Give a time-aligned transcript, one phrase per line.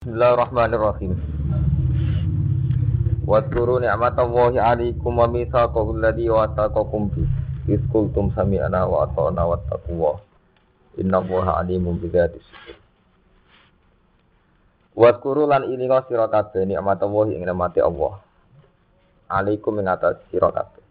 [0.00, 1.12] Bismillahirrahmanirrahim.
[3.28, 7.28] Wadkuru ni'matallahi 'alaikum wa mitsaqahu alladhi wathaqakum bi.
[7.68, 10.24] Iz qultum sami'na wa ata'na wattaqullah.
[11.04, 12.80] Innallaha 'alimun bidzati sudur.
[14.96, 18.24] Wadkuru lan ilinga sira kabeh ni'matallahi ing nikmate Allah.
[19.28, 20.84] 'Alaikum ing atas sira kabeh.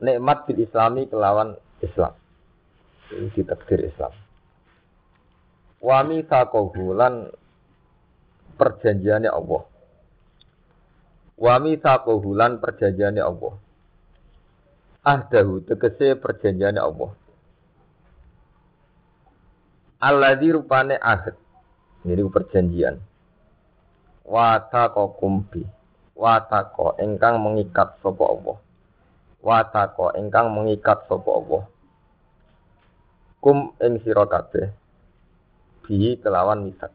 [0.00, 1.52] Nikmat bil Islami kelawan
[1.84, 2.16] Islam.
[3.12, 4.23] Ini ditakdir Islam.
[5.84, 7.28] Wami sakohu lan
[8.56, 9.68] perjanjiannya Allah.
[11.36, 13.54] Wami sakohu lan perjanjiannya Allah.
[15.04, 17.12] Ahdahu tegese perjanjiannya Allah.
[20.00, 21.36] Alladzi rupane ahd.
[22.08, 22.96] Ini perjanjian.
[24.24, 25.68] Watako kumbi.
[26.16, 28.56] Watako engkang mengikat sopo Allah.
[29.44, 31.62] Watako engkang mengikat sopo Allah.
[33.44, 34.83] Kum ing sira kabeh
[35.84, 36.90] bihi kelawan misak.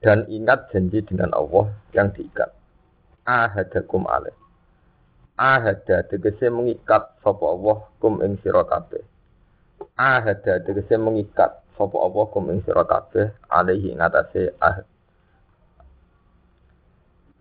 [0.00, 2.52] Dan ingat janji dengan Allah yang diikat.
[3.24, 4.36] Ahadakum alaih.
[5.34, 9.02] Ahada tegese mengikat sapa Allah kum ing sira kabeh.
[9.98, 14.86] Ahada tegese mengikat sapa Allah kum ing sira kabeh alaihi ngatasé ahad.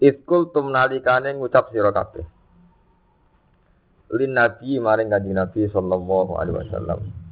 [0.02, 2.26] Iskul tum nalikane ngucap sira kabeh.
[4.14, 7.23] Lin nabi maring kanjeng Nabi sallallahu alaihi wasallam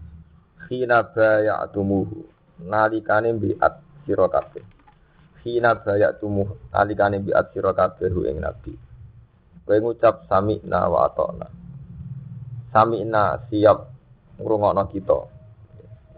[0.71, 2.23] Hina bayatumuhu
[2.63, 4.63] nalikane biat sira kabeh.
[5.43, 8.71] Hina bayatumuhu nalikane biat sira kabeh ing nabi.
[9.67, 11.47] Kowe ngucap sami'na wa ata'na.
[12.71, 13.91] Sami'na siap
[14.39, 15.19] ngrungokno kita.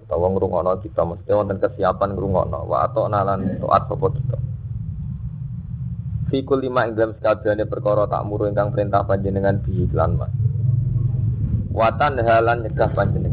[0.05, 4.37] Utawa ngrungokno kita mesti wonten kesiapan ngrungokno wa ata'na lan taat sapa kita.
[6.29, 10.33] Fikul lima ing dalam sekabehane perkara tak muru ingkang perintah panjenengan bihi lan mas.
[11.73, 13.32] Watan halan nyegah panjenengan.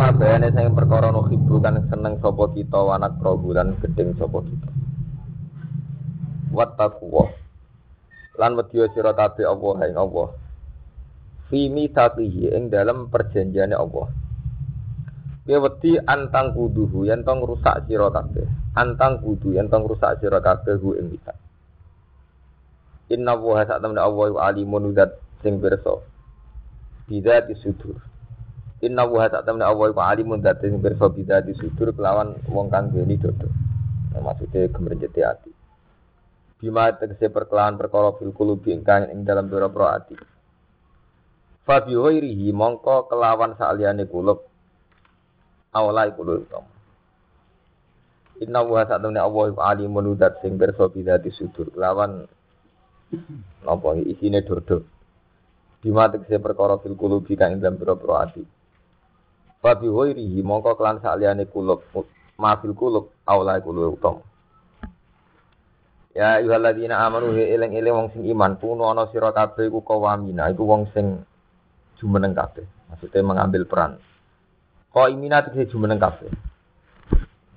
[0.00, 4.40] Lima bayane sing perkara no hibu kan seneng sapa kita anak prabu lan gedeng sapa
[4.40, 4.72] kita.
[6.56, 7.28] Wattaqwa.
[8.40, 10.32] Lan wedya sira kabeh Allah ing Allah.
[11.52, 14.08] Fi mithaqihi ing dalam perjanjiane Allah.
[15.44, 18.48] Kowe wedi antang kuduhu yen tong rusak sira kabeh.
[18.80, 21.36] Antang kudu yen tong rusak sira kabeh hu ing kita.
[23.12, 25.12] Inna wa sak temne Allah alimun zat
[25.44, 26.00] sing pirsa.
[27.04, 28.09] Bidzati sudur.
[28.80, 33.44] Inna wa sak temne Allah iku alimun zat sing bidzati sudur kelawan wong kang dodo.
[34.10, 35.52] Nah, maksudnya gemrenjeti ati.
[36.56, 40.16] Bima tegese perkelawan perkara fil kulubi ingkang ing dalam pira-pira ati.
[41.68, 41.92] Fa bi
[42.56, 44.48] mongko kelawan saliyane kulub
[45.76, 46.72] awalai kulub utama.
[48.40, 52.24] Inna wa sak temne Allah iku alimun zat sing pirsa bidzati sudur kelawan
[53.60, 54.88] napa isine dodo.
[55.84, 58.59] Bima tegese perkara fil kulubi kang ing dalam pira-pira ati.
[59.60, 61.84] Fa bi ghairihi mongko kelan saliyane kulub
[62.40, 64.24] mafil kulub awalai kulub utama.
[66.16, 70.64] Ya ayyuhalladzina amanu he eling-eling wong sing iman kuno ana sira kabeh iku kawamina iku
[70.66, 71.22] wong sing
[72.00, 72.64] jumeneng kabeh.
[72.90, 74.00] Maksudnya mengambil peran.
[74.90, 76.26] Kau imina tegese jumeneng kabeh.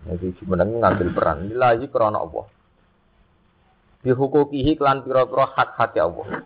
[0.04, 1.48] Jadi jumeneng ngambil peran.
[1.50, 2.46] Lillahi krana Allah.
[4.04, 6.44] Dihukukihi klan pira-pira hak-hak Allah.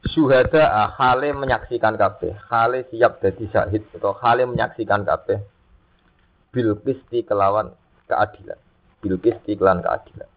[0.00, 5.44] Syuhada hale menyaksikan kabeh, hale siap jadi syahid atau hale menyaksikan kabeh.
[6.50, 7.76] Bil qisti kelawan
[8.08, 8.56] keadilan.
[9.04, 10.30] Bil qisti kelawan keadilan.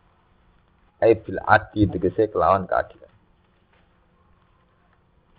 [1.00, 3.08] Ai bil adi tegese kelawan keadilan.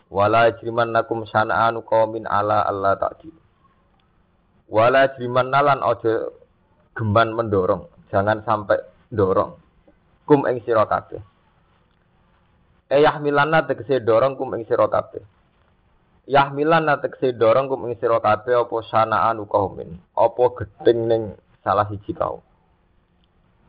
[0.08, 3.34] Wala jrimannakum sana'anu qaumin ala Allah ta'dil.
[4.70, 6.32] Wala jrimannalan ojo
[6.94, 8.78] gemban mendorong, jangan sampai
[9.10, 9.58] dorong.
[10.24, 10.86] Kum ing sira.
[12.94, 15.18] E yahmilanna tegese dorong kum ing sira kabeh.
[16.30, 21.22] Yahmilanna tegese dorong kum ing sira kabeh apa sana'anu qaumin, apa gedeng ning
[21.66, 22.38] salah siji kaum.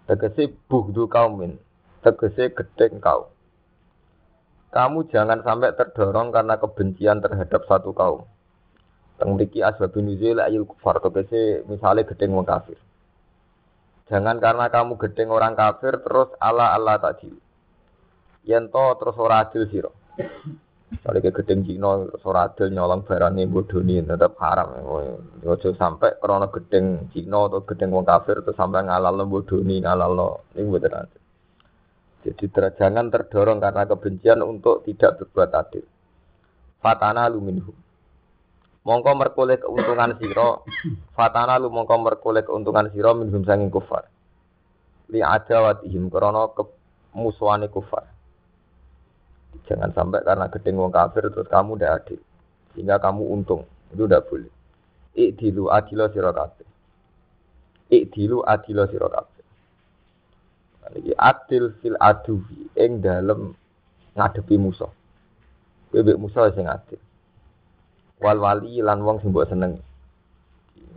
[0.05, 1.57] Tegese buhdu kaumin,
[2.05, 3.25] tegese gedeng kaum.
[4.69, 8.29] Kamu jangan sampai terdorong karena kebencian terhadap satu kaum.
[9.17, 12.77] Teng mriki asbabun nuzul ayul kufar tegese misale gedeng wong kafir.
[14.05, 17.44] Jangan karena kamu gedeng orang kafir terus ala Allah tadi.
[18.45, 19.91] Yen to terus ora adil sira.
[21.01, 24.69] Kalau ke gedeng Cina terus ora adil nyolong barangnya bodoni tetap haram.
[25.41, 30.61] Ojo sampai karena gedeng Cina atau gedeng wong kafir terus sampai ngalal bodoni ngalal ini
[30.61, 31.09] mboten.
[32.25, 32.45] Jadi
[32.77, 35.85] jangan terdorong karena kebencian untuk tidak berbuat adil.
[36.81, 37.77] Fatana luminhum.
[38.85, 40.61] Mongko merkoleh keuntungan siro.
[41.17, 44.09] Fatana lu mongko merkoleh keuntungan siro minhum sanging kufar.
[45.09, 48.14] Li adawatihim krono kemusuhane kufar.
[49.65, 52.19] Jangan sampai karena gedeng wong kafir terus kamu tidak adil.
[52.75, 53.63] Sehingga kamu untung.
[53.95, 54.51] Itu tidak boleh.
[55.15, 56.67] Ikdilu adilo sira kabeh.
[58.43, 59.43] Adilo sira kabeh.
[61.17, 63.55] Adil fil aduwi ing dalem
[64.13, 64.91] ngadepi musuh.
[65.89, 66.99] Bebek musuh sing adil.
[68.19, 69.79] Wal wali lan wong sing mbok seneng.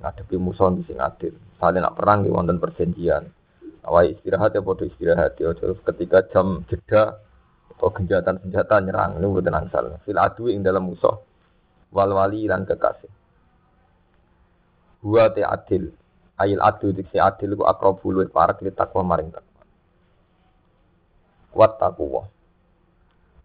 [0.02, 1.32] Ngadepi musuh sing adil.
[1.62, 3.30] Saling nak perang di wonten perjanjian.
[3.86, 7.16] Awai istirahat ya bodoh istirahat ya ketika jam jeda
[7.78, 10.02] atau genjatan senjata nyerang ini bukan ansal.
[10.02, 11.14] Fil adu ing dalam musuh
[11.94, 13.06] wal wali lan kekasih.
[15.06, 15.94] Huwa te adil.
[16.42, 19.62] Ail adu diksi adil ku akrabu luwih parek li takwa maring takwa.
[21.54, 22.26] Wat takwa.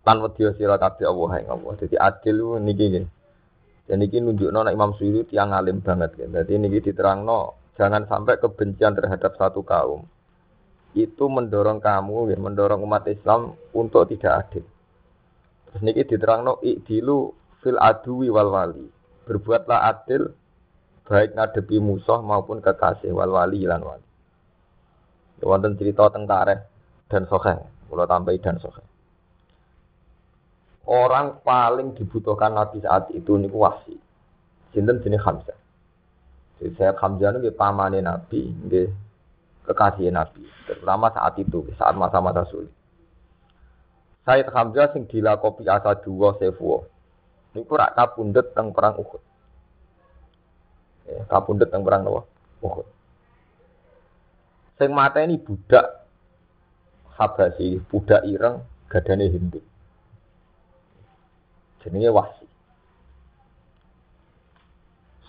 [0.01, 1.71] Lan wedya sira kabeh Allah ing Allah.
[1.77, 3.05] Dadi adil niki nggih.
[3.85, 6.17] Dan niki nunjukno nek Imam Suyuti yang alim banget.
[6.17, 10.09] Jadi niki diterangno jangan sampai kebencian terhadap satu kaum
[10.93, 14.65] itu mendorong kamu, ya, mendorong umat Islam untuk tidak adil.
[15.69, 17.33] Terus niki diterangno ikdilu
[17.65, 18.85] fil adui wal wali.
[19.25, 20.29] Berbuatlah adil
[21.09, 24.07] baik ngadepi musuh maupun kekasih wal wali lan wali.
[25.41, 26.61] Ya, wonten cerita tentara
[27.09, 27.57] dan sohe,
[27.89, 28.85] kalau tambahi dan sohe.
[30.85, 33.95] Orang paling dibutuhkan Nabi saat itu niku wasi.
[34.75, 35.57] Sinten jenis Hamzah.
[36.61, 39.02] Jadi saya Hamzah niku pamane Nabi, nggih
[39.63, 42.71] kekasih Nabi, terutama saat itu, saat masa-masa sulit.
[44.23, 46.87] Said Hamzah sing dilakopi asa dua sefuo.
[47.53, 49.21] Niku rak kapundhut teng perang Uhud.
[51.05, 52.21] Ya, kapundhut teng perang apa?
[52.63, 52.87] Uhud.
[54.79, 56.03] Sing mata ini budak
[57.13, 59.61] Habasi, budak ireng, gadane Hindu.
[61.85, 62.42] Jenenge Wasi.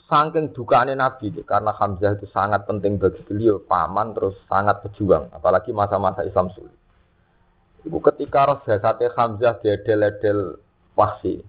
[0.05, 5.73] Saking dukane Nabi karena Hamzah itu sangat penting bagi beliau, paman terus sangat pejuang, apalagi
[5.73, 6.77] masa-masa Islam sulit.
[7.89, 10.61] Ibu ketika roh jasate Hamzah diedel-edel
[10.93, 11.41] wahsi.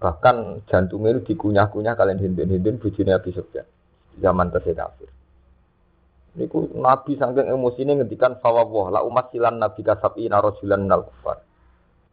[0.00, 3.64] Bahkan jantungnya itu dikunyah-kunyah kalian hindun-hindun bujune Nabi Sufyan.
[4.20, 4.76] Zaman tesih.
[6.34, 11.40] Niku Nabi saking emosi ini ngendikan fawwah la umat silan Nabi kasabi narojulan nal kufar.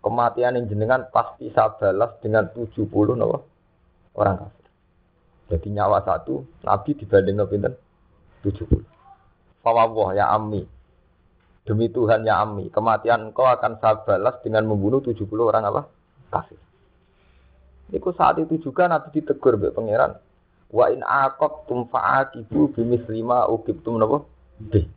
[0.02, 1.78] Kematian yang jenengan pasti saya
[2.22, 3.38] dengan 70 nawa
[4.18, 4.61] orang kafir.
[5.52, 7.76] Jadi nyawa satu, Nabi dibanding pinten?
[8.48, 8.88] 70.
[9.60, 10.64] Fawwah ya Ami.
[11.68, 15.82] Demi Tuhan ya Ami, kematian engkau akan saya balas dengan membunuh 70 orang apa?
[16.32, 16.58] Kafir.
[17.92, 20.16] Iku saat itu juga Nabi ditegur be pangeran.
[20.72, 22.72] Wa in aqabtum fa'aqibu
[23.12, 24.24] lima ukibtum napa?
[24.64, 24.88] B.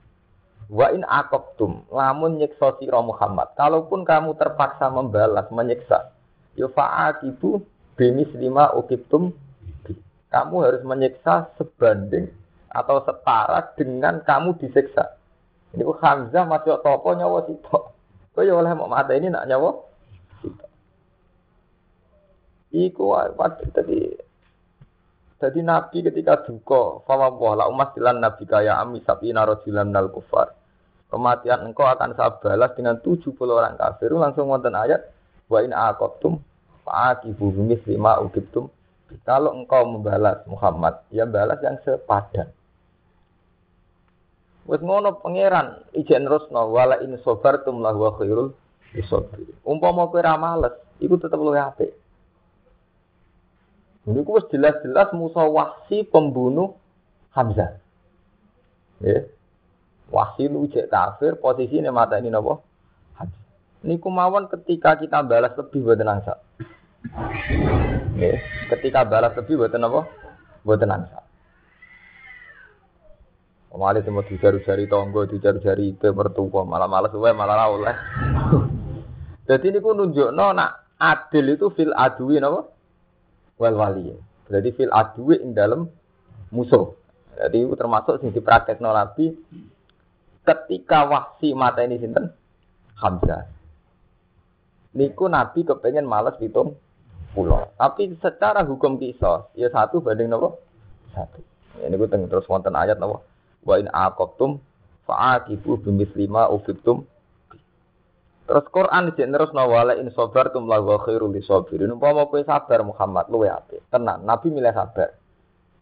[0.70, 3.50] Wa in aqabtum lamun nyiksa sira Muhammad.
[3.58, 6.14] Kalaupun kamu terpaksa membalas menyiksa,
[6.54, 7.58] ya fa'aqibu
[8.38, 9.34] lima ukibtum
[10.34, 12.26] kamu harus menyiksa sebanding
[12.74, 15.14] atau setara dengan kamu disiksa.
[15.70, 17.94] Ini Hamzah masih topo nyawa sitok.
[18.34, 19.78] Kau ya oleh mau mata ini nak nyawa
[20.42, 20.70] sitok.
[22.74, 23.14] Iku
[23.70, 24.24] tadi
[25.38, 30.56] jadi Nabi ketika duka, fama la umas dilan Nabi kaya ami sapi narojilan nal kufar.
[31.12, 34.10] Kematian engkau akan saya balas dengan 70 orang kafir.
[34.16, 35.04] Langsung wonten ayat
[35.46, 36.40] wa in aqabtum
[36.82, 37.54] fa'aqibu
[37.86, 38.18] lima
[39.14, 42.50] ukibtum kalau engkau membalas Muhammad, ya balas yang sepadan.
[44.64, 48.56] Wes ngono pangeran ijen rusno wala in sabartum lahu khairul
[48.96, 49.52] isabir.
[49.62, 51.92] Umpama kowe ra males, iku tetep luwih apik.
[54.04, 56.76] Ini wis jelas-jelas Musa Wahsi pembunuh
[57.32, 57.80] Hamzah.
[59.00, 59.24] Ya.
[60.12, 62.32] Wahsi lu cek kafir, posisinya mata ini?
[62.32, 63.42] Hamzah.
[63.84, 66.40] Ini kumawan ketika kita balas lebih buat nangsa.
[68.16, 68.40] Ya,
[68.72, 70.00] ketika balas lebih buat apa?
[70.64, 71.20] Buat angsa.
[73.74, 77.96] Malah itu mau dijaru-jari tonggo, dijaru-jari itu mertua, malah malas gue malah oleh.
[79.50, 82.70] Jadi ini pun nunjuk no, nak adil itu fil adui nopo,
[83.58, 84.14] wal wali.
[84.46, 85.90] Jadi fil adui ing dalam
[86.54, 86.94] musuh.
[87.34, 89.34] Jadi itu termasuk sing dipraktek no nabi
[90.46, 92.30] ketika wahsi mata ini sinten
[92.94, 93.50] Hamzah.
[94.94, 96.78] Niku nabi kepengen malas hitung
[97.34, 97.68] pulau.
[97.74, 100.62] Tapi secara hukum kisah, ya satu banding nopo
[101.10, 101.42] satu.
[101.82, 103.26] Ya, ini gue terus wonten ayat nopo.
[103.66, 104.62] Wa in aqabtum
[105.10, 105.82] fa'aqibu
[106.14, 107.02] lima ufibtum.
[108.44, 111.96] Terus Quran di terus nawala in sabartum la wa khairul lisabirin.
[111.96, 113.80] Umpama kowe sabar Muhammad luwe apik.
[113.88, 115.16] Tenang, Nabi milih sabar.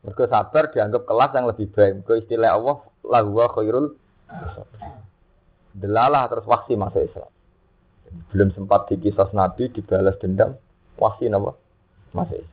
[0.03, 1.93] Mergo sabar dianggap kelas yang lebih baik.
[2.03, 3.87] Mergo istilah Allah la wa khairul
[5.73, 7.31] Delalah terus waksi masuk Islam.
[8.31, 10.53] Belum sempat dikisah Nabi dibalas dendam
[10.99, 11.57] wasi napa?
[12.13, 12.45] Masih.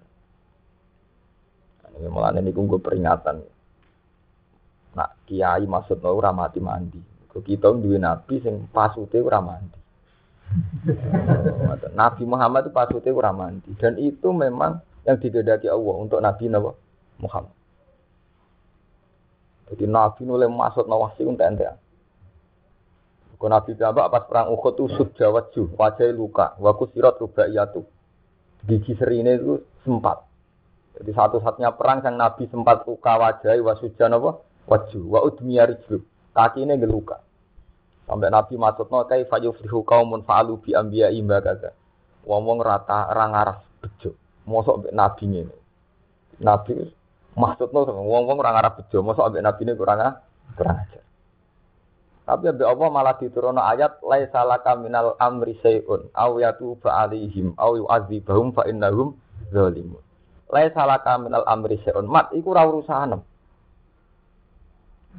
[2.00, 3.44] Ini malah ini gue peringatan.
[4.96, 7.00] Nak kiai maksud ora mati mandi.
[7.30, 9.80] Kok kita duwe nabi sing pasute ora mandi.
[12.00, 16.72] nabi Muhammad itu pasute ora mandi dan itu memang yang digedaki Allah untuk nabi napa?
[17.20, 17.60] Muhammad.
[19.70, 21.70] Jadi Nabi nule masuk nawasi untuk ente.
[23.40, 27.86] Kalau Nabi Jabak pas perang Uhud itu sudah wajah, wajah luka, waku sirat rubaiyatu.
[28.68, 30.26] Gigi serine itu sempat.
[31.00, 34.44] Jadi satu-satunya perang yang Nabi sempat luka wajah, wasujan apa?
[34.68, 36.04] Wajah, wa udmiya rijlu.
[36.36, 37.24] Kaki ini geluka.
[38.04, 41.72] Sampai Nabi masuk no kai fayufrihu kaumun fa'alu bi anbiya imba kata.
[42.28, 44.18] Ngomong rata rangaras bejo.
[44.44, 45.56] Mosok Nabi ini.
[46.44, 46.74] Nabi
[47.40, 50.20] Maksudnya wong-wong orang Arab bejo, mosok ambek nabi ini kurang
[50.60, 51.04] kurang ajar.
[52.30, 57.74] Tapi ambek Allah malah diturunno ayat laisa laka minal amri syai'un aw yatuba alaihim aw
[57.74, 59.18] yu'adzibahum fa innahum
[59.50, 59.98] zalimun.
[60.54, 62.06] Laisa laka minal amri syai'un.
[62.06, 63.26] Mat iku ora urusanem.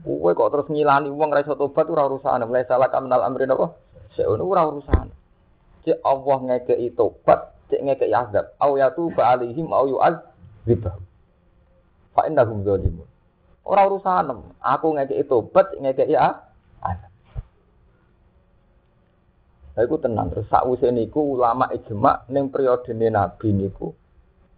[0.07, 2.47] Kowe kok terus ngilani wong ra iso tobat ora urusanem.
[2.47, 3.75] Laisa laka minal amri napa?
[4.14, 5.11] Syai'un ora urusanem.
[5.83, 8.55] Cek Allah ngekeki tobat, cek ngekeki azab.
[8.62, 11.02] Aw yatuba alaihim aw yu'adzibahum.
[12.14, 13.09] Fa innahum zalimun.
[13.67, 14.47] Ora urusanem.
[14.62, 16.50] Aku ngekeki tobat, ngekeki ah.
[19.71, 23.95] Saya iku tenang terus sakwise niku ulama ijma ning periode Nabi niku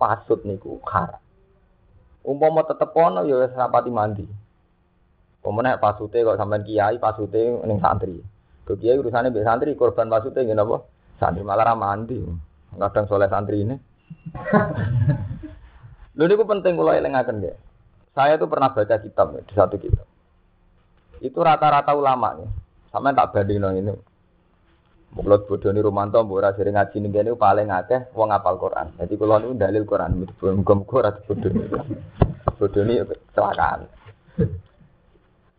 [0.01, 1.23] pasut niku haram.
[2.23, 4.27] Umpama tetep ono ya wis rapati mandi.
[5.43, 8.23] Pemenang pasute kok sampean kiai pasute ning santri.
[8.63, 10.87] Ke kiai urusane mbek santri korban pasute nggih napa?
[11.19, 12.23] Santri malah ra mandi.
[12.79, 13.75] Kadang soleh santri ini.
[16.17, 17.59] Lho niku penting kula elingaken nggih.
[18.15, 20.07] Saya tuh pernah baca kitab di satu kitab.
[21.23, 22.51] Itu rata-rata ulama nih.
[22.91, 23.95] Sama tak banding ini.
[25.13, 28.97] Mulut bodoh ini Romanto, mbok sering ngaji ning kene paling akeh wong ngapal Quran.
[28.97, 31.69] Jadi kula niku dalil Quran, muga-muga ora bodoh ini.
[32.57, 33.81] Bodoh ini kecelakaan.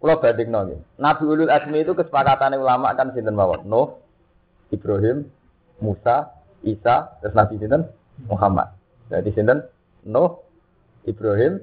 [0.01, 0.79] Kula banding nggih.
[0.99, 3.63] Nabi Ulul Azmi itu kesepakatan ulama kan sinten mawon?
[3.69, 4.03] Nuh,
[4.73, 5.31] Ibrahim,
[5.79, 6.33] Musa,
[6.65, 7.87] Isa, terus Nabi sinten?
[8.25, 8.73] Muhammad.
[9.13, 9.63] Jadi sinten?
[10.03, 10.43] Nuh,
[11.07, 11.61] Ibrahim,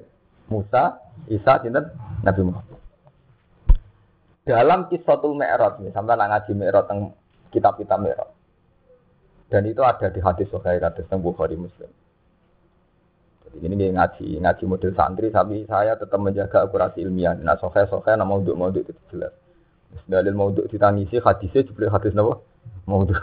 [0.49, 0.97] Musa,
[1.29, 1.91] Isa, sinten
[2.25, 2.80] Nabi Muhammad.
[4.51, 7.15] Dalam kisahul Mi'raj, sampai nak ngaji Mi'raj tentang
[7.55, 8.29] kitab-kitab Mi'raj.
[9.47, 11.87] Dan itu ada di hadis Sahih hadis tentang Bukhari Muslim.
[13.47, 17.31] Jadi ini ngaji ngaji model santri, tapi saya tetap menjaga akurasi ilmiah.
[17.39, 19.31] Nah, Sahih Sahih nama untuk mau itu jelas.
[20.07, 22.35] Dalil mau untuk ditangisi hadisnya juga hadis nama
[22.87, 23.19] mau untuk.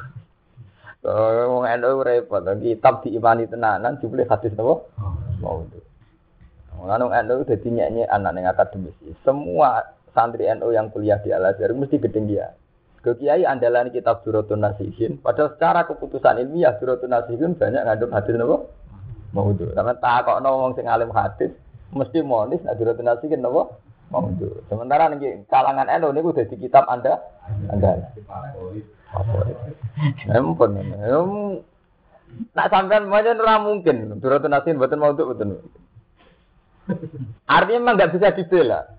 [1.05, 4.81] Mau NU repot, kitab diimani tenanan juga hadis nama
[5.45, 5.85] mau untuk.
[6.77, 8.97] Nganu NU udah nyanyi anak yang akademis.
[9.25, 12.51] Semua santri NU yang kuliah di Al Azhar mesti ketinggian.
[12.99, 15.23] Ke kiai andalan kitab Suratun Nasihin.
[15.23, 18.75] Padahal secara keputusan ilmiah Suratun Nasihin banyak ngandung hadis nopo.
[19.55, 21.55] Karena tak kok ngomong sing alim hadis
[21.95, 23.79] mesti monis nak Suratun Nasihin nopo.
[24.11, 24.51] Mau itu.
[24.67, 27.23] Sementara nih kalangan NU ini udah di kitab anda
[27.71, 28.11] anda.
[30.35, 30.75] Empun.
[32.59, 34.19] Nak sampean macam ora mungkin.
[34.19, 35.63] Suratun Nasihin buatan mau itu betul.
[37.47, 38.98] Artinya memang nggak bisa dibela.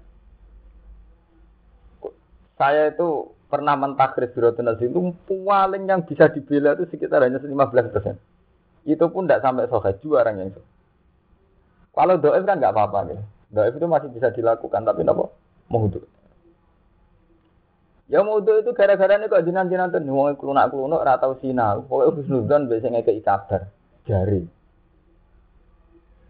[2.59, 7.55] Saya itu pernah mentakhir Suratun Nasi itu paling yang bisa dibela itu sekitar hanya 15
[7.95, 8.19] persen.
[8.83, 10.61] Itu pun tidak sampai sohe orang yang itu.
[11.95, 13.19] Kalau doa kan nggak apa-apa nih.
[13.49, 15.31] Doa itu masih bisa dilakukan, tapi nopo
[15.71, 16.03] itu.
[18.09, 21.85] Ya mau itu gara-gara ini kok jinan-jinan tuh wong klunak-klunak ora tau sinau.
[21.85, 23.61] Pokoke husnudzon biasanya kayak kabar
[24.09, 24.49] jari.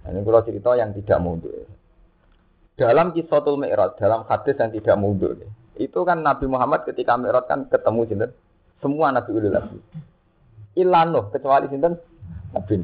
[0.04, 1.64] Nah, ini kalau cerita yang tidak mundur.
[2.76, 5.36] Dalam kisah Mi'raj, dalam hadis yang tidak mundur,
[5.80, 8.32] itu kan Nabi Muhammad ketika Mi'raj kan ketemu sinten
[8.84, 9.80] semua Nabi ulil azmi.
[10.76, 11.96] Ilanu kecuali sinten
[12.52, 12.84] Nabi.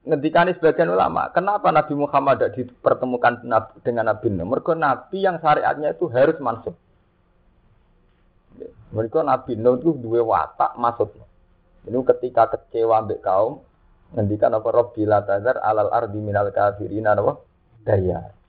[0.00, 3.46] Ngendikani sebagian ulama, kenapa Nabi Muhammad tidak dipertemukan
[3.84, 4.48] dengan Nabi Nuh?
[4.48, 6.74] Mereka Nabi yang syariatnya itu harus masuk.
[8.90, 11.14] Mereka Nabi Nuh itu dua watak masuk.
[11.84, 13.62] Ini ketika kecewa ambek kaum,
[14.16, 17.38] ngendikan apa Rabbi la tazar alal ardi minal kafirin apa
[17.86, 18.39] daya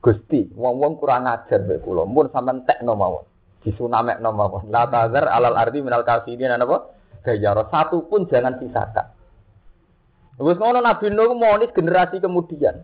[0.00, 3.24] Gusti wong-wong kurang ajar mek kula mun sampean tekno mawon
[3.60, 6.88] disunamekno mawon la tazar alal ardi minal kafirin apa
[7.20, 9.12] daya satu pun jangan sisakan
[10.40, 12.80] Wes ngono Nabi Nuh monis generasi kemudian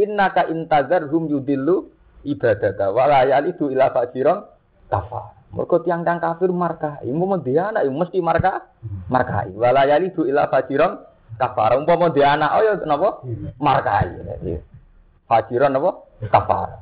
[0.00, 1.92] innaka intazar hum yudillu
[2.24, 4.48] ibadaka wala yalidu ila fajiran
[4.88, 8.66] kafar mereka tiang-tiang kafir markai, mau dia anak, mesti marka,
[9.08, 9.54] markai.
[9.56, 11.00] Walayali itu ila fajiran
[11.40, 11.80] kafar.
[11.80, 13.24] Umpama dia anak oh ya napa?
[13.56, 14.20] Markai.
[15.24, 16.05] Fajiran napa?
[16.24, 16.80] Kafar.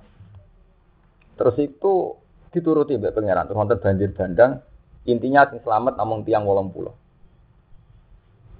[1.34, 2.14] Terus itu
[2.54, 4.62] dituruti mbek pangeran terus wonten banjir bandang
[5.10, 6.94] intinya sing selamat namung tiang pulau.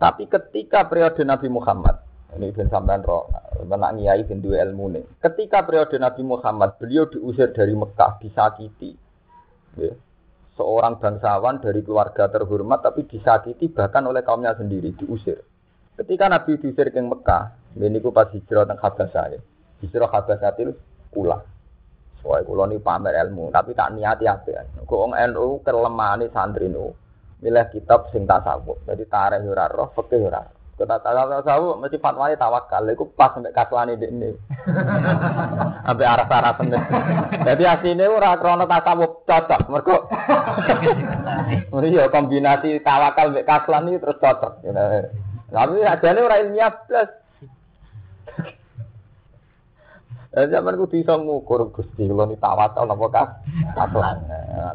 [0.02, 2.02] Tapi ketika periode Nabi Muhammad
[2.34, 3.30] ini ben sampean ro
[3.62, 4.90] menak nyai ben duwe ilmu.
[5.22, 8.90] Ketika periode Nabi Muhammad beliau diusir dari Mekah disakiti.
[9.78, 9.94] Ya.
[10.54, 15.42] Seorang bangsawan dari keluarga terhormat tapi disakiti bahkan oleh kaumnya sendiri diusir.
[15.94, 19.40] Ketika Nabi diusir ke Mekah, Ini ku pas hijrah teng Habasah ya.
[19.84, 20.72] Hijrah Habasah itu
[21.12, 21.36] kula.
[22.24, 24.64] Soalnya kula ini pamer ilmu, tapi tak niati apa.
[24.88, 26.88] Kok wong NU kelemahan santri nu.
[27.44, 28.80] Milih kitab sing tasawuf.
[28.88, 30.40] Jadi tarikh ora roh, fikih ora.
[30.74, 32.88] Kota tasawuf mesti fatwane tawakal.
[32.88, 34.32] Iku pas sampai kaslane ini.
[35.86, 36.82] Sampai arah-arah tenan.
[37.44, 39.60] Jadi asline ora krana tasawuf cocok.
[39.68, 40.08] Mergo
[41.84, 44.52] Iya kombinasi tawakal mbek kaslan iki terus cocok.
[45.52, 47.23] Tapi ajane ora ilmiah plus.
[50.34, 53.28] Eh zaman ku bisa ngukur Gusti kula ni tawakal napa kah?
[53.78, 54.18] Kaslan.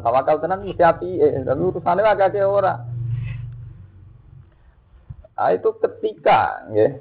[0.00, 2.80] Tawakal tenan mesti api, tapi urusane agak ora.
[5.40, 7.00] Nah, itu ketika ya,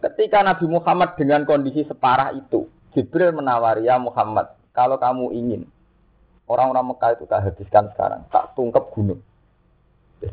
[0.00, 5.68] ketika Nabi Muhammad dengan kondisi separah itu, Jibril menawari ya Muhammad, kalau kamu ingin
[6.48, 9.20] orang-orang Mekah itu tak habiskan sekarang, tak tungkep gunung.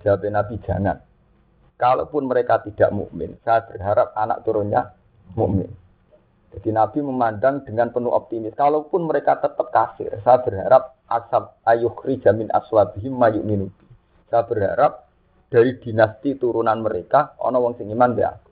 [0.03, 1.03] Jawab Nabi jangan.
[1.79, 4.95] Kalaupun mereka tidak mukmin, saya berharap anak turunnya
[5.35, 5.71] mukmin.
[6.49, 8.57] Jadi Nabi memandang dengan penuh optimis.
[8.57, 13.45] Kalaupun mereka tetap kafir, saya berharap asab ayuhri jamin aswabihim mayuk
[14.33, 15.05] Saya berharap
[15.49, 18.49] dari dinasti turunan mereka ana wong sing iman be aku.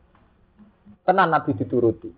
[1.09, 2.09] Tenan Nabi dituruti.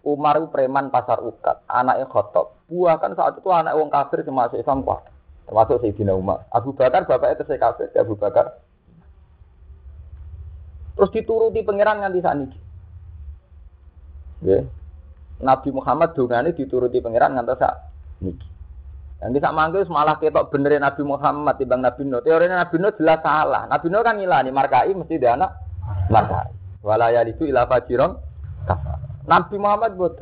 [0.00, 2.56] Umar preman pasar ukat, anaknya khotob.
[2.72, 5.04] Buah kan saat itu anak wong kafir termasuk Islam kuat.
[5.44, 6.46] Termasuk Sayyidina Umar.
[6.54, 8.62] Abu Bakar bapaknya terus kafir, Abu Bakar.
[10.96, 12.58] Terus dituruti pangeran nganti saniki.
[14.40, 14.64] Ya.
[15.40, 17.74] Nabi Muhammad dongane dituruti pangeran nganti sak
[18.20, 18.48] niki.
[19.20, 22.24] Yang bisa manggil malah ketok benerin Nabi Muhammad timbang Nabi Nuh.
[22.24, 23.68] Teorinya Nabi Nuh jelas salah.
[23.68, 25.52] Nabi Nuh kan ngilani markai mesti dia anak
[26.08, 26.52] markai.
[26.80, 28.16] Walaya itu ilah fajiron
[29.28, 30.16] Nabi Muhammad buat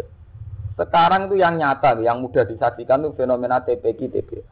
[0.78, 4.46] sekarang itu yang nyata, yang mudah disaksikan itu fenomena TPK TPK.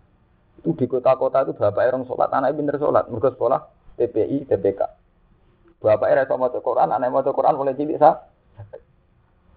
[0.66, 3.60] Itu di kota-kota itu bapak orang sholat, anaknya pinter sholat, mereka sekolah
[3.94, 4.80] TPI TPK.
[5.78, 8.26] Bapak era sama Quran, anak mau Quran boleh cilik sah.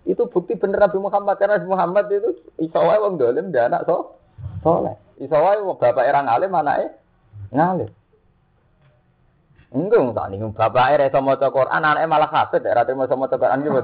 [0.10, 4.18] Itu bukti bener Nabi Muhammad karena Nabi Muhammad itu isawai wong dolim dia anak so
[4.66, 4.98] soleh.
[5.22, 6.90] Iso wae bapak era ngalim anake
[7.54, 7.90] ngalim.
[9.70, 13.38] Enggak, tak nih bapak era iso maca Quran, anake malah hafid, era terima iso maca
[13.38, 13.78] Quran gitu.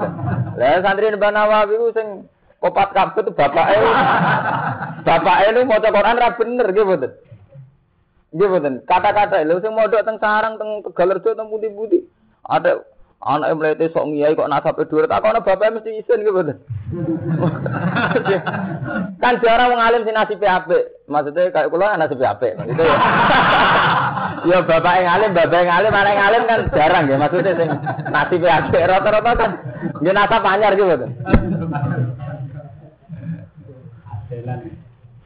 [0.58, 2.08] Lah santri Mbah Nawawi ku sing
[2.58, 3.78] kopat kabeh tuh bapak e.
[5.06, 6.90] bapak e lu maca Quran ra bener gitu.
[8.34, 8.70] Gitu.
[8.90, 12.02] Kata-kata lu sing modok teng sarang teng Tegalerjo teng pundi-pundi.
[12.50, 12.82] Ada
[13.24, 16.42] anak yang melihat sok ngiyai kok nasab dua tak kono bapak mesti isin gitu
[19.24, 20.84] kan jarang wong alim sing nasib apik.
[21.10, 22.98] Maksudnya kayak kula nasib apik gitu ya.
[24.46, 27.70] Ya bapak yang alim bapak yang alim anak yang alim kan jarang ya maksudnya sing
[28.14, 28.84] nasib apik.
[28.86, 29.52] Rata-rata kan
[30.06, 30.94] dia nasab anyar gitu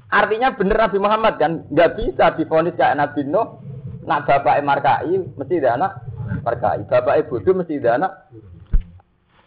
[0.09, 1.67] Artinya bener Nabi Muhammad kan?
[1.69, 3.61] Nggak bisa difonis kayak Nabi Nuh,
[4.07, 5.91] nak bapak markai mesti ada anak
[6.45, 8.11] Bapak ibu itu mesti ada anak.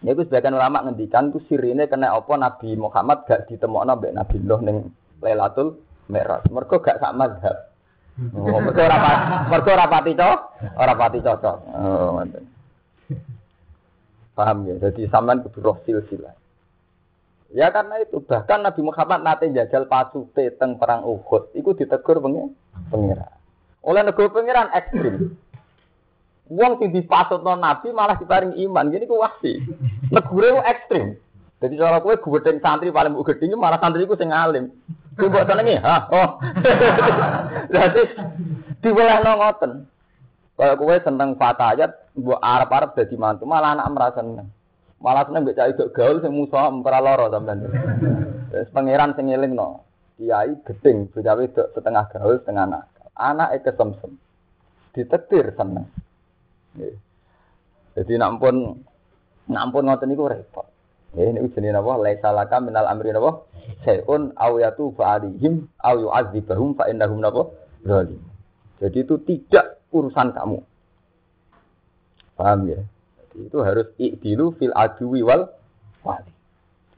[0.03, 4.37] Ini itu sebagian ulama ngendikan itu sirine kena apa Nabi Muhammad gak ditemokno mbek Nabi
[4.43, 4.77] Nuh ning
[5.23, 5.79] Lailatul
[6.11, 6.51] Mi'raj.
[6.51, 7.71] Mergo gak sak mazhab.
[8.35, 8.99] Oh, mergo ora
[9.47, 10.41] mergo ora pati cocok,
[10.75, 11.57] ora pati cocok.
[11.79, 12.19] Oh.
[14.35, 14.75] Paham ya?
[14.83, 16.35] Jadi sampean kudu roh silsilah.
[17.53, 22.19] Ya karena itu bahkan Nabi Muhammad nate jajal pasute teng perang Uhud, iku ditegur
[22.91, 23.29] pengira.
[23.85, 25.37] Oleh negara pengiran ekstrim.
[26.51, 28.91] Wong sing dipasutno Nabi malah diparing iman.
[28.91, 29.63] Gini ku wasi.
[30.11, 31.15] Negure ekstrim.
[31.63, 34.67] Jadi cara kowe gudeng santri paling mbok malah santri ku sing alim.
[35.15, 36.11] Ku mbok senengi, ha.
[36.11, 36.43] Oh.
[37.75, 38.03] Jadi
[38.83, 39.73] diwelehno ngoten.
[40.59, 44.51] Kalau kowe seneng fatayat, mbok arep-arep dadi mantu, malah anak merasa seneng.
[44.99, 47.71] Malah seneng mbek cah gaul sing musuh ora lara sampean.
[48.51, 49.87] Wis pangeran sing elingno.
[50.19, 52.83] Kiai gedeng, bocah wedok setengah gaul, setengah anak.
[53.15, 54.19] Anake kesemsem.
[54.95, 55.87] Ditetir seneng.
[57.93, 58.81] Jadi nampun
[59.49, 60.73] nampun ngoten niku repot.
[61.13, 62.01] Ya ini jenenge napa?
[62.01, 63.45] Laisa laka minal amri napa?
[63.85, 67.53] Sayun aw yatu fa'alihim aw yu'adzibahum fa innahum napa?
[67.85, 68.21] Zalim.
[68.81, 70.59] Jadi itu tidak urusan kamu.
[72.41, 72.81] Paham ya?
[73.21, 75.53] Jadi itu harus ikdilu fil adwi wal
[76.01, 76.33] wali.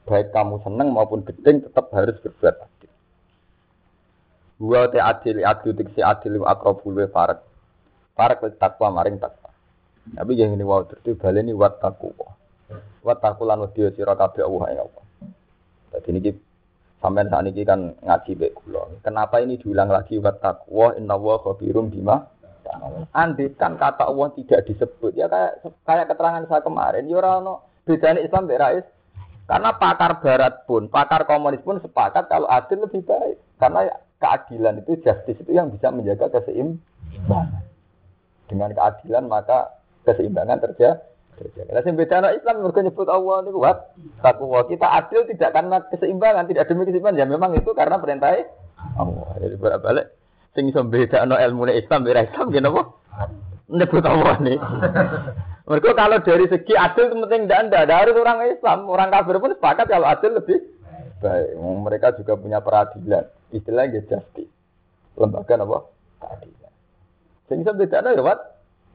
[0.07, 2.91] Baik kamu seneng maupun gedeng tetap harus berbuat adil.
[4.63, 6.39] Wa te adil adil tiksi adil
[7.11, 7.43] farak.
[8.15, 9.44] Farak takwa maring takwa.
[10.13, 12.13] Tapi yang ini wow terus baleni wat taku.
[13.01, 15.03] Wat taku lan wedi sira kabeh Allah ya Allah.
[15.97, 16.31] Jadi ini
[17.01, 18.53] sampean saat ini kan ngaji baik.
[19.01, 22.21] Kenapa ini diulang lagi wat taqwa inna wa khabirum bima
[23.13, 28.25] Andai kan kata Allah tidak disebut ya kayak kayak keterangan saya kemarin ya ora bedanya
[28.25, 28.89] Islam mbek
[29.45, 33.37] karena pakar barat pun, pakar komunis pun sepakat kalau adil lebih baik.
[33.61, 33.85] Karena
[34.17, 37.61] keadilan itu justice itu yang bisa menjaga keseimbangan.
[38.49, 39.74] Dengan keadilan maka
[40.05, 41.01] keseimbangan terjadi.
[41.67, 43.91] Lah sing beda Islam mergo nyebut Allah niku wat
[44.23, 44.63] takwa.
[44.71, 47.19] Kita adil tidak karena keseimbangan, tidak demi keseimbangan.
[47.19, 48.39] Ya memang itu karena perintah
[48.95, 49.35] Allah.
[49.43, 50.15] Jadi bolak-balik
[50.55, 52.81] sing iso bedakno ilmu Islam ora Islam nggih napa?
[53.67, 54.57] Nyebut Allah nih.
[55.65, 57.95] Mereka kalau dari segi adil itu penting tidak ada.
[58.05, 60.61] Harus orang Islam, orang kafir pun sepakat kalau adil lebih
[61.19, 61.57] baik.
[61.57, 63.25] Mereka juga punya peradilan.
[63.49, 64.53] Istilahnya justice.
[65.17, 65.79] Lembaga apa?
[66.21, 66.73] Keadilan.
[67.49, 68.35] Sehingga beda ya,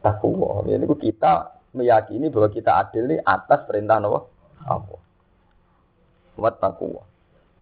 [0.01, 0.65] Takwa.
[0.65, 4.21] Ini kita meyakini bahwa kita adil ini atas perintah apa?
[4.67, 5.01] Allah.
[6.41, 7.05] Wat takwa.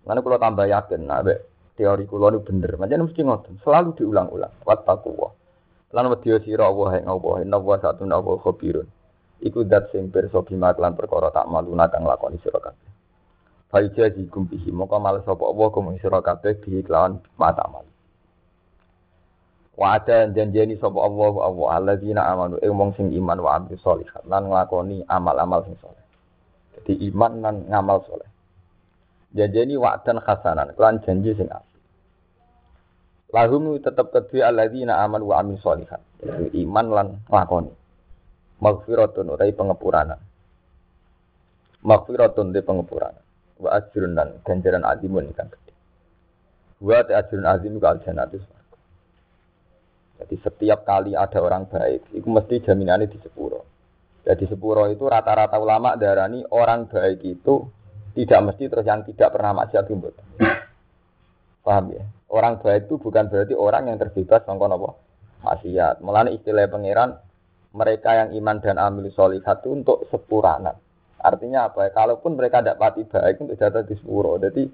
[0.06, 1.20] Mana kalau tambah yakin, nah,
[1.74, 2.78] teori kulo ini bener.
[2.78, 3.54] Macam mesti ngotot.
[3.66, 4.54] Selalu diulang-ulang.
[4.62, 5.34] Wat takwa.
[5.88, 8.84] Lan wedya sira Allah ing Allah, inna wa satuna wa khabirun.
[9.40, 12.90] Iku dat sing pirsa bima lan perkara tak maluna kang lakoni sira kabeh.
[13.72, 16.60] Faija jikum bihi moko mal sapa Allah kum sira kabeh
[17.40, 17.87] mata mal.
[19.78, 23.78] Wa ada janjeni sapa Allah wa Allah alladzina amanu ing wong sing iman wa amil
[23.78, 26.02] sholihat lan nglakoni amal-amal sing saleh.
[26.82, 28.26] Jadi iman lan ngamal saleh.
[29.38, 31.78] Janjeni wa'dan hasanan lan janji sing apik.
[33.30, 36.02] Lahum tetep kedua alladzina amanu wa amil sholihat.
[36.58, 37.70] Iman lan nglakoni.
[38.58, 40.18] Maghfiratun utai pengepuranan.
[41.86, 43.22] Maghfiratun di pengepuranan.
[43.62, 45.70] Wa ajrun dan ganjaran azimun ikan gede.
[46.82, 48.57] Wa ajrun azim ka aljannatu
[50.18, 53.62] jadi setiap kali ada orang baik, itu mesti jaminannya di sepuro.
[54.26, 57.64] Jadi sepuro itu rata-rata ulama darani orang baik itu
[58.18, 60.10] tidak mesti terus yang tidak pernah maksiat itu.
[61.62, 62.02] Paham ya?
[62.28, 64.90] Orang baik itu bukan berarti orang yang terbebas mengkon apa?
[65.46, 66.02] Maksiat.
[66.02, 67.14] Mulane istilah pangeran
[67.72, 70.74] mereka yang iman dan amil solihat itu untuk sepuranan.
[71.22, 71.90] Artinya apa ya?
[71.94, 74.34] Kalaupun mereka tidak pati baik untuk jatuh di sepuro.
[74.36, 74.66] Jadi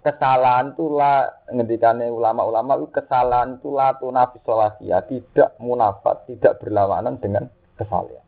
[0.00, 7.48] kesalahan itu lah ngendikane ulama-ulama itu kesalahan itu lah tunafisolasiya tidak munafat tidak berlawanan dengan
[7.76, 8.24] kesalahan.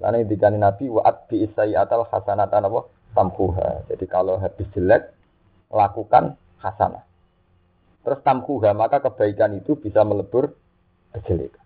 [0.00, 2.80] Karena ngendikane Nabi waat bi atal hasanatan apa?
[3.12, 5.12] Tamkuha jadi kalau habis jelek
[5.68, 7.04] lakukan hasanah.
[8.02, 10.56] Terus tamkuha maka kebaikan itu bisa melebur
[11.12, 11.62] kejelekan.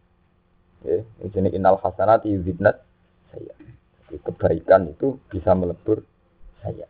[0.84, 1.78] Ya ini inal
[2.26, 2.82] yuzibnat
[3.30, 3.54] saya
[4.06, 6.02] jadi kebaikan itu bisa melebur
[6.60, 6.86] saya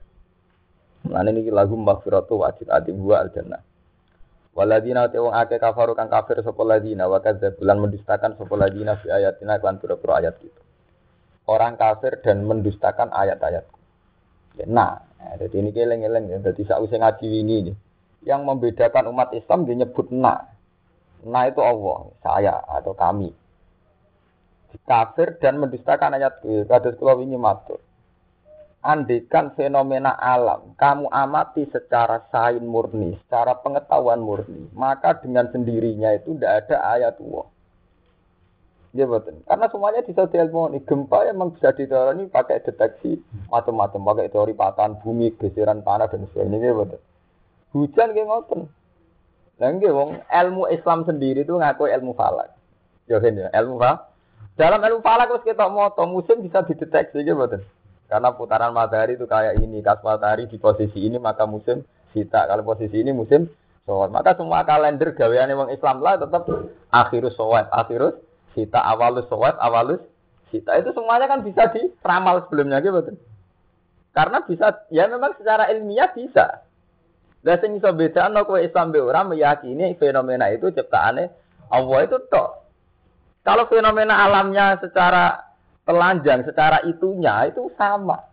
[1.10, 3.62] Lan ini lagu maghfiratu wajib adim wa al jannah.
[4.56, 9.12] Waladina te wong akeh kafaru kang kafir sapa ladina wa bulan mendustakan sapa ladina fi
[9.12, 10.60] ayatina kan pura-pura ayat gitu.
[11.44, 13.68] Orang kafir dan mendustakan ayat-ayat.
[14.66, 14.98] Nah,
[15.38, 16.38] jadi ini keleng-eleng ya.
[16.40, 17.76] Jadi ngaji ini nih.
[18.26, 20.50] Yang membedakan umat Islam dia nyebut na.
[21.22, 23.30] Na itu Allah, saya atau kami.
[24.88, 26.42] Kafir dan mendustakan ayat.
[26.66, 27.78] Kados kula wingi matur
[28.86, 36.38] andikan fenomena alam kamu amati secara sain murni, secara pengetahuan murni, maka dengan sendirinya itu
[36.38, 37.46] tidak ada ayat Allah.
[38.96, 39.44] Ya betul.
[39.44, 40.80] Karena semuanya bisa diilmoni.
[40.88, 43.20] Gempa memang bisa diteori pakai deteksi
[43.52, 46.64] macam-macam, pakai teori patahan bumi, geseran tanah dan sebagainya.
[46.64, 47.00] Ya betul.
[47.76, 48.60] Hujan kayak ngoten.
[49.56, 52.56] Lah wong ilmu Islam sendiri itu ngaku ilmu falak.
[53.04, 54.16] Ya ya, ilmu falak.
[54.56, 57.68] Dalam ilmu falak terus kita mau musim bisa dideteksi ya betul.
[58.06, 61.82] Karena putaran matahari itu kayak ini, kas matahari di posisi ini maka musim
[62.14, 63.50] sita, kalau posisi ini musim
[63.82, 64.10] soal.
[64.14, 66.46] Maka semua kalender gawean wong Islam lah tetap
[66.94, 68.14] akhirus soal, akhirus
[68.54, 70.02] sita, awalus soal, awalus
[70.54, 70.78] sita.
[70.78, 73.14] Itu semuanya kan bisa diramal sebelumnya gitu.
[74.14, 76.66] Karena bisa, ya memang secara ilmiah bisa.
[77.46, 81.30] Dan sing iso bedakno kowe Islam be ora meyakini fenomena itu ciptaane
[81.70, 82.50] Allah itu tok.
[83.46, 85.38] Kalau fenomena alamnya secara
[85.86, 88.26] telanjang secara itunya itu sama.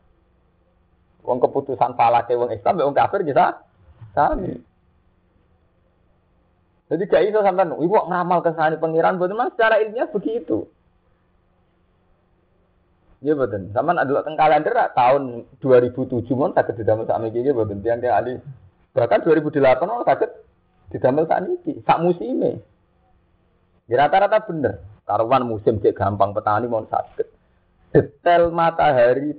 [1.24, 3.64] Wong keputusan salah ke wong Islam, wong kafir bisa
[4.12, 4.60] sami.
[6.92, 10.68] Jadi gak iso sampean ibu ngamal kesalahan pengiran betul memang secara ilmiah begitu.
[13.24, 13.72] Ya betul.
[13.72, 18.34] Sampean adalah teng kalender tahun 2007 mon sakit didamel sak niki betul tiang tiang ahli.
[18.92, 20.30] Bahkan 2008 mon sakit
[20.92, 22.60] didamel sak niki, sak musime.
[23.88, 24.84] Ya rata-rata bener.
[25.08, 27.33] Karuan musim cek gampang petani mau sakit
[27.94, 29.38] detail matahari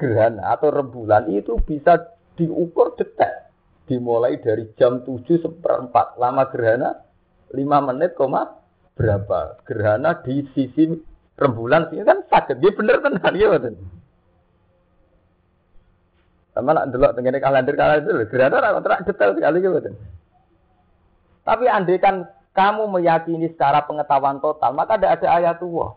[0.00, 3.52] gerhana atau rembulan itu bisa diukur detail.
[3.86, 6.18] Dimulai dari jam 7 seperempat.
[6.18, 7.06] Lama gerhana
[7.54, 8.58] 5 menit, koma
[8.98, 9.62] berapa.
[9.62, 10.90] Gerhana di sisi
[11.38, 12.58] rembulan ini kan sakit.
[12.58, 13.78] Dia bener tenan ya betul.
[16.56, 19.94] Sama nak delok tengene kalender kalender gerhana ora detail sekali ya betul.
[21.46, 25.90] Tapi andai kan kamu meyakini secara pengetahuan total, maka tidak ada ayat Allah.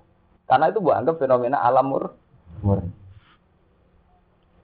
[0.49, 2.17] Karena itu buat anggap fenomena alam mur
[2.65, 2.89] murni.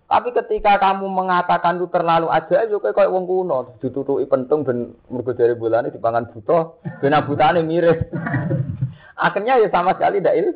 [0.05, 5.33] Tapi ketika kamu mengatakan itu terlalu aja, itu kayak wong kuno, ditutupi pentung ben mergo
[5.33, 8.13] dari bulan dipangan buta, ben butane mirip.
[9.25, 10.47] Akhirnya ya sama sekali tidak il,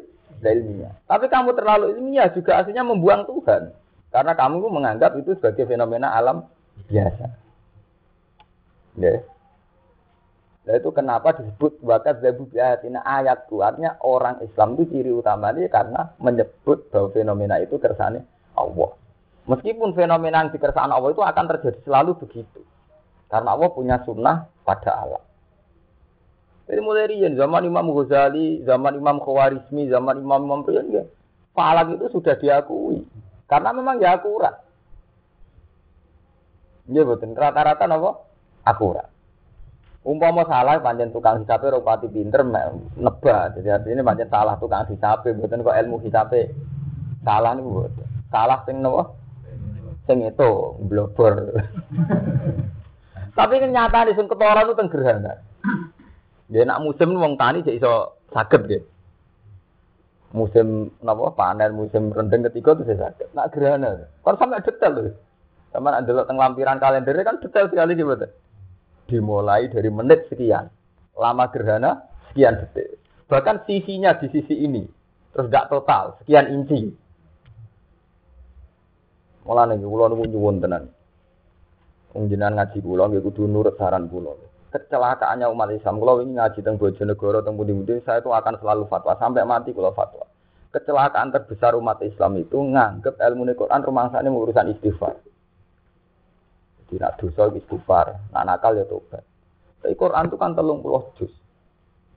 [0.46, 0.94] ilmiah.
[1.10, 3.74] Tapi kamu terlalu ilmiah juga aslinya membuang Tuhan.
[4.14, 6.46] Karena kamu menganggap itu sebagai fenomena alam
[6.90, 7.26] biasa.
[9.02, 9.22] Ya.
[10.70, 13.58] Nah itu kenapa disebut bakat zabu biatina ayatku.
[13.66, 18.22] Artinya orang Islam itu ciri utamanya karena menyebut bahwa fenomena itu kersane
[18.54, 18.94] Allah.
[19.50, 22.62] Meskipun fenomena yang dikersaan Allah itu akan terjadi selalu begitu.
[23.34, 25.24] Karena Allah punya sunnah pada alam.
[26.70, 31.02] Jadi mulai zaman Imam Ghazali, zaman Imam Khawarizmi, zaman Imam Imam Rian ya.
[31.58, 33.10] Falak itu sudah diakui.
[33.50, 34.62] Karena memang ya akurat.
[36.94, 37.34] Ya betul.
[37.34, 38.22] Rata-rata apa?
[38.70, 39.10] Akurat.
[40.00, 42.40] Umpama salah panjen tukang hisabe rupati pinter
[42.96, 43.60] nebak.
[43.60, 46.56] Jadi artinya panjen salah tukang hisabe mboten kok ilmu hisabe
[47.28, 48.08] salah nih mboten.
[48.32, 49.12] Salah sing napa?
[50.08, 50.50] Sing itu
[50.88, 51.52] blobor.
[53.36, 54.90] Tapi kenyataan sing ketara itu teng.
[56.50, 58.82] Ya nak musim wong tani cek iso saged nggih.
[60.32, 63.36] Musim napa panen musim rendeng ketiga itu saya saged.
[63.36, 64.08] Nak gerhana.
[64.24, 65.12] Kan sampai detail lho.
[65.76, 68.16] Sama nak delok teng lampiran kalender kan detail sekali gitu
[69.10, 70.70] dimulai dari menit sekian.
[71.18, 73.02] Lama gerhana sekian detik.
[73.26, 74.86] Bahkan sisinya di sisi ini.
[75.34, 76.90] Terus gak total, sekian inci.
[79.46, 80.84] Mulane kula niku nyuwun tenan.
[82.14, 84.34] Wong jenengan ngaji kula nggih kudu nurut saran kula.
[84.70, 89.18] Kecelakaannya umat Islam kula ini ngaji teng Bojonegoro teng pundi-pundi saya itu akan selalu fatwa
[89.18, 90.26] sampai mati kula fatwa.
[90.70, 95.18] Kecelakaan terbesar umat Islam itu nganggep ilmu Quran rumangsane urusan istighfar.
[96.90, 99.22] Jadi nak dosa istighfar, nak nakal ya tobat.
[99.78, 101.30] Tapi Quran itu kan telung puluh juz.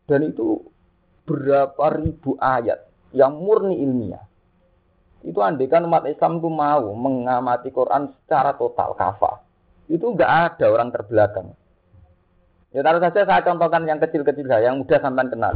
[0.08, 0.64] Dan itu
[1.28, 4.24] berapa ribu ayat yang murni ilmiah.
[5.20, 9.44] Itu andekan umat Islam itu mau mengamati Quran secara total kafah.
[9.92, 11.52] Itu enggak ada orang terbelakang.
[12.72, 15.54] Ya taruh saja saya contohkan yang kecil-kecil saya, yang mudah sampai kenal.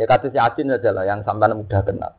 [0.00, 2.16] Ya kasus Yasin saja lah, yang sampai mudah kenal.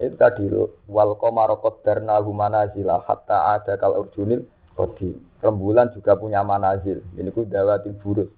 [0.00, 0.48] Itu tadi
[0.88, 2.64] wal komarokot darna humana
[3.04, 5.31] hatta ada kal urjunil Kodi.
[5.42, 7.02] Rembulan juga punya manazil.
[7.18, 8.30] Ini ku dawatil burus.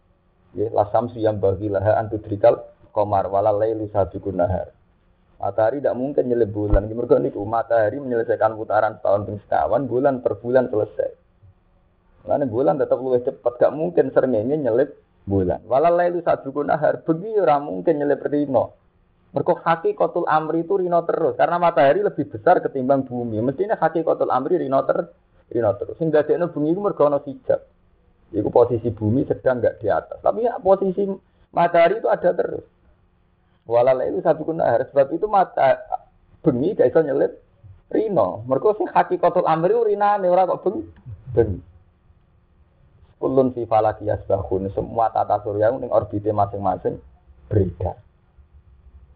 [0.57, 2.65] Ya, lasam yang bagi laha antudrikal
[2.97, 4.73] komar walal lailu sabiqun nahar.
[5.37, 6.89] Matahari tidak mungkin nyelip bulan.
[6.89, 11.11] Mereka niku matahari menyelesaikan putaran ping sekawan, bulan per bulan selesai.
[12.25, 14.97] Karena bulan tetap lebih cepat, gak mungkin serengenge nyelip
[15.29, 15.61] bulan.
[15.69, 18.73] Walal lailu sabiqun nahar, begi ora mungkin nyelip rino.
[19.37, 23.45] Mereka kotul amri itu rino terus, karena matahari lebih besar ketimbang bumi.
[23.45, 25.11] Mestinya kotul amri rino terus
[25.53, 25.97] Rino terus.
[26.01, 27.61] Sing dadekno bumi iku mergo ana hijab.
[28.33, 30.19] Iku posisi bumi sedang enggak di atas.
[30.25, 31.05] Tapi ya posisi
[31.53, 32.65] matahari itu ada terus.
[33.65, 35.81] Walal itu satu harus sebab itu mata
[36.45, 37.33] bengi gak iso nyelip
[37.93, 38.45] rino.
[38.45, 40.83] Mergo sing hakikatul amri urinane ora kok bengi.
[41.33, 41.61] Bengi.
[43.21, 47.01] Kulun fi falaki yasbahun semua tata surya ning orbitnya masing-masing
[47.49, 47.97] beredar.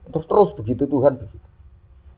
[0.08, 1.46] Terus terus begitu Tuhan begitu.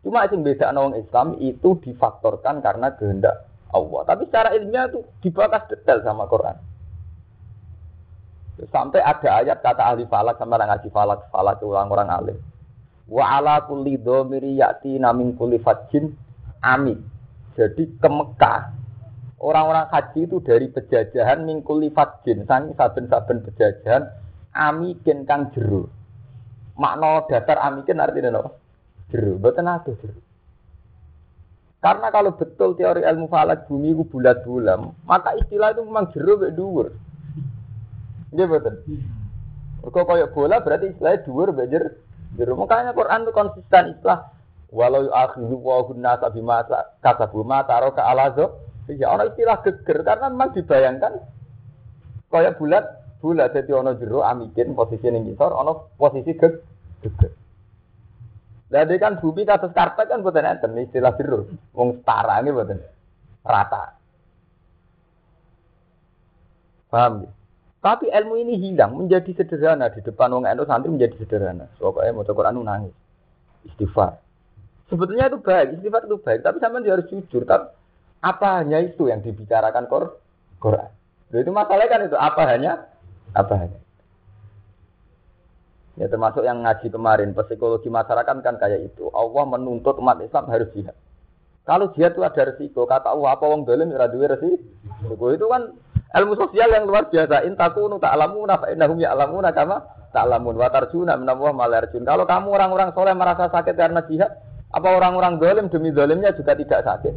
[0.07, 4.01] Cuma sing beda orang Islam itu difaktorkan karena kehendak Allah.
[4.07, 6.57] Tapi secara ilmiah itu dibahas detail sama Quran.
[8.69, 12.39] Sampai ada ayat kata ahli falak sama orang ngaji falak, falak orang-orang alim.
[13.09, 16.13] Wa ala kulli dhamiri yati namin kulli fajin
[16.61, 17.01] amin.
[17.57, 18.77] Jadi ke Mekah
[19.41, 24.13] orang-orang haji itu dari pejajahan mingkuli fajin, sangi saben-saben pejajahan
[24.53, 25.89] amikin kang jeru.
[26.77, 28.51] Makna dasar amikin artinya apa?
[29.11, 30.21] Jeru, betul ada jeru.
[31.81, 36.53] Karena kalau betul teori ilmu falak bumi itu bulat-bulam, maka istilah itu memang jeruk mek
[36.53, 36.93] dhuwur.
[38.37, 38.75] Nggih betul.
[39.89, 42.57] Kok kayak bola berarti istilahnya dhuwur mek jeruk.
[42.61, 44.29] Makanya Quran itu konsisten istilah
[44.69, 46.69] walau akhidhu wa hunna bima
[47.01, 48.61] kasabu ma taraka alazo.
[48.93, 51.17] Ya ana istilah geger karena memang dibayangkan
[52.29, 52.85] kayak bulat
[53.25, 57.33] bulat jadi ono jeruk amikin posisi ning ngisor ono posisi geger.
[58.71, 62.79] Jadi kan bumi kasus karpet kan buatan enten istilah biru, wong setara ini buatan
[63.43, 63.99] rata.
[66.87, 67.31] Paham ya?
[67.81, 71.67] Tapi ilmu ini hilang menjadi sederhana di depan wong endo santri menjadi sederhana.
[71.83, 72.95] Pokoknya mau Quran nangis,
[73.67, 74.23] istighfar.
[74.87, 77.43] Sebetulnya itu baik, istighfar itu baik, tapi sampai harus jujur.
[77.43, 77.75] Tapi
[78.23, 79.91] apa hanya itu yang dibicarakan
[80.61, 80.91] Quran?
[81.33, 82.73] Itu masalahnya kan itu apa hanya
[83.35, 83.79] apa hanya.
[85.99, 89.11] Ya termasuk yang ngaji kemarin, psikologi masyarakat kan kayak itu.
[89.11, 90.95] Allah menuntut umat Islam harus jihad.
[91.67, 95.27] Kalau jihad itu ada resiko, kata Allah apa wong dolim ora duwe resiko.
[95.35, 95.75] Itu kan
[96.15, 97.45] ilmu sosial yang luar biasa.
[97.47, 99.83] In takunu ta'lamuna fa innahum ya'lamuna kama
[100.15, 102.03] ta'lamun wa tarjuna min Allah malarjun.
[102.07, 104.31] Kalau kamu orang-orang soleh merasa sakit karena jihad,
[104.71, 107.15] apa orang-orang dolim demi dolimnya juga tidak sakit?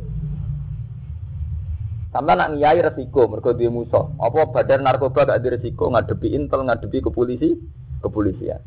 [2.13, 4.05] Sampai nak ngiyai resiko, mergo duwe musuh.
[4.21, 7.57] Apa badan narkoba gak ada resiko ngadepi intel, ngadepi ke polisi,
[8.03, 8.59] kepolisian.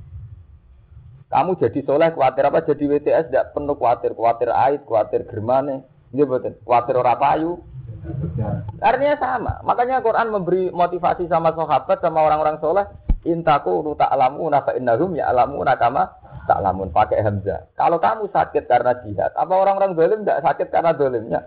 [1.27, 2.65] Kamu jadi soleh khawatir apa?
[2.65, 5.83] Jadi WTS tidak penuh khawatir, khawatir aid, khawatir germane.
[6.15, 6.55] Ini betul.
[6.63, 7.61] Khawatir ora payu.
[8.79, 9.59] Artinya sama.
[9.67, 12.87] Makanya Quran memberi motivasi sama sahabat sama orang-orang soleh.
[13.27, 16.07] Intaku nu ta'lamu fa innahum ya'lamu kama
[16.47, 17.67] ta'lamun pakai hamzah.
[17.75, 21.41] Kalau kamu sakit karena jihad, apa orang-orang zalim tidak sakit karena zalimnya?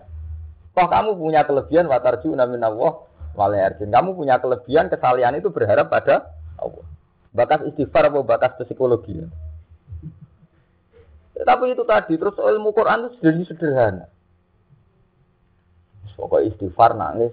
[0.76, 3.08] Toh kamu punya kelebihan watarju namin Allah.
[3.40, 6.84] Kamu punya kelebihan kesalian itu berharap pada Allah.
[7.30, 9.22] Bakas istighfar apa bakas psikologi?
[11.40, 14.06] Tapi itu tadi, terus ilmu Quran itu jadi sederhana.
[16.20, 17.32] Pokoknya istighfar nangis.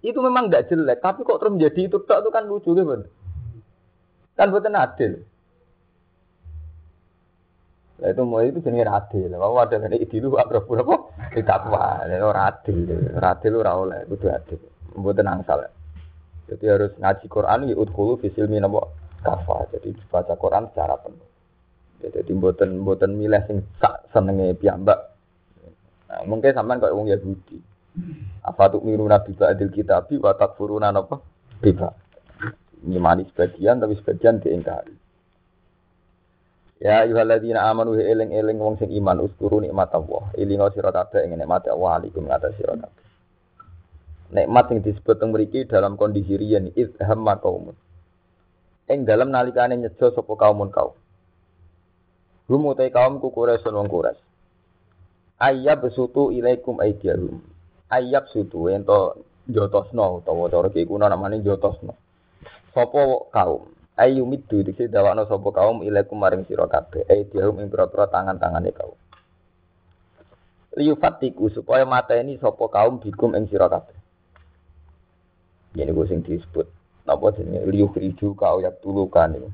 [0.00, 3.08] Itu memang tidak jelek, tapi kok terus menjadi itu tak itu kan lucu gitu.
[4.36, 5.20] Kan buatan adil.
[8.00, 9.32] Nah, itu mau itu jenis adil.
[9.36, 10.96] Mau ada kan idilu apa apa?
[11.32, 12.04] Tidak apa.
[12.08, 12.78] Itu adil.
[13.16, 14.60] Adil lu rawol itu adil.
[14.96, 15.70] Buatan angsal.
[16.44, 18.92] Jadi harus ngaji Quran ya udhulu fisil minabo
[19.24, 19.72] kafa.
[19.72, 21.28] Jadi baca Quran secara penuh.
[22.04, 25.16] Jadi buatan buatan milih sing sak senenge piyambak.
[26.12, 27.56] Nah, mungkin sampean kok wong Yahudi.
[28.44, 31.16] Apa tuh miru nabi ba'dil kitabi wa takfuruna napa?
[31.64, 31.96] Biba.
[32.84, 34.92] Nyimani sebagian tapi sebagian diingkari.
[36.84, 40.28] Ya ayyuhalladzina amanu eling-eling wong sing iman uskuru nikmat Allah.
[40.36, 42.76] Elingo sira kabeh ing nikmat Allah alaikum ngatas sira.
[44.34, 47.78] Nikmat sing disebut teng mriki dalam kondisi riyen idhamma kaumun.
[48.90, 50.98] Ing dalam nalikane nyejo sapa kaumun kaum.
[52.50, 54.20] Hum utai kaum ku Quraisy wong Quraisy.
[55.38, 57.40] Ayyab besutu ilaikum aidiyahum.
[57.94, 61.94] Ayyab sutu ento jotosno utawa cara ki kuna namane jotosno.
[62.74, 68.74] Sapa kaum ayyumiddu dikse dawakno sapa kaum ilaikum maring sira kabeh aidiyahum ing pira-pira tangan-tangane
[68.74, 68.98] kaum.
[70.74, 74.03] Liyufatiku supaya mata ini sapa kaum bikum ing sira kabeh.
[75.74, 76.66] Ini gue sing disebut
[77.04, 79.50] napa jenenge liyukhriju kau yak tulukan ini.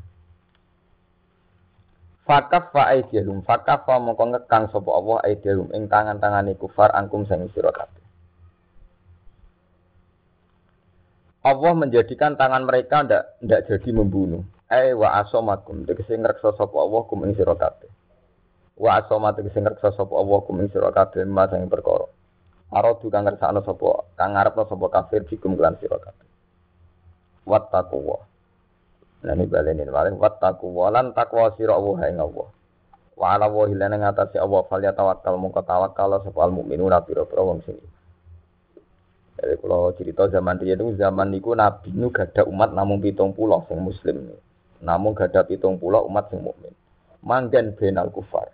[2.28, 7.48] Fakaf fa aidiyahum fakaf fa mongko ngekang sapa Allah aidiyahum ing tangan-tangane kufar angkum sing
[7.56, 8.04] sira kabeh.
[11.40, 14.44] Allah menjadikan tangan mereka ndak ndak jadi membunuh.
[14.68, 17.88] Eh wa asomakum tegese ngreksa sapa Allah kum ing sira kabeh.
[18.76, 22.19] Wa asoma tegese ngreksa sapa Allah kum ing sira kabeh ma sing perkara.
[22.70, 26.28] Aradu kang ngersakno sapa kang ngarepno sapa kafir bikum lan sira kabeh.
[27.46, 28.30] Wattaqwa
[29.20, 32.48] Nah ini baleni maling wattaku walan takwa sira Allah ing Allah.
[33.20, 37.44] Wa ala wa hilana ngatasi Allah fal ya tawakkal mongko tawakkal sapa al mukminuna pira-pira
[37.44, 37.84] wong sini.
[39.36, 43.60] Jadi kalau cerita zaman dia itu zaman niku Nabi nu gada umat namun pitung pulau
[43.68, 44.32] sing muslim.
[44.80, 46.72] Namun gada pitung pulau umat sing mukmin.
[47.20, 48.48] Manggen benal kufar.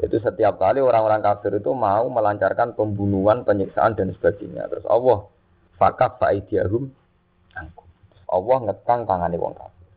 [0.00, 4.64] Itu setiap kali orang-orang kafir itu mau melancarkan pembunuhan, penyiksaan dan sebagainya.
[4.72, 5.28] Terus Allah
[5.76, 6.88] fakaf fa'idiahum
[8.30, 9.88] Allah ngekang tangane wong kafir.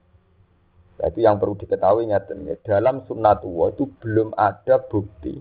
[0.99, 2.59] Nah, itu yang perlu diketahui nyatanya.
[2.65, 5.39] Dalam sunnatullah itu belum ada bukti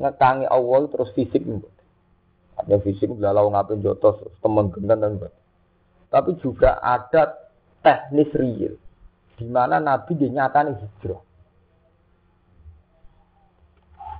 [0.00, 1.44] ngekangi Allah terus fisik.
[2.56, 5.12] Ada fisik belalau ngapain jotos temen gendan dan
[6.08, 7.36] Tapi juga ada
[7.84, 8.74] teknis real
[9.36, 11.20] di mana Nabi dinyatakan hijrah.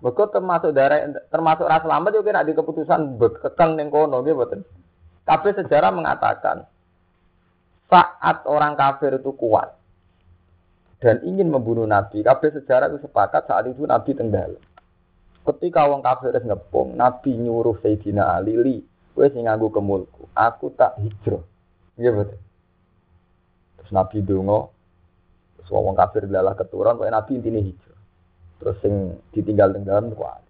[0.05, 4.61] Mereka termasuk darah termasuk ras lambat juga nak di keputusan bekekang neng kono gitu betul.
[5.25, 6.69] Tapi sejarah mengatakan
[7.87, 9.77] saat orang kafir itu kuat,
[11.01, 12.25] dan ingin membunuh Nabi.
[12.25, 14.59] Kabeh sejarah itu sepakat saat itu Nabi tenggal.
[15.47, 18.77] Ketika wong kafir wis ngepung, Nabi nyuruh Sayyidina Ali, "Li,
[19.15, 21.45] kowe sing nganggo kemulku, aku tak hijrah."
[21.95, 22.41] Iya betul.
[23.79, 24.67] Terus Nabi donga,
[25.61, 27.86] terus wong kafir adalah keturun, kok Nabi intine hijrah.
[28.57, 28.95] Terus sing
[29.37, 30.41] ditinggal tenggalan kuat.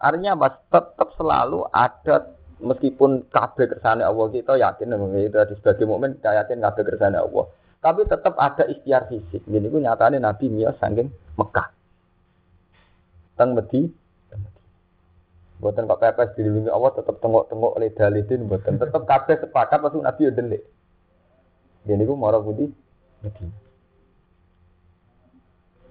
[0.00, 6.44] Artinya mas tetap selalu ada meskipun kabeh kersane Allah kita yakin itu sebagai mukmin kita
[6.44, 7.48] yakin kabeh kersane Allah
[7.80, 9.40] tapi tetap ada ikhtiar fisik.
[9.48, 11.08] Jadi itu nyatanya Nabi Mia saking
[11.40, 11.72] Mekah.
[13.40, 13.88] Teng Medi,
[15.60, 20.20] Buatan kok pepes dilindungi Allah tetap tengok-tengok oleh dalidin buatan tetap kabeh sepakat pasti Nabi
[20.24, 20.62] udah delik.
[21.84, 22.72] Jadi itu marah putih
[23.20, 23.44] Medi.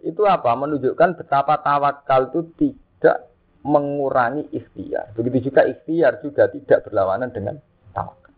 [0.04, 0.56] Itu apa?
[0.56, 3.30] Menunjukkan betapa tawakal itu tidak
[3.64, 5.12] mengurangi ikhtiar.
[5.16, 7.60] Begitu juga ikhtiar juga tidak berlawanan dengan
[7.92, 8.34] tawakal.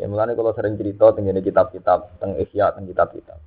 [0.00, 3.38] Ya mulane kalau sering cerita tentang kitab-kitab tentang Ihya tentang kitab-kitab.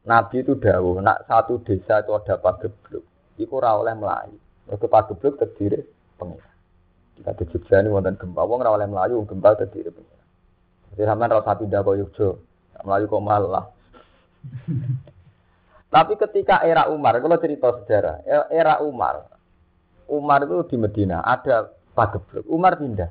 [0.00, 3.04] Nabi itu dawuh, nak satu desa itu ada pagebluk,
[3.36, 4.36] iku ora oleh melayu.
[4.64, 5.84] Mergo pagebluk terdiri
[6.16, 6.48] pengira.
[7.20, 10.24] Kita di Jogja ini wonten gempa, wong melayu, gempa terdiri pengira.
[10.96, 12.28] Jadi sampean ora pindah ke Yogyo,
[12.80, 13.66] melayu kok malah.
[15.90, 19.26] Tapi ketika era Umar, kalau cerita sejarah, era Umar,
[20.06, 21.66] Umar itu di Medina ada
[21.98, 23.10] pagebluk, Umar pindah.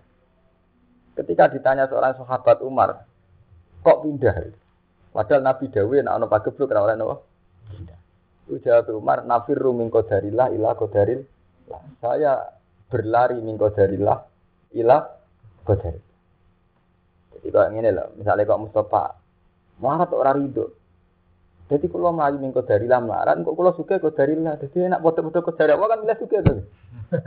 [1.19, 3.03] Ketika ditanya seorang sahabat Umar,
[3.83, 4.55] kok pindah?
[5.11, 7.15] Padahal Nabi Dawi nak ono pagebluk ora oleh napa?
[8.47, 11.21] Itu jawab Umar, nafirru min qadarillah ila qadaril.
[11.99, 12.47] Saya
[12.87, 14.17] berlari min qadarillah
[14.79, 14.97] ila
[15.67, 16.05] qadaril.
[17.35, 19.03] Jadi kalau ini loh, misalnya kok Mustafa,
[19.83, 20.78] marah orang ridho.
[21.69, 24.57] Jadi kalau melayu min qadarillah marah, kok kalau suka qadarillah.
[24.57, 26.65] Jadi enak foto-foto qadarillah, kan milih suka tuh.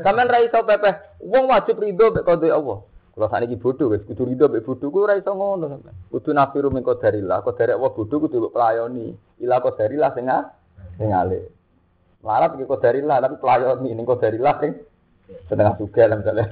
[0.03, 2.79] Kamen ra iso pepeh, wong wajib ridho mek qadar Allah.
[3.13, 5.79] Kalau saat ini bodoh, wes kudu ridho mek bodoh, gue ora iso ngono.
[6.11, 9.15] Kudu nafiru min qadarillah, qadar Allah bodoh kudu pelayoni.
[9.47, 10.27] Ila qadarillah sing
[10.99, 11.47] sing alih.
[12.23, 14.79] Larat iki kodarillah tapi pelayon ini kodarillah sing
[15.51, 16.47] setengah juga lah misalnya.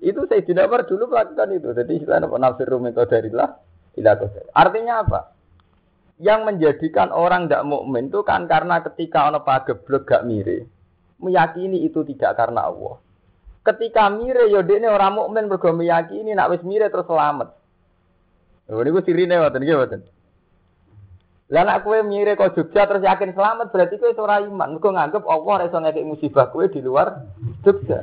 [0.00, 1.68] itu saya tidak dulu melakukan itu.
[1.76, 3.48] Jadi istilah apa nafsir rumi kodarillah
[4.00, 4.56] ila kodarillah.
[4.56, 5.20] Artinya apa?
[6.16, 10.64] Yang menjadikan orang tidak mukmin itu kan karena ketika ono pageblek gak mire,
[11.20, 12.96] meyakini itu tidak karena Allah.
[13.66, 17.52] Ketika mire yo ini orang mukmin mergo meyakini nak wis mire terus selamat.
[18.70, 20.00] Oh, ini gue sirine waten nggih waten.
[21.50, 24.78] Lah nek kowe mire kok Jogja terus yakin selamat berarti kowe ora iman.
[24.78, 27.26] Mergo nganggep Allah ora iso ngekek musibah kowe di luar
[27.62, 28.02] Jogja.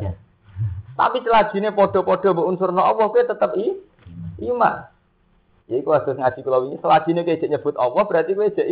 [0.93, 3.67] Tapi selajine padha-padha mbok unsurno Allah kowe tetep i
[4.47, 4.92] iman.
[5.73, 8.69] Ya iku harus ngaji kula wingi selajine kowe nyebut Allah berarti kowe jek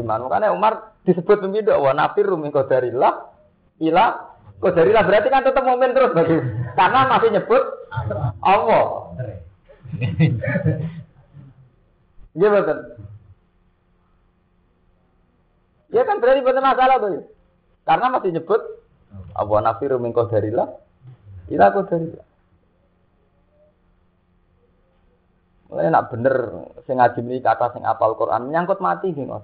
[0.00, 0.24] iman.
[0.24, 3.36] Makanya Umar disebut pemimpin wa nafir min qadarillah
[3.84, 4.04] ila
[4.64, 6.40] qadarillah berarti kan tetap momen terus bagi
[6.72, 7.62] karena masih nyebut
[8.40, 9.12] Allah.
[12.32, 12.78] Iya betul.
[15.92, 17.28] Ya kan berarti benar masalah tuh.
[17.84, 18.60] Karena masih nyebut
[19.36, 20.80] Abu nafiru min qadarillah
[21.52, 22.24] ila qadarillah.
[25.72, 26.36] Mulai nak bener
[26.84, 29.40] sing ngaji kata sing apal Quran menyangkut mati gitu.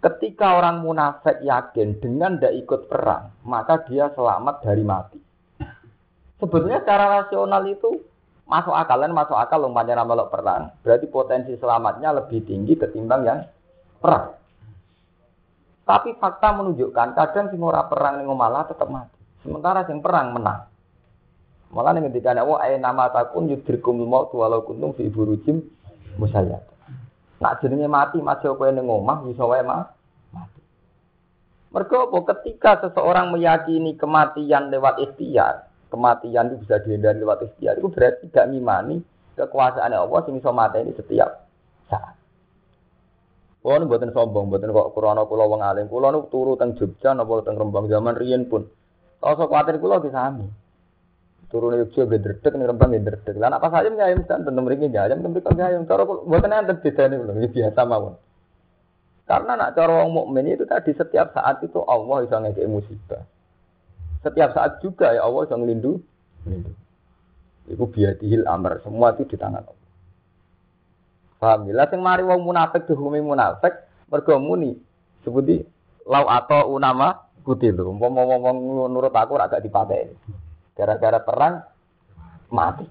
[0.00, 5.20] Ketika orang munafik yakin dengan tidak ikut perang, maka dia selamat dari mati.
[6.40, 7.98] Sebetulnya secara rasional itu
[8.48, 10.72] masuk akal dan masuk akal umpamanya melok perang.
[10.80, 13.44] Berarti potensi selamatnya lebih tinggi ketimbang yang
[14.00, 14.32] perang.
[15.84, 19.18] Tapi fakta menunjukkan kadang sing ora perang ning malah tetap mati.
[19.44, 20.72] Sementara sing perang menang.
[21.68, 25.60] Malah ning ketika ana wa nama takun yudrikum maut walau kuntum fi burujim
[26.16, 26.64] musayyad.
[27.38, 29.92] Nak jenenge mati masih kowe ning omah bisa wae mah
[30.32, 30.60] mati.
[31.68, 37.88] Mergo apa ketika seseorang meyakini kematian lewat ikhtiar, kematian itu bisa dihindari lewat ikhtiar, itu
[37.92, 38.96] berarti tidak ngimani
[39.36, 41.30] kekuasaan Allah sing iso ini setiap
[41.92, 42.16] saat.
[43.58, 45.90] Kulo nu mboten sombong, mboten kok krana kula wong alim.
[45.90, 48.64] Kula nu turu teng Jogja napa teng Rembang zaman riyen pun.
[49.18, 50.14] Rasa kuwatir kula ki
[51.48, 51.52] sami.
[51.52, 52.92] Turu ning Jogja ge dredeg ning Rembang.
[53.40, 55.88] Lah apa saja nggak ayam kan tentu nggak ayam tentu kok ayam.
[55.88, 58.14] Cara kula mboten enten bedane kula biasa mawon.
[59.28, 63.22] Karena nak cara wong mukmin itu tadi setiap saat itu Allah bisa ngekek musibah.
[64.24, 66.00] Setiap saat juga ya Allah bisa ngelindu.
[67.68, 68.80] Iku biadihil amr.
[68.80, 69.88] Semua itu di tangan Allah.
[71.38, 71.84] Paham ya?
[71.92, 74.72] Sing mari wong munafik dihukumi munafik mergo muni
[75.22, 75.60] sebuti
[76.08, 77.92] lau atau unama kutilu.
[77.92, 80.08] Umpama wong nurut aku ora gak dipakai.
[80.78, 81.58] Gara-gara perang
[82.54, 82.86] mati.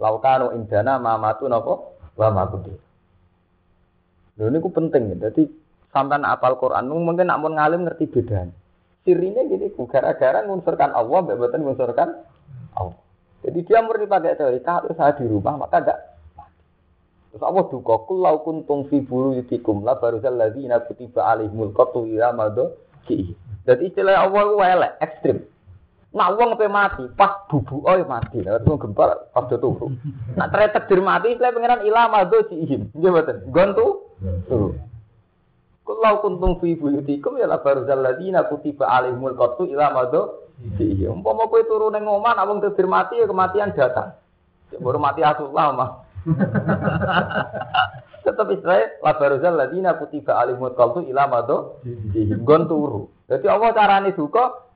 [0.00, 2.72] Laukanu indana mamatu nopo wa makuti.
[4.40, 5.28] Lho niku penting ya.
[5.28, 5.44] Jadi
[5.92, 8.56] sampean apal Quran mungkin nak mun ngalim ngerti bedanya.
[9.04, 12.08] Sirine gini gara-gara ngunsurkan Allah mbek mboten ngunsurkan
[12.72, 12.96] Allah.
[13.44, 15.98] Jadi dia murni pakai teori kalau saya di rumah maka enggak
[17.28, 22.32] Terus Allah duka kulau kuntung fi buyutikum la baruzal ladzina kutiba alaihimul qatlu ila
[23.04, 23.36] ki.
[23.68, 25.44] Dadi istilah Allah ku elek, ekstrim.
[26.08, 28.40] Nak wong pe mati, pas bubu oh mati.
[28.40, 29.92] Lah wong gempar pas do turu.
[30.40, 32.56] Nak tretek dir mati istilah pengenan ila madha ki.
[32.96, 33.36] Nggih mboten.
[33.52, 33.86] Gon tu
[34.48, 34.68] turu.
[35.84, 40.32] Kulau kuntung fi buyutikum ya la baruzal ladzina kutiba alaihimul qatlu ila madha
[40.80, 41.04] ki.
[41.04, 44.16] Umpama kowe turu ning omah nak wong mati ya kematian datang.
[44.80, 45.90] Baru mati asullah mah.
[48.28, 51.80] Tetap Israel la baruzal ladina kutiba alimut qaltu ila mado
[52.44, 53.08] gon turu.
[53.24, 54.67] Jadi Allah carane duka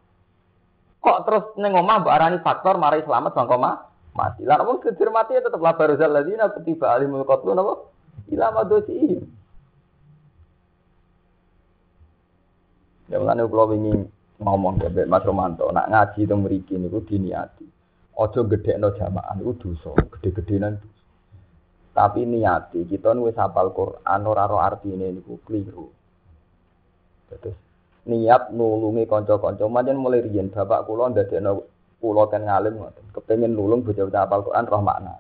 [1.02, 3.70] kok terus ning omah mbok arani faktor mari selamat bang koma
[4.14, 4.46] mati.
[4.46, 7.74] Lah wong kedir mati tetep la baruzal ladina kutiba alimul qaltu napa
[8.30, 8.78] ila mado
[13.10, 13.92] Ya mulane kula wingi
[14.40, 17.68] ngomong ke Mas Romanto, nak ngaji teng mriki niku diniati.
[18.16, 21.02] Aja gedhekno jamaah niku dosa, gede-gedenan dosa.
[21.92, 25.92] Tapi niati kita nulis hafal Quran ora ro artine niku keliru.
[27.28, 27.52] Terus
[28.02, 31.62] niat nulungi kanca-kanca manjen mulai riyen bapak kula ndadekno
[32.02, 33.06] kula kan ngalim ngoten.
[33.14, 35.14] Kepengin nulung bocah-bocah hafal Quran roh makna.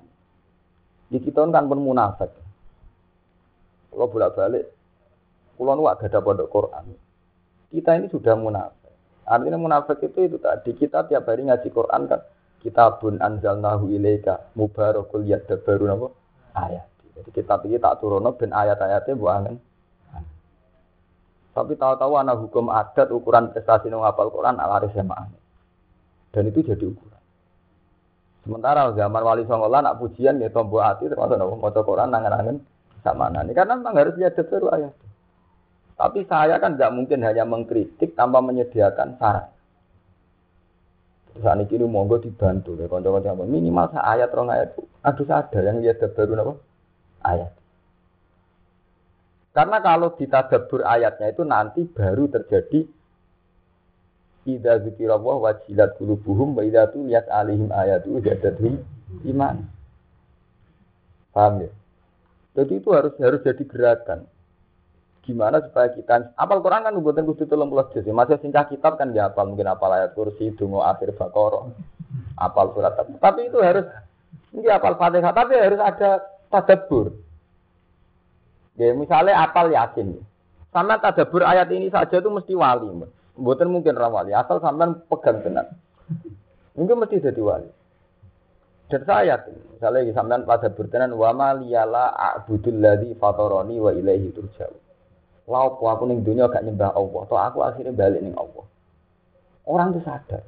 [1.06, 2.32] Di kita kan pun munafik.
[3.92, 4.72] Kalau bolak-balik,
[5.54, 6.96] kula nu ada pondok Quran.
[7.70, 8.90] Kita ini sudah munafik.
[9.22, 12.20] Artinya munafik itu itu tadi kita tiap hari ngaji Quran kan
[12.64, 16.08] kitabun anzalnahu ilaika mubarakul yadabbaru napa
[16.58, 16.88] ayat.
[17.12, 19.54] Jadi kita pilih tak turun ben ayat-ayatnya buangan.
[21.52, 25.20] Tapi tahu-tahu anak hukum adat ukuran prestasi nang hafal Quran ala SMA.
[26.32, 27.20] Dan itu jadi ukuran.
[28.42, 32.56] Sementara zaman Wali Songo nak pujian ya tombo hati termasuk nopo maca Quran nangan-nangan
[33.04, 33.54] sama nani.
[33.54, 34.94] Karena memang harus lihat detail ayat.
[35.94, 39.46] Tapi saya kan nggak mungkin hanya mengkritik tanpa menyediakan saran.
[41.38, 46.32] Saat ini monggo dibantu ya kanca-kanca minimal ayat rong ayat aduh ada yang lihat baru
[46.34, 46.52] nopo
[47.22, 47.61] ayat.
[49.52, 52.88] Karena kalau ditadabur ayatnya itu nanti baru terjadi
[54.42, 58.82] Ida zikirallah wajilat kulubuhum wa idza tuliyat alihim ayatu jadathum
[59.22, 59.62] iman.
[61.30, 61.70] Paham ya?
[62.58, 64.26] Jadi itu harus harus jadi gerakan.
[65.22, 68.02] Gimana supaya kita apal Quran kan buatan kudu tolong pulas juz.
[68.10, 71.70] Masih singkat kitab kan ya apal mungkin apal ayat kursi dungo akhir bakoro,
[72.34, 72.98] apal surat.
[72.98, 73.86] Tapi itu harus
[74.50, 76.18] ini apal fatihah tapi harus ada
[76.50, 77.14] tadabur.
[78.80, 80.20] Ya misalnya apal yakin.
[80.72, 82.88] Sama tadabur ayat ini saja itu mesti wali.
[83.36, 85.68] Buatan mungkin rawali, asal sampean pegang tenan.
[86.76, 87.68] Mungkin mesti jadi wali.
[88.88, 89.40] Dan saya
[89.72, 94.76] misalnya sampean pada bertenan wa ma liyala a'budul ladzi fatarani wa ilaihi turja'u.
[95.48, 98.64] Lau aku ning dunia gak nyembah Allah, toh aku akhirnya balik ning Allah.
[99.68, 100.44] Orang itu sadar.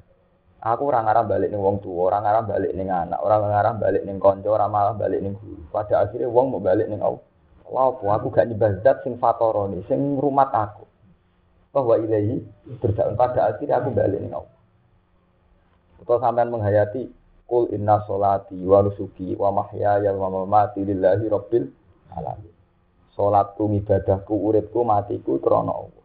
[0.64, 4.00] Aku orang arah balik ning wong tua, orang arah balik ning anak, orang arah balik
[4.08, 5.60] ning konco, orang malah balik ning guru.
[5.68, 7.20] Pada akhirnya wong mau balik ning Allah.
[7.64, 10.84] Lau aku gak nyembah zat sing fatarani, sing rumat aku
[11.74, 12.38] bahwa ilahi
[12.78, 14.54] berjalan pada akhirnya aku balik nih Allah.
[16.04, 17.08] Kalau sampean menghayati
[17.48, 21.66] kul inna solati wa nusuki wa mahyaya wa mamati lillahi rabbil
[22.14, 22.54] alamin.
[23.16, 26.04] Salatku, ibadahku, uripku, matiku krana Allah.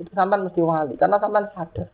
[0.00, 1.90] Itu sampean mesti wali karena sampean sadar.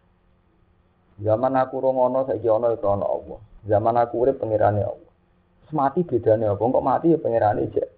[1.17, 3.41] Zaman aku rongono saiki ana krana Allah.
[3.65, 5.11] Zaman aku urip pengirane Allah.
[5.67, 6.63] Semati bedane apa?
[6.63, 7.96] Kok mati ya pengirane jek.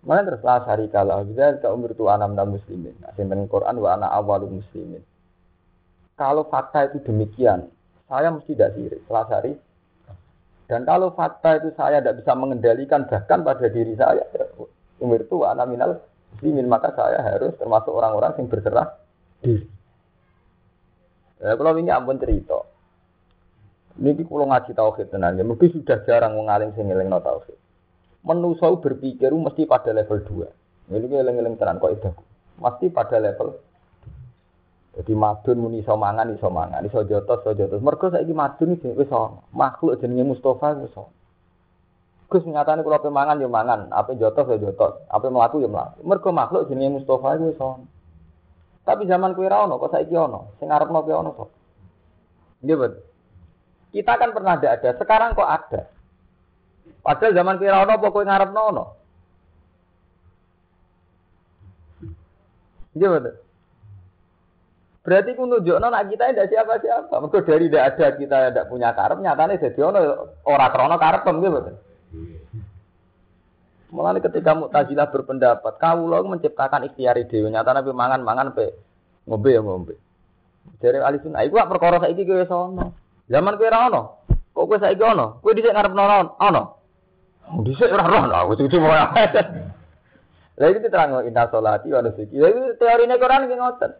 [0.00, 2.96] Mana terus lah hari kalau bisa ke umur tu anam dan muslimin.
[3.04, 5.04] Asin Quran wa anak awal muslimin.
[6.16, 7.68] Kalau fakta itu demikian,
[8.08, 9.00] saya mesti tidak sirik.
[9.04, 9.52] Selasari.
[10.64, 14.24] Dan kalau fakta itu saya tidak bisa mengendalikan bahkan pada diri saya,
[15.04, 16.00] umur tu anak minal
[16.36, 18.88] muslimin maka saya harus termasuk orang-orang yang berserah
[19.44, 19.68] diri.
[21.40, 22.60] Ya, kalau ini ampun cerita.
[24.00, 27.58] Ini kalau ngaji tauhid ya mungkin sudah jarang mengalim sing eling tauhid
[28.26, 30.20] menusau berpikir mesti pada level
[30.90, 30.92] 2.
[30.92, 32.10] Ini eleng-eleng tenan kok itu.
[32.60, 33.56] Mesti pada level
[34.90, 37.78] jadi madun muni iso mangan iso mangan, iso jotos iso jotos.
[37.78, 39.10] Mergo saiki madun iki wis
[39.54, 40.92] makhluk jenenge Mustafa wis.
[42.30, 46.02] Gus nyatane kula pe mangan yo mangan, apa jotos yo jotos, apa mlaku yo mlaku.
[46.02, 47.86] Mergo makhluk jenenge Mustafa wis ono.
[48.82, 50.58] Tapi zaman kuwi ra ono, kok saiki ono.
[50.58, 51.50] Sing arepno kuwi ono kok.
[52.66, 53.08] Nggih,
[53.90, 55.90] Kita kan pernah ada, sekarang kok ada.
[56.98, 58.62] Padahal zaman kira ono apa kowe ngarepno?
[62.98, 63.34] Iya betul.
[65.00, 67.14] Berarti ku nunjukno nak kita tidak siapa-siapa.
[67.22, 70.00] Mergo dari tidak ada kita tidak punya karep nyatane dadi ono
[70.44, 71.76] ora krana karep nggih betul.
[73.90, 78.76] Mulane ketika Mu'tazilah berpendapat, kawula menciptakan ikhtiar dhewe nyatane pe mangan-mangan pe
[79.26, 79.94] ngombe ya ngombe.
[80.78, 82.94] Dari ahli sunnah iku perkara saiki kowe wis ono.
[83.26, 84.02] Zaman kowe ora.
[84.52, 85.40] Kok kowe saiki ono?
[85.42, 86.02] Kowe dhisik ngarepno
[86.38, 86.79] ono.
[87.66, 88.94] Bisa ora roh lah, wis itu mau
[90.60, 92.36] Lah itu diterang inna sholati wa nusuki.
[92.36, 93.92] Lah itu teorine Quran ki ngoten.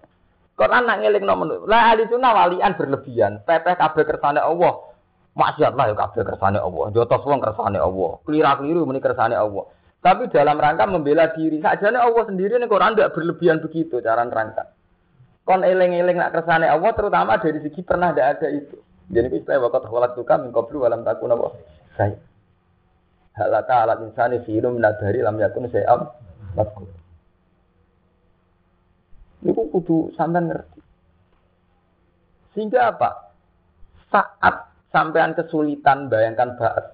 [0.61, 1.65] Quran nak ngelingno menurut.
[1.65, 3.41] Lah ahli sunnah walian berlebihan.
[3.49, 4.93] Pepeh kabeh kersane Allah.
[5.33, 6.93] Maksiat lah ya kabeh kersane Allah.
[6.93, 8.21] Jotos wong kersane Allah.
[8.29, 9.73] Kelira-keliru muni kersane Allah.
[10.05, 11.65] Tapi dalam rangka membela diri.
[11.65, 14.69] Sajane Allah sendiri nih Quran tidak berlebihan begitu cara nerangkan.
[15.49, 18.77] Kon eling-eling nak kersane Allah terutama dari segi pernah tidak ada itu.
[19.09, 21.57] Jadi istilah waktu kholak tuka min qablu walam takun apa?
[21.97, 22.30] Saya
[23.35, 26.11] halaka alat insani firu minadari lam yakun sayam
[26.55, 26.91] madkur.
[29.41, 30.81] Niku kudu sampean ngerti.
[32.53, 33.33] Sehingga apa?
[34.11, 36.93] Saat sampean kesulitan bayangkan bahas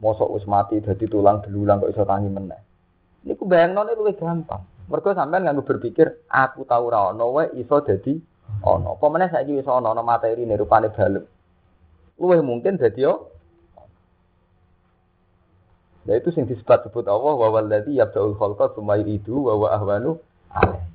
[0.00, 2.60] mosok wis mati dadi tulang belulang kok iso tangi meneh.
[3.28, 4.64] Niku bayangno luwih gampang.
[4.90, 8.18] Mergo sampean nganggo berpikir aku tahu ra ono wae iso dadi
[8.66, 8.98] ono.
[8.98, 11.22] Apa meneh saiki wis ono ana materi rupane balem.
[12.18, 13.35] Luwih mungkin dadi yo
[16.06, 20.22] Nah itu sing disebut sebut Allah wa walladzi yabda'ul khalqa tsumma yu'idu wa wa ahwanu
[20.54, 20.86] alaih.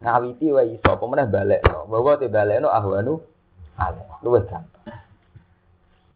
[0.00, 1.84] Ngawiti wa iso apa meneh balekno.
[1.92, 3.20] Bahwa te balekno ahwanu
[3.76, 4.08] alaih.
[4.24, 4.96] Luwih gampang.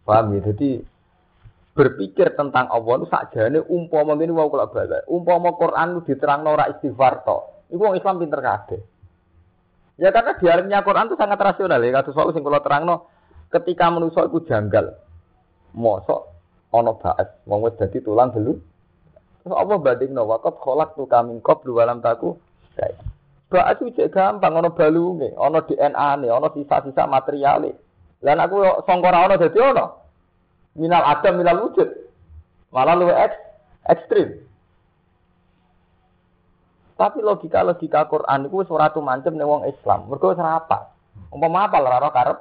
[0.08, 0.40] Paham ya?
[0.40, 0.80] Jadi
[1.76, 5.04] berpikir tentang Allah itu sakjane umpama ngene wau kula balik.
[5.04, 7.38] Umpama Quran itu diterangno ora istighfar to.
[7.68, 8.80] Iku wong Islam pinter kabeh.
[10.00, 12.00] Ya karena di alamnya Quran itu sangat rasional ya.
[12.00, 13.12] Kados wau sing kula terangno
[13.52, 14.96] ketika manusa itu janggal.
[15.76, 16.37] Mosok
[16.74, 18.56] ana baat wong wis dadi tulang dulu
[19.42, 22.36] terus apa bandingno waqat kholak tu kami qablu walam taku
[23.48, 27.72] Bak itu gampang, ono balunge, ono DNA nih, ono sisa-sisa materiale.
[28.20, 29.86] Dan aku songkor ono jadi ono.
[30.76, 31.88] Minal adam, minal wujud.
[32.68, 33.32] Malah lu ek,
[33.88, 34.44] ekstrim.
[37.00, 40.12] Tapi logika-logika Quran itu suara tuh mancem nih wong Islam.
[40.12, 40.92] Mereka serapa.
[41.32, 42.38] Umpama apa lara karep,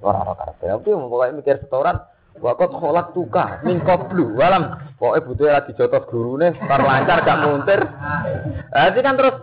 [0.00, 0.56] lara karep.
[0.62, 2.00] Tapi pokoknya mikir setoran,
[2.40, 4.76] Wakot kolak tuka, min blue, walam.
[4.96, 7.80] Pokoknya butuh lagi jotos guru nih, lancar gak muntir.
[8.72, 9.36] Nanti kan terus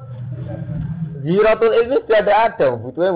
[1.23, 3.15] Ziratul ilmi sudah ada ada, butuhnya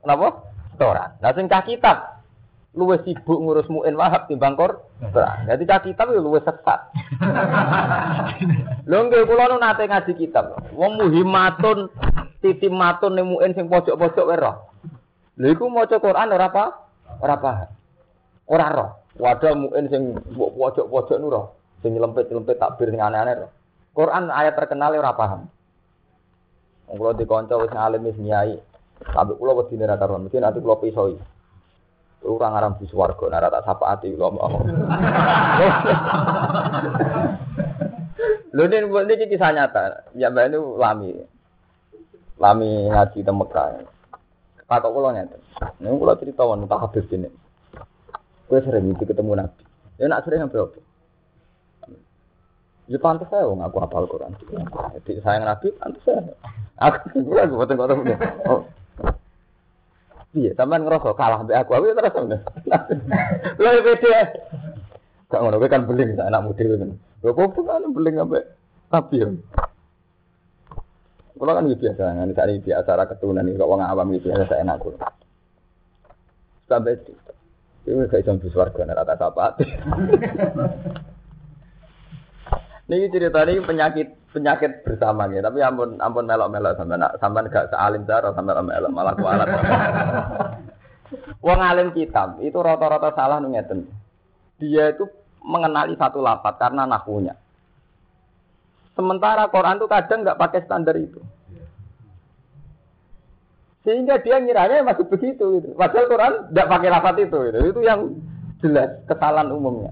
[0.00, 0.48] kenapa?
[0.72, 1.20] Setoran.
[1.20, 2.24] Nah sing cah kitab,
[2.72, 4.88] luwe sibuk ngurus muin wahab timbang kor.
[5.44, 6.80] Jadi cah kitab itu luwe sesat.
[8.88, 10.64] Lho nggih kula nu nate ngaji kitab.
[10.72, 11.92] Wong muhimatun
[12.40, 14.72] titimatun ning muin sing pojok-pojok wae roh.
[15.36, 16.64] Lha iku maca Quran ora apa?
[17.20, 17.68] Ora paham.
[18.48, 18.90] Ora roh.
[19.20, 21.52] Wadah muin sing pojok-pojok nu roh.
[21.84, 23.50] Sing nyelempit-nyelempit takbir sing aneh-aneh.
[23.92, 25.52] Quran ayat terkenal ora paham.
[26.88, 28.56] Kalau di konco wis ngalim wis nyai,
[29.00, 31.16] tapi kulo wedi ora karuan, mesti nanti kulo pisoi.
[32.22, 34.62] Orang aram di swarga, nara tak sapa ati kulo mau.
[38.52, 40.12] Lho ini buat ini kisah nyata.
[40.14, 41.10] Ya mbak itu lami,
[42.38, 43.88] lami ngaji di Mekah.
[44.68, 45.36] Kakak nyata.
[45.80, 47.41] Ini kulo cerita wan tak habis ini.
[48.52, 49.64] Gue sering itu ketemu Nabi.
[49.96, 50.76] Ya nak sering apa?
[52.84, 54.36] Ya pantas saya wong aku hafal Quran.
[55.00, 56.36] Jadi sayang Nabi pantas saya.
[56.76, 58.20] Aku ora aku boten kok temen.
[58.44, 58.68] Oh.
[60.36, 62.40] Iya, sampean ngerasa kalah mbek aku, aku terus temen.
[63.56, 64.20] Lha beda.
[65.32, 66.90] Gak ngono kan beling sak anak model kan.
[67.24, 68.44] Lho kok kan beling ambek
[68.92, 69.32] tapi ya.
[71.40, 74.60] Kalau kan biasa, kan saat ini biasa keturunan ini, kok wong awam gitu biasa saya
[74.62, 75.00] enak kulo.
[76.68, 77.16] Sampai itu,
[77.82, 79.46] itu kayak jam warga rata apa?
[82.92, 85.40] Ini cerita ini penyakit penyakit bersama ya.
[85.40, 89.48] Tapi ampun ampun melok-melok sampai sampai gak sealim cara sampai melok malah kualat.
[91.44, 93.88] Wong alim kitab itu rata-rata salah ngeten.
[94.60, 95.08] Dia itu
[95.42, 97.34] mengenali satu lapat karena nahunya.
[98.92, 101.18] Sementara Quran itu kadang nggak pakai standar itu.
[103.82, 105.74] Sehingga dia ngiranya masih begitu gitu.
[105.74, 107.58] Padahal Quran tidak pakai lafat itu gitu.
[107.74, 108.00] Itu yang
[108.62, 109.90] jelas kesalahan umumnya.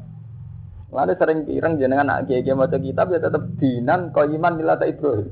[0.91, 5.31] Lalu sering pirang jenengan anak kiai maca kitab ya tetap dinan iman milata Ibrahim.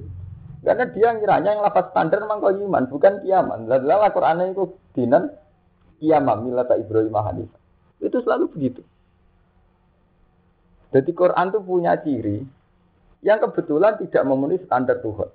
[0.63, 3.71] Karena dia ngiranya yang lapas standar memang iman bukan kiaman.
[3.71, 5.31] Lalu Al-Qur'an itu dinan
[6.03, 7.51] kiaman milata Ibrahim Hanif.
[8.03, 8.83] Itu selalu begitu.
[10.95, 12.39] Jadi Quran itu punya ciri
[13.23, 15.31] yang kebetulan tidak memenuhi standar Tuhan.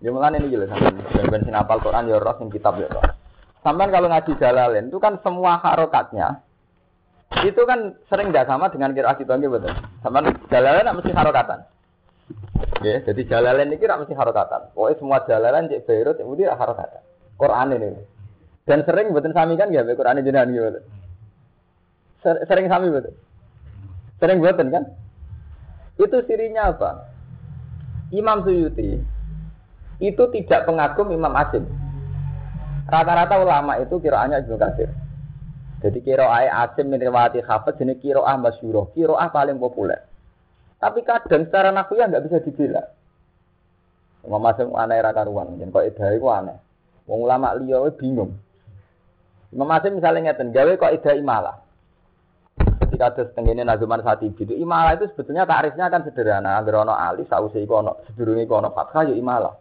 [0.00, 3.04] Ya mulai ini jelas sampai ben apal Quran ya roh sing kitab ya roh.
[3.60, 6.40] Sampai kalau ngaji Jalalain itu kan semua harokatnya
[7.44, 9.70] itu kan sering tidak sama dengan kira kita betul.
[10.02, 11.60] Sama jalalan mesti harokatan.
[12.80, 14.74] Ya, jadi jalalan ini kira mesti harokatan.
[14.74, 17.00] Pokoknya semua jalalan cek Beirut itu dia harokatan.
[17.38, 18.02] Quran ini.
[18.66, 20.80] Dan sering betul sami kan ya Quran ini jenengan gitu.
[22.24, 23.14] Sering sami betul.
[24.18, 24.84] Sering betul kan?
[26.00, 26.90] Itu sirinya apa?
[28.10, 28.98] Imam Suyuti
[30.00, 31.68] itu tidak pengagum Imam Asim.
[32.90, 34.90] Rata-rata ulama itu kiraannya juga kasir.
[35.80, 40.04] Jadi kiroah asim min riwayati hafid jenis kiroah masyuroh, kiroah paling populer.
[40.76, 42.82] Tapi kadang secara ya nggak bisa dibela.
[44.20, 46.56] Imam Asim aneh ra karuan, jen kok edah iku aneh.
[47.08, 48.36] Wong ulama liya bingung.
[49.52, 51.56] Imam Asim misalnya ngeten, gawe kok edah imalah.
[52.84, 56.60] Ketika ada setengahnya Nazuman saat itu imalah itu sebetulnya tarifnya kan sederhana.
[56.60, 59.56] Agar ono alif, sausai iku ono, sedurunge iku ono fathah ya imalah.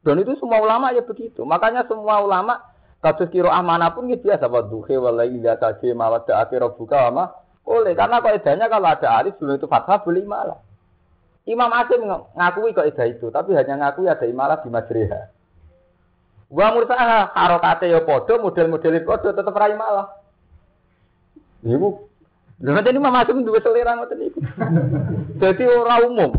[0.00, 1.44] Dan itu semua ulama ya begitu.
[1.44, 2.70] Makanya semua ulama
[3.00, 3.48] Kados kira
[3.96, 7.32] pun gitu biasa wa duhe walai ila kaji mawad akhir buka ama
[7.64, 10.58] boleh karena kaidahnya kalau ada alif sebelum itu fathah boleh imalah.
[11.48, 12.04] Imam Asim
[12.36, 15.32] ngakui kaidah itu, tapi hanya ngakui ada imalah di majriha.
[16.50, 20.20] Wa mursaha harokate ya podo, model-model podo tetap rai malah.
[21.62, 21.88] Ibu,
[22.60, 24.40] lha ini Imam Asim dua selera ngoten iku.
[25.42, 26.30] Jadi orang umum.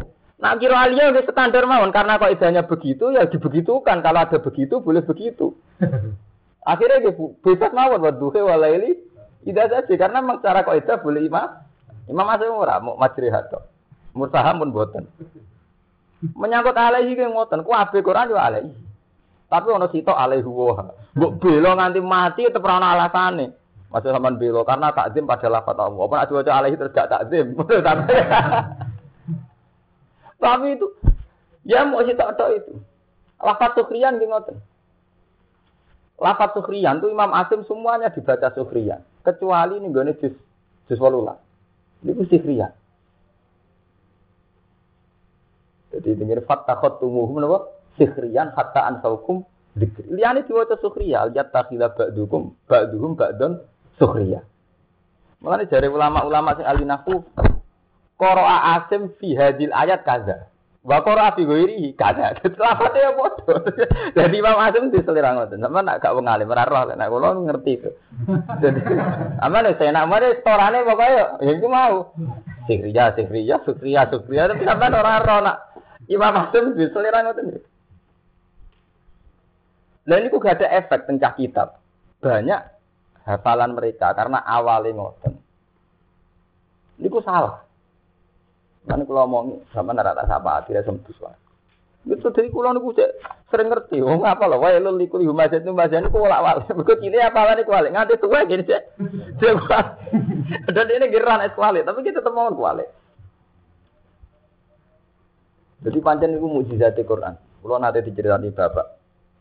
[0.42, 5.06] Nah kira alia udah standar mawon karena kaidahnya begitu ya dibegitukan kalau ada begitu boleh
[5.06, 5.54] begitu.
[6.72, 8.98] Akhirnya dia bebas mawon buat duhe walaili
[9.46, 11.46] tidak saja karena memang cara itu boleh imam
[12.10, 13.62] imam masih murah mau majrihat to.
[14.18, 15.06] Murtaham pun buatan.
[16.36, 18.70] Menyangkut alaihi ke ngoten, ku abe Quran yo alaihi.
[19.48, 20.90] Tapi ono sitok alaihi wa.
[21.16, 23.56] Mbok belo nganti mati tetep ora alasane.
[23.92, 26.02] Masih sampean belo karena takzim pada lafaz Allah.
[26.02, 27.56] Apa nak diwaca alaihi terus gak takzim.
[30.42, 30.88] Tapi itu
[31.70, 32.74] ya mau sitok tok itu.
[33.38, 34.58] Lafaz sukriyan ki ngoten.
[36.22, 39.02] Lafat sukhriyan itu Imam Asim semuanya dibaca sukhriyan.
[39.22, 40.34] Kecuali ini juz,
[40.86, 41.38] juz walulah.
[42.06, 42.74] Ini sukhriyan.
[45.92, 47.68] Jadi dengar fattakhot tumuhum napa?
[48.00, 49.44] Sikhriyan hatta ansaukum
[49.76, 50.08] dzikri.
[50.14, 53.60] Liyane diwaca sukhriya, yattakhila ba'dukum ba'duhum ba'dun
[54.00, 54.40] sukhriya.
[55.44, 57.26] Mulane jare ulama-ulama sing ahli nahwu
[58.22, 60.46] qara'a asim fi hadil ayat kaza.
[60.86, 62.38] Wa qara'a fi ghairi kaza.
[62.62, 63.56] Lafate ya padha.
[64.18, 65.58] Jadi Imam Asim diselira ngoten.
[65.58, 67.90] Sampe nak gak wong alim ora roh nek kula ngerti itu.
[68.64, 68.82] Jadi
[69.42, 72.14] amane saya nak mare storane pokoke ya iku mau.
[72.70, 75.58] Sikriya, sikriya, sukriya, sukriya tapi sampean ora roh nak
[76.06, 77.58] Imam Asim diselira ngoten.
[80.06, 81.78] Lah ini gak ada efek tencah kitab.
[82.22, 82.62] Banyak
[83.26, 85.34] hafalan mereka karena awalnya ngoten.
[87.02, 87.71] Ini salah.
[88.86, 91.38] Mana kalau ngomong sama neraka sapa akhirnya sembus wae.
[92.02, 93.12] Itu dari niku cek
[93.54, 94.02] sering ngerti.
[94.02, 94.58] Oh ngapa loh?
[94.58, 96.66] Wae lu liku ibu masjid nu masjid niku wala wala.
[96.66, 97.94] Begitu cili apa niku wale.
[97.94, 98.82] Nganti tua gini cek.
[100.76, 101.86] Dan ini geran es kuali.
[101.86, 102.86] Tapi kita temuan kuali.
[105.82, 107.38] Jadi pancen mujizat Quran.
[107.62, 108.98] Kulo nanti diceritani bapak.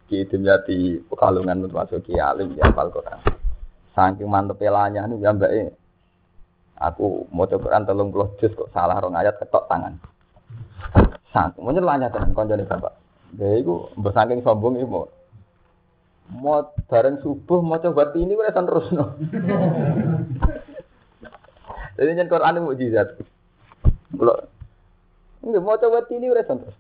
[0.09, 3.21] Ki Dimyati Pekalungan termasuk Ki Alim di hafal Quran.
[3.97, 5.53] Saking mantep pelanya nih ya mbak
[6.81, 10.01] Aku mau coba Quran telung puluh juz kok salah rong ayat ketok tangan.
[11.29, 12.97] Sang, mau nyelanya tenan konjone bapak.
[13.37, 15.05] Dia itu bersaking sombong ibu.
[16.41, 19.13] Mau bareng subuh mau coba ini udah terus no.
[22.01, 23.09] Jadi nyen Quran itu mujizat.
[24.17, 24.49] Kalau
[25.45, 26.77] enggak mau coba ini udah terus.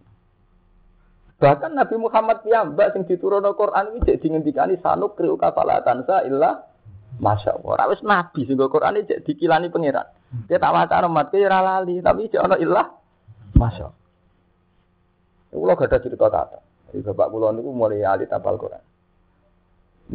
[1.41, 6.70] Bahkan Nabi Muhammad piyambak sing diturunno Quran iki jadi ngendikani sanuk kriu kafalatan sa illa
[7.19, 7.71] Masya Allah.
[7.75, 10.07] Ora wis nabi sing Quran iki dikilani pangeran.
[10.47, 11.43] Dia tak waca umat ke
[12.05, 12.87] tapi jek ana ilah.
[13.59, 13.99] Masya Allah.
[15.51, 16.59] Kulo gak ada cerita kata.
[16.91, 18.83] Jadi bapak kulo niku mulai alit apal Quran.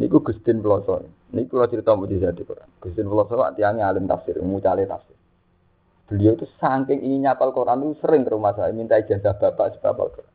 [0.00, 1.04] Niku Gustin Peloso.
[1.36, 2.68] Niku kulo cerita mujizat di Quran.
[2.80, 5.16] Gustin Peloso tiangnya alim tafsir, mucale tafsir.
[6.08, 10.08] Beliau itu saking ingin nyapal Quran itu sering ke rumah saya minta ijazah bapak sebab
[10.08, 10.32] Quran.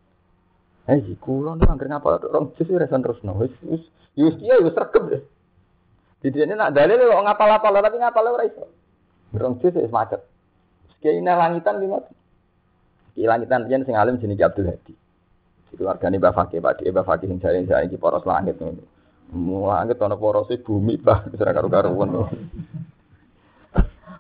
[0.90, 3.38] Eh, kulo nih angker ngapal orang justru resan terus no.
[3.38, 3.82] Wis wis
[4.18, 4.74] wis iya wis
[6.22, 8.66] Jadi ini nak dalil kok ngapal-apal tapi ngapal ora iso.
[9.34, 10.22] Rong juz wis macet.
[11.02, 11.98] Kiai langitan lima.
[13.18, 14.94] Kiai langitan yen sing alim jenenge Abdul Hadi.
[15.74, 18.86] Itu wargane Mbah Fakih, Pak Mbah Fakih sing jare jare iki poros langit ngono.
[19.66, 22.28] Langit ana porose bumi bah ora karo-karuan.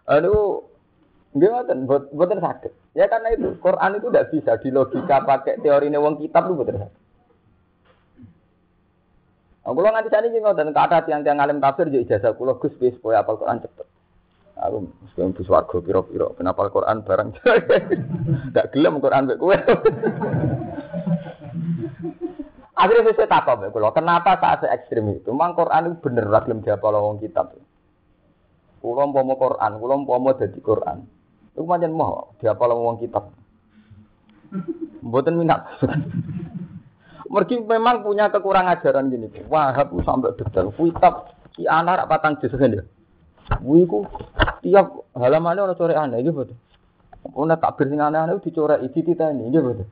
[0.09, 0.71] Aduh,
[1.31, 1.49] Nggih
[1.87, 2.71] buat mboten sakit.
[2.91, 6.77] Ya karena itu Quran itu tidak bisa di logika pakai teori wong kitab itu mboten
[6.83, 6.99] sakit.
[9.61, 12.97] Aku lo nganti sani jadi ngoten kata tiang-tiang alim tafsir jadi ijazah kulo Gus bis
[12.97, 13.85] supaya apal Quran cepet.
[14.57, 17.29] Aku mesti bus warga piro-piro kenapa Quran bareng.
[18.57, 19.53] Gak gelem Quran mbek kowe.
[22.81, 25.29] Akhirnya saya takut mbek kulo, kenapa saat saya ekstrim itu?
[25.29, 27.53] Mang Quran itu bener lah gelem diapal wong kitab.
[28.81, 31.05] Kulo mau Quran, kulo mau jadi Quran.
[31.53, 33.29] Itu macam mau diapal wong kitab.
[35.05, 35.69] Mboten minat.
[37.31, 39.31] Mergi memang punya kekurangan ajaran gini.
[39.47, 40.75] Wahab sampai detail.
[40.75, 42.83] Kitab si anak patang jus kan ya.
[43.63, 44.03] Wiku
[44.59, 46.57] tiap halamannya orang coret aneh gitu betul.
[47.31, 49.87] Ono takbir sing aneh-aneh dicoret iki ini gitu betul.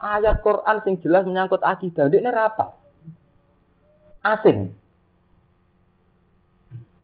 [0.00, 2.72] Ayat Quran sing jelas menyangkut akidah, ini apa?
[4.24, 4.72] Asing.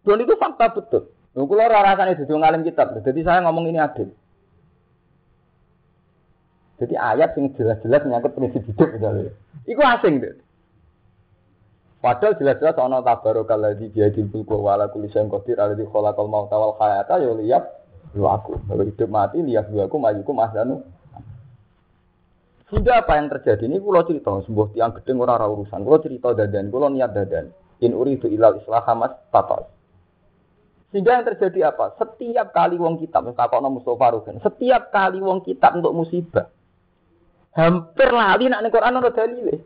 [0.03, 1.13] Dan itu fakta betul.
[1.37, 2.97] Ora rasane dadi ngalim kitab.
[3.05, 4.09] Jadi saya ngomong ini adil.
[6.77, 9.33] Jadi ayat yang jelas-jelas menyangkut prinsip hidup misalnya.
[9.65, 10.37] Iku asing deh.
[12.05, 16.55] Padahal jelas-jelas ana tabarokal ladzi biadil mulku wa ala kulli syai'in qadir alladzi khalaqal mauta
[16.61, 17.65] wal hayata ya liyab
[18.13, 18.61] lu aku.
[18.69, 20.85] Bahwa hidup mati lihat lu aku majuku masdanu.
[22.69, 25.81] Sudah apa yang terjadi ini kulo cerita sebuah tiang gedeng ora ora urusan.
[25.81, 27.51] Kulo cerita dadan, kulo niat dadan.
[27.81, 29.71] In uridu ilal islah hamas tatal.
[30.91, 31.93] Sehingga yang terjadi apa?
[31.99, 36.49] Setiap kali wong kitab, takokno Mustafa Rugen, setiap kali wong kitab untuk musibah,
[37.57, 39.57] hampir lali nak ning Quran ora dalile.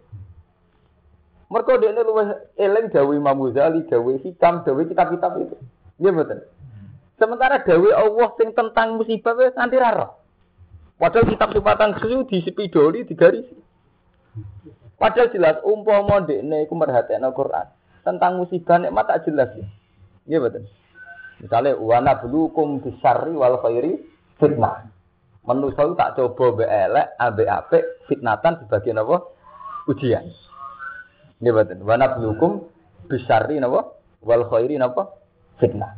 [1.51, 5.59] Mergo dekne luwih eling dawuh Imam Ghazali, dawuh hikam, dawuh kitab-kitab itu.
[5.99, 6.38] Nggih mboten.
[7.18, 10.14] Sementara dawuh Allah sing tentang musibah wis nganti ra
[11.01, 13.57] Padahal kitab sifatan susu di sepidoli digarisi.
[14.95, 17.66] Padahal jelas umpama dekne iku merhatekno Quran
[18.07, 19.66] tentang musibah nikmat tak jelas ya.
[20.30, 20.64] Nggih mboten.
[21.41, 23.97] Misalnya wana bulukum bisari wal khairi
[24.36, 24.89] fitnah.
[25.41, 29.24] Manusia tak coba be elek, abe ape, fitnatan sebagian apa?
[29.88, 30.28] Ujian.
[31.41, 31.80] Ini betul.
[31.80, 32.68] Wana blukum
[33.09, 33.97] bisari napa?
[34.20, 35.16] Wal khairi napa?
[35.57, 35.97] Fitnah.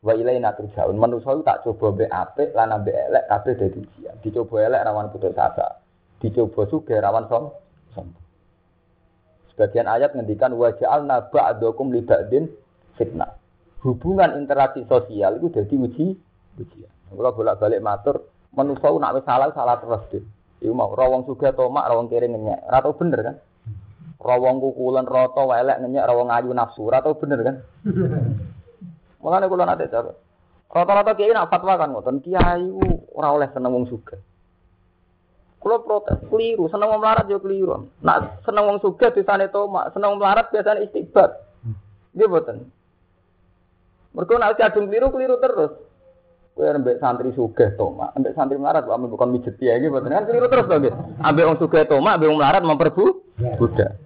[0.00, 0.96] Wa ilaina turjaun.
[0.96, 4.16] Manusia tak coba be ape, lan abe elek, kabeh ujian.
[4.24, 5.84] Dicoba elek rawan putus asa.
[6.24, 7.52] Dicoba suge rawan som.
[7.92, 8.08] som.
[9.52, 12.48] Sebagian ayat ngendikan wa ja'alna ba'dakum li ba'din
[12.96, 13.36] fitnah.
[13.84, 16.06] Hubungan interaksi sosial itu jadi uji
[16.56, 16.92] ujian.
[17.10, 18.16] Kalau bolak-balik matur,
[18.54, 20.24] manusia nak salah salah terus deh.
[20.60, 22.68] Iku mau rawong suga tomak, rawong kiri ngenyek.
[22.68, 23.36] Ora tau bener kan?
[24.20, 26.86] Rawong kukulan roto welek ngenyek, rawong ayu nafsu.
[26.86, 27.56] Ora tau bener kan?
[29.24, 30.12] Mulane kula nate cara.
[30.70, 32.62] Rata-rata kiai nak fatwa kan ngoten, kiai
[33.10, 33.90] ora oleh seneng wong
[35.60, 37.90] protes, keliru, seneng wong melarat yo keliru.
[38.06, 41.36] Nak seneng wong suga disane tomak, seneng wong melarat biasanya istighfar.
[42.14, 42.70] Nggih boten.
[44.14, 45.72] Mergo nek kadung keliru keliru terus.
[46.50, 50.50] Kowe ambek santri sugih tomak, ambek santri melarat kok bukan mijet ya boten kan keliru
[50.50, 50.94] terus nggih.
[51.22, 53.04] Ambek wong sugih tomak, ambek wong melarat memperbu
[53.56, 53.96] budak.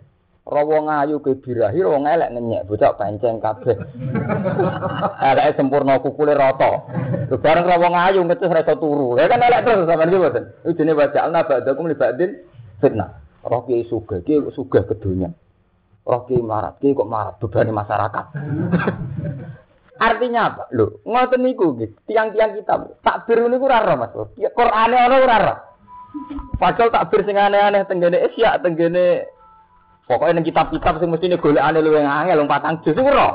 [0.44, 3.80] Rawa ngayu ke birahi, rawa ngelek ngenyek, bocah panceng kabeh.
[5.32, 6.84] Eleke sempurna kukule rata.
[7.32, 9.16] Lho bareng rawa ngayu ngecus ra iso turu.
[9.16, 10.44] Ya kan elek terus sampean iki boten.
[10.68, 12.44] Iki jenenge waja'alna ba'dakum li ba'din
[12.76, 13.24] fitnah.
[13.40, 15.32] Roh ki sugih, ki sugih ke dunya.
[16.04, 18.26] Roh ki melarat, ki kok melarat bebani masyarakat.
[19.94, 20.62] Artinya apa?
[20.74, 21.90] Lho, ngoten niku nggih.
[22.10, 24.12] Tiang-tiang kita takbir niku ora roh Mas.
[24.34, 25.58] Qur'ane ana ora roh.
[26.58, 29.26] Padahal takbir sing aneh-aneh tenggene Isya, tenggene
[30.10, 33.32] pokoknya ning kitab-kitab sing mestine golekane luwih angel wong patang iku roh.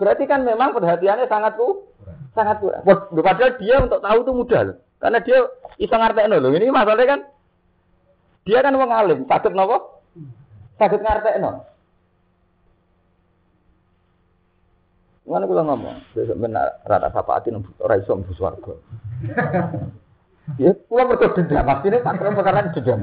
[0.00, 1.90] Berarti kan memang perhatiannya sangat ku
[2.32, 2.82] sangat kurang.
[3.20, 4.76] Padahal dia untuk tahu itu mudah loh.
[4.96, 5.38] Karena dia
[5.76, 6.48] iso ngartekno lho.
[6.54, 7.20] Ini masalahnya kan
[8.48, 10.00] dia kan wong alim, sakit nopo?
[10.80, 11.69] Sakit ngartekno.
[15.28, 18.74] Mana kula ngomong, besok benar rata sapaati nang ora iso mlebu swarga.
[20.58, 23.00] Ya, kula mergo dendam, maksudnya tak perkara dendam.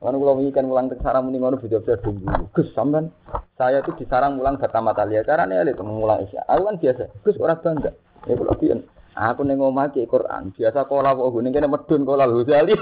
[0.00, 2.24] Kan kula wingi kan mulang teng sarang muni ngono beda-beda dulu.
[2.56, 3.12] Gus sampean
[3.60, 6.40] saya itu di sarang mulang pertama kali ya carane elit mulang isya.
[6.48, 7.04] Aku kan biasa.
[7.20, 7.92] Gus ora bangga.
[8.24, 8.80] Ya kula piyen.
[9.12, 10.56] Aku ning omah ki Quran.
[10.56, 12.74] Biasa kala kok ngene kene medun kala Ghazali.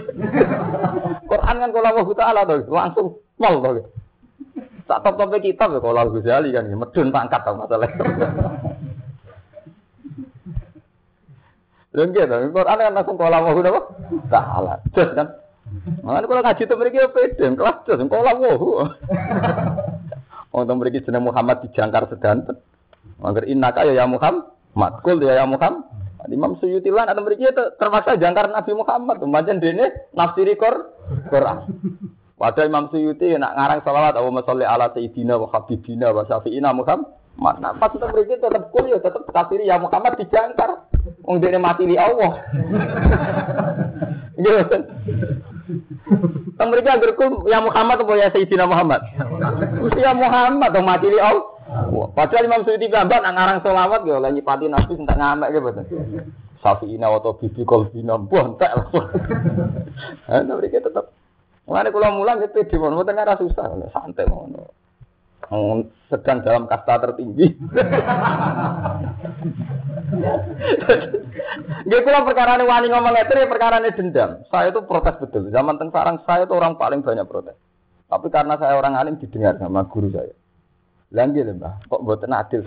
[1.30, 3.82] Quran kan kala wa taala to langsung pol to.
[4.88, 7.92] Tak top-top kitab ya kalau Ghazali kan medun pangkat tau masalah.
[11.92, 13.80] Lha nggih to, Quran kan langsung kala wa napa?
[14.32, 14.74] Taala.
[14.96, 15.28] Terus kan.
[16.00, 18.68] Makanya kalau ngaji itu mereka pede, kelas terus, kalau wahu.
[20.56, 22.56] Untuk mereka jeneng Muhammad dijangkar sedanten.
[23.20, 25.84] Mager innaka ya ya Muhammad, kul ya ya Muhammad.
[26.28, 31.58] Imam Suyuti lan atau mereka terpaksa jangkar Nabi Muhammad, pancen dene nafsiri Quran.
[32.38, 37.10] Padahal Imam Suyuti nak ngarang salawat Allahumma sholli ala sayyidina wa habibina wa syafi'ina Muhammad.
[37.38, 40.86] Nah, pas tetap mereka tetap kul ya tetap kafir ya Muhammad dijangkar.
[41.26, 42.38] Wong dene mati li Allah.
[44.38, 44.78] Gitu.
[46.54, 49.02] Kan mereka agarku ya Muhammad atau ya Sayyidina Muhammad?
[49.98, 51.42] Ya Muhammad atau mati li Allah.
[52.14, 55.84] Padahal Imam Suyuti gambar nak ngarang selawat ya lagi pati nabi entek ngamek gitu betul.
[56.62, 59.10] Safiina atau bibi kolbina bontek langsung.
[60.30, 61.17] Nah, mereka tetap
[61.68, 64.72] Mulane kula mulang itu di mana mboten ora susah, santai ngono.
[66.08, 67.52] Sedang dalam kasta tertinggi.
[71.84, 74.30] Nggih kula perkara wani ngomong ngeten ya perkara dendam.
[74.48, 75.52] Saya itu protes betul.
[75.52, 77.56] Zaman teng saya itu orang paling banyak protes.
[78.08, 80.32] Tapi karena saya orang alim didengar sama guru saya.
[81.12, 82.64] Lagi lho Mbah, kok mboten adil.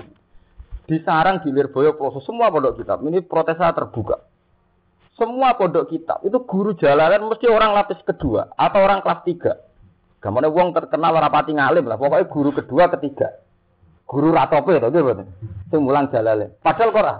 [0.85, 3.01] Di sarang di Lirboyo proses semua pondok kitab.
[3.01, 4.21] Ini protes saya terbuka.
[5.19, 9.53] Semua pondok kitab itu guru jalanan mesti orang lapis kedua atau orang kelas tiga.
[10.21, 11.97] Gamane wong terkenal rapati ngalim lah.
[11.97, 13.41] Pokoknya guru kedua, ketiga.
[14.05, 15.23] Guru ratope itu gitu.
[15.73, 16.61] Sing mulang jalale.
[16.61, 17.15] Padahal kok ora.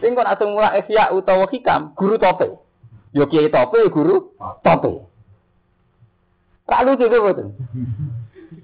[0.00, 2.48] Sing kok asing mulang ihya utawa hikam, guru tope.
[3.12, 4.32] Yo kiai tope, guru
[4.64, 5.04] tope.
[6.64, 7.48] Tak lucu gitu betul.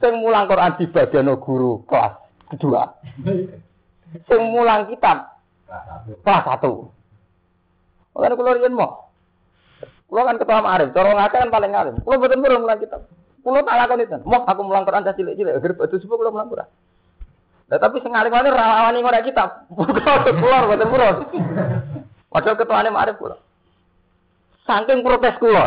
[0.00, 2.16] Sing mulang Quran di bagian guru kelas
[2.48, 2.96] kedua.
[4.24, 5.36] Sing mulang kitab
[6.24, 6.88] kelas satu.
[8.14, 8.90] Makanya kalau rian mau.
[10.10, 11.94] Kulo kan ketua Arif, cara ngake kan paling alim.
[12.02, 13.06] Kulo betul betul mulang kitab.
[13.46, 14.18] Kulo tak lakon itu.
[14.26, 16.68] Mau aku mulang Quran dah cilik-cilik, agar batu subuh kulo mulang Quran.
[17.70, 19.70] Nah, tapi sing alim ini rawani ngora kitab.
[19.70, 21.16] Kulo betul betul.
[22.26, 23.36] Padahal ketua Arif kulo.
[24.66, 25.62] Saking protes kulo.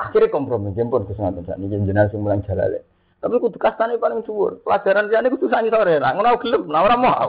[0.00, 2.89] Akhirnya kompromi, jemput ke sana saat ini jenazah sing mulang jalale.
[3.20, 4.64] Tapi kudu kastane paling dhuwur.
[4.64, 6.00] Pelajaran liyane kudu sani sore.
[6.00, 7.28] Lah ngono gelem, lah ora mau.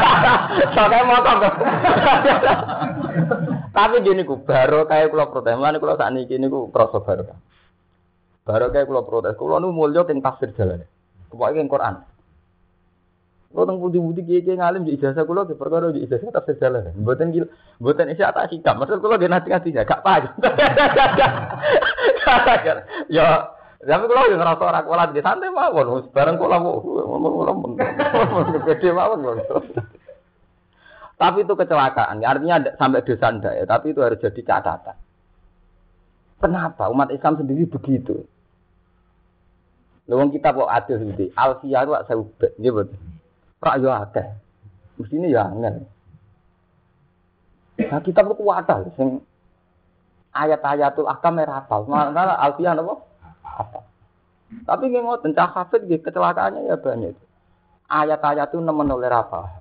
[0.74, 1.36] Soale motor.
[3.76, 5.60] Tapi gini ku baru kayak kula protes.
[5.60, 7.36] Mulane kula sakniki niku krasa baru.
[8.48, 9.36] Baru kayak kula protes.
[9.36, 10.88] Kula nu mulya teng tafsir jalane.
[11.28, 12.00] Pokoke teng Quran.
[13.52, 16.96] Kula teng budi-budi kiye-kiye ngalim di ijazah kula di perkara di ijazah tafsir jalane.
[16.96, 17.44] Mboten gil,
[17.76, 18.80] mboten isi tak hikam.
[18.80, 20.32] Maksud kula nggih nanti-nanti gak paham.
[23.10, 23.50] Ya
[23.80, 27.80] tapi kalau yang ngerasa orang kualat di santai mawon, bareng kula ngomong
[28.68, 29.40] gede mawon
[31.16, 34.96] Tapi itu kecelakaan, artinya sampai dosa ndak ya, tapi itu harus jadi catatan.
[36.40, 38.24] Kenapa umat Islam sendiri begitu?
[40.08, 41.28] Lewong kita kok adil sendiri.
[41.36, 42.82] Alfiyah itu saya ubah, gitu.
[43.60, 44.26] Rak yo akeh.
[44.96, 45.84] Mestinya ya angel.
[47.80, 49.20] Nah, itu wadah sing
[50.32, 51.84] ayat-ayatul ahkam merapal.
[51.84, 53.09] Malah alfiah apa?
[53.60, 53.80] Apa?
[54.64, 57.14] Tapi nggak mau cah hafid kecelakaannya ya banyak.
[57.90, 59.60] Ayat-ayat itu nemen oleh apa?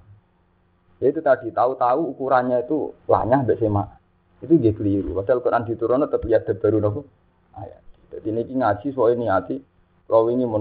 [1.00, 3.88] Ya itu tadi tahu-tahu ukurannya itu lanyah mbek sema.
[4.39, 5.16] Itu dia keliru.
[5.20, 7.02] Padahal Quran diturunkan tetap lihat baru nopo
[7.56, 7.82] ayat.
[8.16, 9.56] Jadi ini ngaji ini hati.
[10.10, 10.60] Kalau ini mau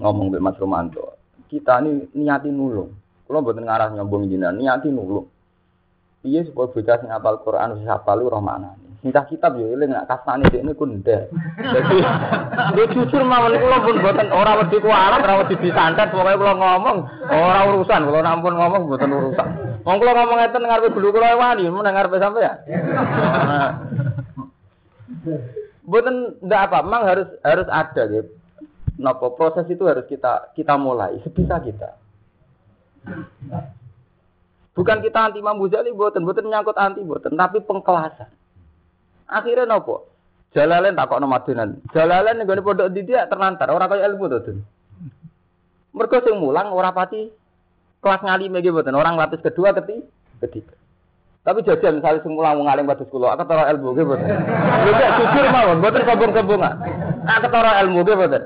[0.00, 1.20] ngomong mbek Mas Romanto.
[1.46, 2.94] Kita ini niati nulung.
[3.30, 5.26] Kalau buatan ngarah nyombong jinan, niati nulung.
[6.26, 8.89] Iya supaya bocah sing apal Quran wis hafal roh maknane.
[9.00, 11.32] Sintah kitab yo eling nak kasane ini kunde.
[11.56, 11.96] Jadi
[12.76, 17.08] dia jujur mawon kula pun boten ora wedi kualat, ora wedi disantet, pokoke kula ngomong
[17.32, 19.48] ora urusan, kula nampun ngomong boten urusan.
[19.88, 22.52] Wong kula ngomong ngeten ngarepe bulu kula wani, mun ngarepe ya.
[25.90, 28.30] Boten ndak apa, memang harus harus ada gitu.
[29.00, 31.96] Nopo proses itu harus kita kita mulai sebisa kita.
[34.76, 38.28] Bukan kita anti Imam Ghazali, buatan, buatan nyangkut anti, buatan, tapi pengkelasan.
[39.30, 40.10] Akhirnya nopo?
[40.50, 41.78] Jalalen tak kok Madinan.
[41.94, 44.58] Jalalen ning pondok dia terlantar, orang kaya ilmu to,
[45.94, 47.30] Mereka sing mulang ora pati
[48.02, 50.06] kelas ngalime iki mboten, orang lapis kedua ketiga.
[50.42, 50.74] ketiga.
[51.40, 54.28] Tapi jajal misalnya sing mulang ngalim pada sekolah, aku taruh ilmu gitu mboten.
[54.28, 56.62] Lha jujur mawon, mboten sombong-sombong.
[57.24, 58.42] Aku taruh ilmu gitu mboten.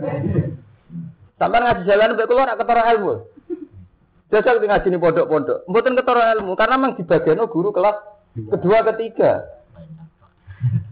[1.35, 3.12] Sampai ngaji jalan kula nak ketara ilmu.
[4.30, 5.59] Jajal di ngaji pondok-pondok.
[5.66, 7.97] Mboten ketara ilmu karena memang di bagian guru kelas
[8.55, 9.43] kedua ketiga.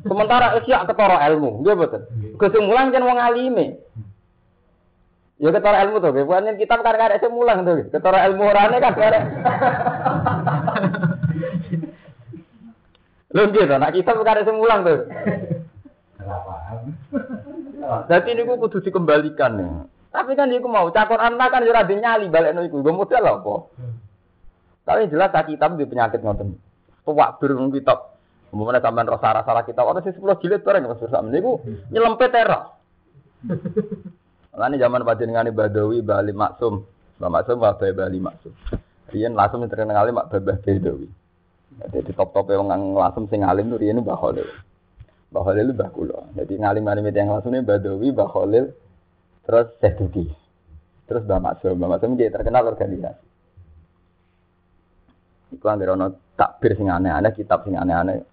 [0.02, 2.02] Sementara isya ketara ilmu, nggih mboten.
[2.38, 3.78] Kesemulan kan wong alime.
[5.38, 7.86] Ya ketara ilmu tuh, bukan kitab kan karek semulang tuh.
[7.90, 9.22] Ketara ilmu orane kan karek.
[13.34, 14.98] Lho nggih to, nak kitab karek semulang tuh.
[18.06, 19.70] Jadi ini kudu dikembalikan nih.
[20.12, 22.84] Tapi kan iku mau cakor anak kan ora nyali balik iku.
[22.84, 23.54] Gue modal apa?
[24.84, 26.58] Tapi jelas tak kitab di penyakit ngoten.
[27.08, 28.11] Tuwak bir kitab.
[28.52, 32.76] Umumnya sampean rasa salah kitab ana sing 10 jilid bareng Mas Sak niku nyelempet era.
[34.52, 36.84] Lani zaman panjenengane Badawi Bali Maksum.
[37.16, 38.52] Mbak Maksum wa Bali Maksum.
[39.08, 41.08] Riyen langsung terkenal Mak Babah Badawi.
[41.72, 44.44] Jadi top-top yang langsung sing alim tuh riyen Mbah Khalil.
[45.32, 46.20] Mbah Khalil Mbah kula.
[46.36, 48.68] Jadi ngalim-ngalim yang langsung Badawi Mbah Khalil
[49.42, 50.28] terus Seduki,
[51.08, 53.24] terus Mbak Maksum, Mbak Maksum dia terkenal organisasi.
[55.56, 58.24] Iku anggere ono takbir sing aneh-aneh, kitab sing aneh-aneh.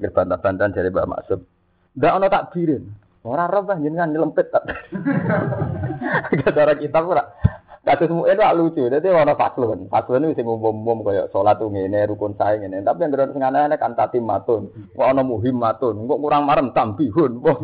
[0.00, 1.40] Nggih bantah-bantahan dari Mbak Maksum.
[2.00, 2.84] Ndak ono takbirin.
[3.20, 4.64] Ora roh bah jenengan nyelempet tak.
[6.56, 7.28] Gara kitab ora.
[7.80, 9.88] Kasus mu itu lucu, jadi ono faslun.
[9.88, 12.84] Faslun itu sing umum-umum kaya salat tuh ngene, rukun sae ngene.
[12.84, 14.68] Tapi yang gara sing aneh-aneh kan tatim matun.
[14.92, 17.40] Kok ono muhim matun, kok kurang marem tambihun.
[17.40, 17.56] Wah,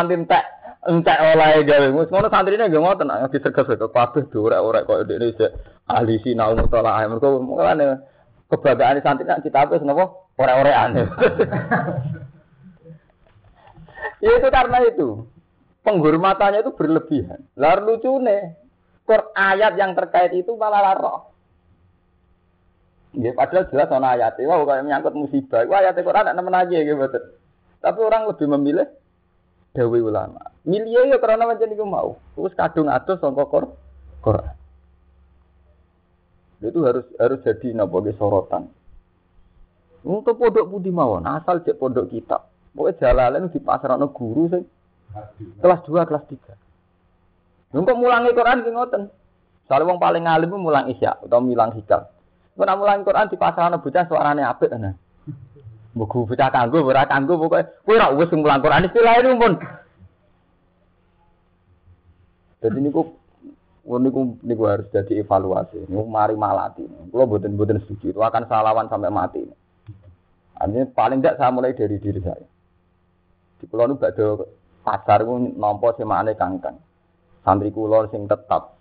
[0.00, 0.48] antin tak
[0.82, 5.54] entek oleh gawe mus ngono santrine nggih ngoten nek diseges-seges kabeh dorek-orek koyo ndekne sik
[5.86, 8.02] ahli sinau mutala ae mergo mulane
[8.50, 10.90] kebanggaan santri nek kita apa napa orek-orekan
[14.24, 15.08] ya itu karena itu
[15.82, 18.62] penghormatannya itu berlebihan lucu lucune
[19.02, 21.34] Kur ayat yang terkait itu malah laro.
[23.12, 25.68] Ya, padahal jelas ana ayat, wah kayak menyangkut musibah.
[25.68, 27.02] Wah ayat Quran ada nemen aja gitu.
[27.82, 28.88] Tapi orang lebih memilih
[29.74, 30.54] dawe ulama.
[30.64, 32.16] Milih ya karena macam itu mau.
[32.38, 33.44] Terus kadung atus sangka
[34.22, 34.54] Quran.
[36.62, 38.70] Itu harus harus jadi napa sorotan.
[40.02, 42.42] Untuk pondok budi mawon, asal cek pondok kita.
[42.74, 44.64] Pokoknya jalalan di pasar guru sih.
[45.60, 47.76] Kelas 2, kelas 3.
[47.76, 49.02] Untuk mulangi Quran ki ngoten.
[49.70, 52.04] Soalnya wong paling alim mulang isya atau mulang hikam.
[52.58, 54.92] Nek mulang Quran di pasar ana bocah suarane apik ana.
[55.96, 59.52] Buku bocah kanggo ora kanggo pokoke kowe ora wis mulang Quran istilah ini pun.
[62.60, 63.00] Jadi niku
[64.44, 65.88] niku harus jadi evaluasi.
[65.88, 66.84] Niku mari malati.
[66.84, 69.40] Kalau boten boten setuju itu akan salawan sampai mati.
[70.58, 72.46] Artinya paling tidak saya mulai dari diri saya.
[73.58, 74.46] Di pulau nu badhe
[74.82, 76.76] pasar ku nampa semane kangkang.
[77.42, 78.78] Santri kula sing tetap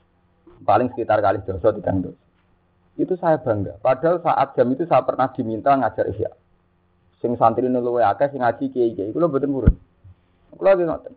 [0.61, 2.21] paling sekitar kali dosa tiga dosa.
[2.99, 3.79] Itu saya bangga.
[3.81, 6.29] Padahal saat jam itu saya pernah diminta ngajar isya.
[7.21, 9.75] Sing santri luwe akeh sing ngaji kiai-kiai kula mboten purun.
[10.57, 11.13] Kula lagi ngoten.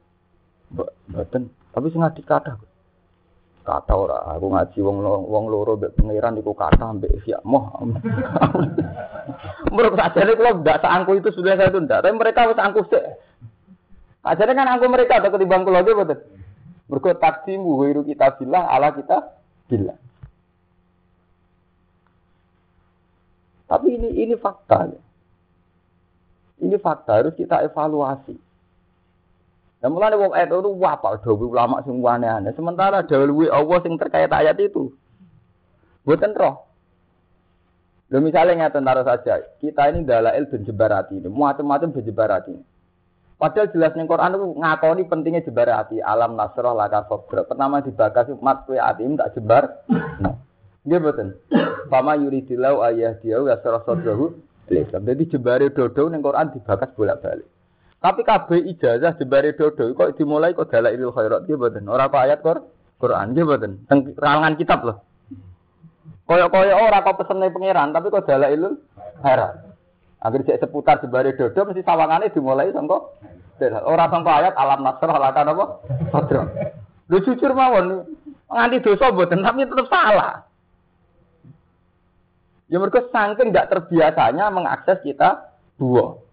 [1.11, 1.43] Mboten,
[1.73, 2.53] tapi sing ngaji kata.
[3.65, 7.81] Kata ora, aku ngaji wong wong loro mbek pangeran iku kata mbek siap moh.
[9.73, 13.01] Menurut sajane kula ndak seangku itu sudah saya tunda, tapi mereka wis angku sik.
[14.21, 16.21] Ajane kan angku mereka atau ketimbang kula ge mboten.
[16.93, 19.33] Mergo takdimu wiru kita bilang ala kita
[19.73, 19.97] bilang.
[23.65, 24.93] Tapi ini ini fakta.
[26.61, 28.37] Ini fakta harus kita evaluasi.
[29.85, 32.57] Dan mulai wong ayat itu wah pak ulama sing aneh-aneh.
[32.57, 34.97] Sementara dawuh Allah sing terkait ayat itu.
[36.09, 36.65] Buatan roh.
[38.09, 42.55] Lo misalnya ngeten taruh saja, kita ini dalail ben jebarati ini, macam-macam ben jebarati.
[43.37, 47.45] Padahal jelas ning Quran itu ngakoni pentingnya jebarati, alam nasroh laka sobra.
[47.45, 49.85] Pertama dibakas mat kue atim tak jebar.
[50.85, 51.45] Dia betul.
[51.93, 54.33] Fama yuridilau ayah dia ya sarah sodrahu.
[54.69, 57.49] Jadi jebare dodo ning Quran dibakas bolak-balik.
[58.05, 61.89] Tapi kabeh ijazah jebare dodo kok dimulai kok dalailul khairat dia betul.
[61.89, 62.45] Orang kok ayat
[63.01, 63.81] Quran dia betul.
[63.89, 65.01] Teng kalangan kitab loh.
[66.29, 68.77] Koyok-koyok ora kok pesene pangeran, tapi kok ilmu
[69.25, 69.57] heran.
[70.21, 72.97] Agar cek seputar jebare dodo mesti sawangane dimulai sangka
[73.89, 75.65] ora sangka ayat alam nasrah lakan apa?
[76.13, 76.43] Sadra.
[77.09, 78.05] Lu jujur mawon
[78.53, 80.45] nganti dosa mboten tapi tetap salah.
[82.69, 86.24] Ya mereka saking tidak terbiasanya mengakses kita dua.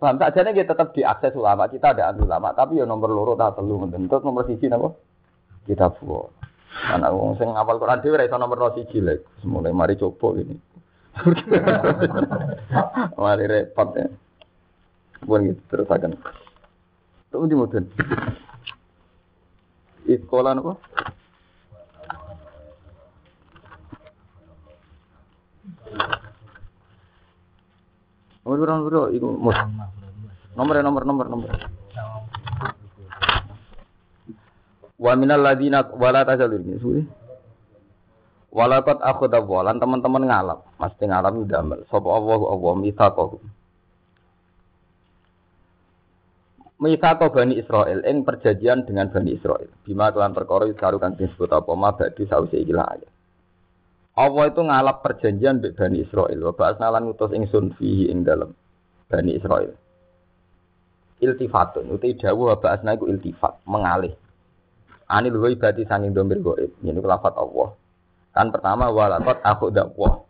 [0.00, 3.60] Paham tak jadi kita tetap diakses ulama kita ada ulama tapi ya nomor loro tak
[3.60, 4.96] perlu bentuk nomor sisi napa
[5.68, 6.32] kita buat.
[6.70, 9.26] Anak wong sing ngapal Quran dhewe ora iso nomor siji lek.
[9.44, 10.56] Mulai mari coba ini.
[13.20, 14.06] mari repot ya.
[15.26, 16.16] Bukan gitu terus akan.
[17.28, 17.84] Tuh di mudun.
[20.08, 20.72] Sekolah apa?
[28.44, 29.26] Nomor nomor itu
[30.56, 31.50] nomor nomor nomor nomor.
[35.00, 37.02] Wa minal ladina wala tajalur ini suwi.
[38.50, 41.86] Aku walan teman-teman ngalap, mesti ngalap damel.
[41.86, 43.36] Sapa Allah Allah mitsaqahu.
[46.80, 49.68] Mitsaqo Bani Israel ing perjanjian dengan Bani Israel.
[49.84, 53.19] Bima kelan perkara kang disebut apa ma badi sause iki ayat.
[54.18, 56.38] Allah itu ngalap perjanjian dengan Bani Israel.
[56.50, 58.50] Wa ba'asna lan ngutus ingsun fihi ing dalem
[59.06, 59.70] Bani Israel.
[61.20, 64.16] Iltifatun uti dawuh wa ba'asna iku iltifat, mengalih.
[65.10, 66.70] Anil ibadi sanging domir goib.
[66.82, 67.74] Ini lafat Allah.
[68.30, 70.22] Kan pertama walakot aku dakwah.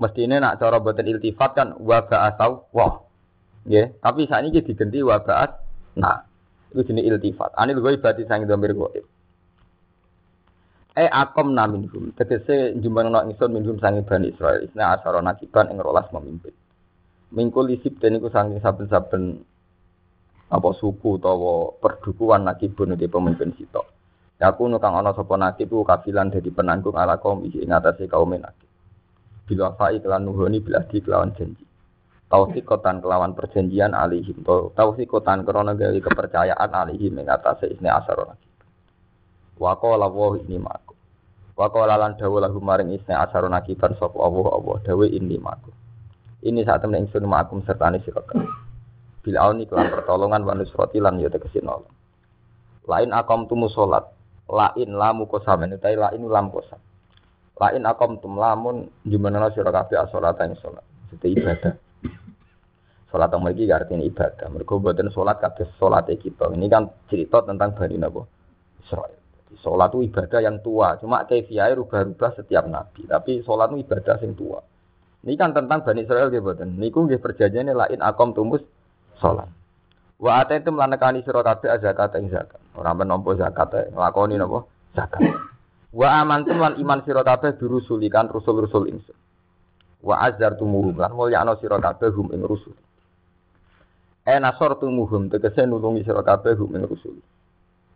[0.00, 3.04] Mestinya nak cara boten iltifat kan wabah atau wah.
[3.68, 5.60] Ya, tapi saat ini diganti wabah
[6.00, 6.24] nah.
[6.72, 7.52] Itu jenis iltifat.
[7.60, 9.04] Anil ibadi sanging domir goib.
[10.92, 12.12] Eh akom naminhum.
[12.12, 14.60] Tegese jumlah nak ingsun minhum sanging bani Israel.
[14.60, 16.52] Isna asara nakiban ing rolas memimpin.
[17.32, 19.40] Mingkul isip dan iku sanging saben-saben
[20.52, 23.88] apa suku utawa perdukuan nakibun di pemimpin sitok.
[24.36, 28.36] Aku nukang ana sapa nakib ku kafilan dadi penanggung ala kaum iki ing atase kaum
[28.36, 28.68] nakib.
[29.48, 31.64] Bila fa'i kelan nuhoni bila di kelawan janji.
[32.68, 34.44] kotan kelawan perjanjian alihim.
[35.08, 38.51] kotan krana gawe kepercayaan alihim ing atase isne nakib.
[39.62, 40.10] Wa qala
[40.42, 40.98] ini maku.
[41.54, 45.70] Qala lan dawu lahu maring isne asar nakiban sapa Allah Allah dawe ini maku.
[46.42, 47.22] Ini saat temen ingsun
[47.62, 48.26] serta ni sira
[49.22, 51.94] Bil auni kelan pertolongan wa nusrati lan ya tegese nolong.
[52.90, 54.02] Lain akom tumu salat
[54.50, 56.82] lain lamu utai lain lam kosam.
[57.62, 60.58] Lain akom tum lamun jumana sira kabeh salat ing
[61.14, 61.78] itu ibadah.
[63.14, 64.50] Salat yang mriki artinya ibadah.
[64.50, 64.74] Mereka
[65.14, 66.50] salat kabeh salat kita.
[66.50, 68.26] Ini kan cerita tentang Bani Nabo
[68.82, 69.21] Israel
[69.60, 73.04] Sholat itu ibadah yang tua, cuma kefiai rubah-rubah setiap nabi.
[73.04, 74.60] Tapi sholat itu ibadah yang tua.
[75.22, 76.50] Ini kan tentang Bani Israel gitu.
[76.64, 78.64] Niku perjanjian lain akom tumus
[79.22, 79.46] sholat.
[80.22, 82.62] Wa ate itu melanekani sira kabeh zakat ing zakat.
[82.78, 84.62] Ora menompo zakat e, nglakoni napa?
[84.94, 85.18] Zakat.
[85.90, 89.18] Wa amantum lan iman sira kabeh dirusulikan rusul-rusul ingsun.
[89.98, 92.74] Wa azartumuhum lan mulyakno sira kabeh hum ing rusul.
[94.22, 97.18] E nasortumuhum tegese nulungi sira kabeh hum ing rusul.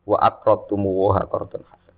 [0.07, 1.95] Wa aqrabtumu wa qardan hasan.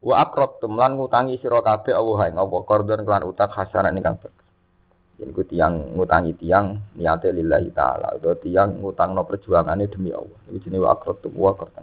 [0.00, 4.48] Wa aqrabtum lan ngutangi sira kabeh Allah ing Allah qardan kelan utang hasanan ingkang bagus.
[5.20, 10.40] Ku tiang ngutangi tiang niate lillahi taala atau tiang ngutang no perjuangannya demi Allah.
[10.48, 11.76] Ini jenis wakrot tuh wakrot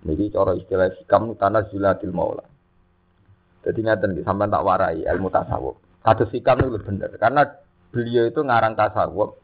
[0.00, 2.42] Jadi cara istilah sikam tanah zulatil maula.
[3.62, 5.76] Jadi ngaten di sampai tak warai ilmu tasawuf.
[6.02, 7.42] Kata sikam itu benar karena
[7.92, 9.36] beliau itu ngarang tasawuf.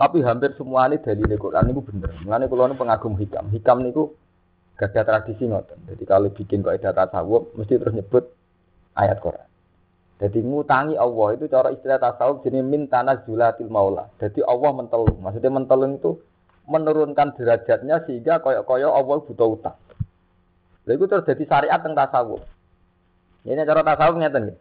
[0.00, 2.16] Tapi hampir semua ini dari Quran itu benar.
[2.24, 3.52] Mengenai kalau pengagum hikam.
[3.52, 4.16] Hikam itu
[4.80, 5.76] gak ada tradisi ngoten.
[5.92, 8.24] Jadi kalau bikin kaidah tasawuf mesti terus nyebut
[8.96, 9.44] ayat Quran.
[10.24, 14.08] Jadi ngutangi Allah itu cara istilah tasawuf jenis mintana zulatil maula.
[14.16, 15.20] Jadi Allah mentelung.
[15.20, 16.16] Maksudnya mentelung itu
[16.64, 19.76] menurunkan derajatnya sehingga koyok-koyok Allah butuh utang.
[20.88, 22.40] Lalu itu terus jadi syariat tentang tasawuf.
[23.44, 24.56] Ini cara tasawuf ngeten nih.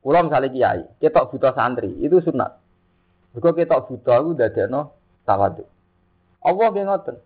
[0.00, 2.67] Kulo misalnya kiai, kita butuh santri, itu sunat.
[3.36, 4.96] Jika kita butuh aku udah no
[5.28, 5.64] tawadu.
[6.40, 7.16] Allah nggih ngoten.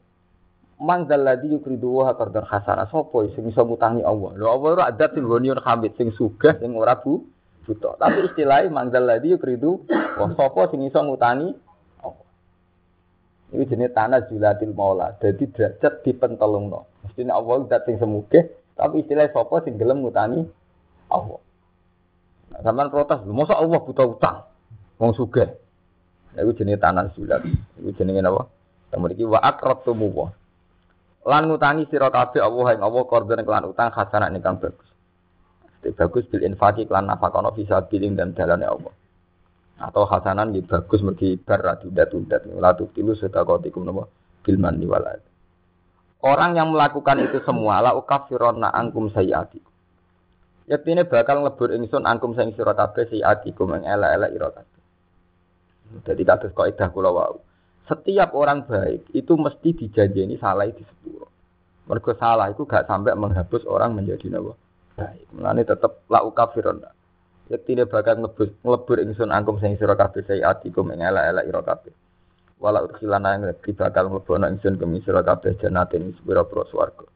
[0.83, 2.91] Man zalladzi yukridu wa qardan hasana.
[2.91, 4.35] Sopo sing iso ngutangi Allah?
[4.35, 7.23] Lho Allah ora adat sing goniun hamid sing sugih sing ora bu
[7.62, 7.95] buta.
[8.03, 9.87] Tapi istilahnya mangdal ladi kridu
[10.19, 11.55] wah sapa sing iso ngutangi
[12.03, 12.23] apa.
[13.55, 15.15] Ini jenis tanah julatil maula.
[15.23, 16.91] Jadi derajat dipentelungno.
[17.07, 18.03] Mestinya Allah zat sing
[18.73, 20.43] Tapi istilah sopo sing gelem ngutangi
[21.12, 21.39] Allah.
[22.53, 24.39] Nah, sampean protes, masa Allah buta utang?
[25.01, 25.62] Wong sugih.
[26.33, 27.45] Nah, itu jenis tanah sulat.
[27.77, 28.49] Itu jenis apa?
[28.93, 30.29] Kemudian wa akrabtumu wa.
[31.23, 34.89] Lan ngutangi sira kabeh Allah yang Allah korban kelan utang hasanah ingkang bagus.
[35.81, 38.95] Jadi bagus bil infaki kelan nafakono bisa biling dan jalannya Allah.
[39.83, 42.43] Atau hasanan gitu bagus mergi bar tunda-tunda.
[42.59, 44.11] Latu tilu sedekatikum napa
[44.43, 45.23] bil manni walad.
[46.23, 49.59] Orang yang melakukan itu semua la ukafirona angkum sayyati.
[50.71, 54.49] Yaktine bakal nglebur ingsun angkum sing sira kabeh sayyatikum ing elek-elek ira.
[56.01, 57.44] Jadi kados kaidah kula wau.
[57.85, 61.28] Setiap orang baik itu mesti dijanjeni salah di sepuro.
[61.90, 64.56] Mergo salah itu gak sampai menghapus orang menjadi nawa
[64.97, 65.28] baik.
[65.36, 66.89] Mulane tetep la ukafirona.
[67.52, 71.93] Yaktine bakal nglebur nglebur ingsun angkum sing sira kabeh sayyatikum ing elek-elek ira kabeh
[72.62, 77.06] wala udkhilana yang lebih bakal mlebono ingsun ke misra kabeh jannatin sepira-pira swarga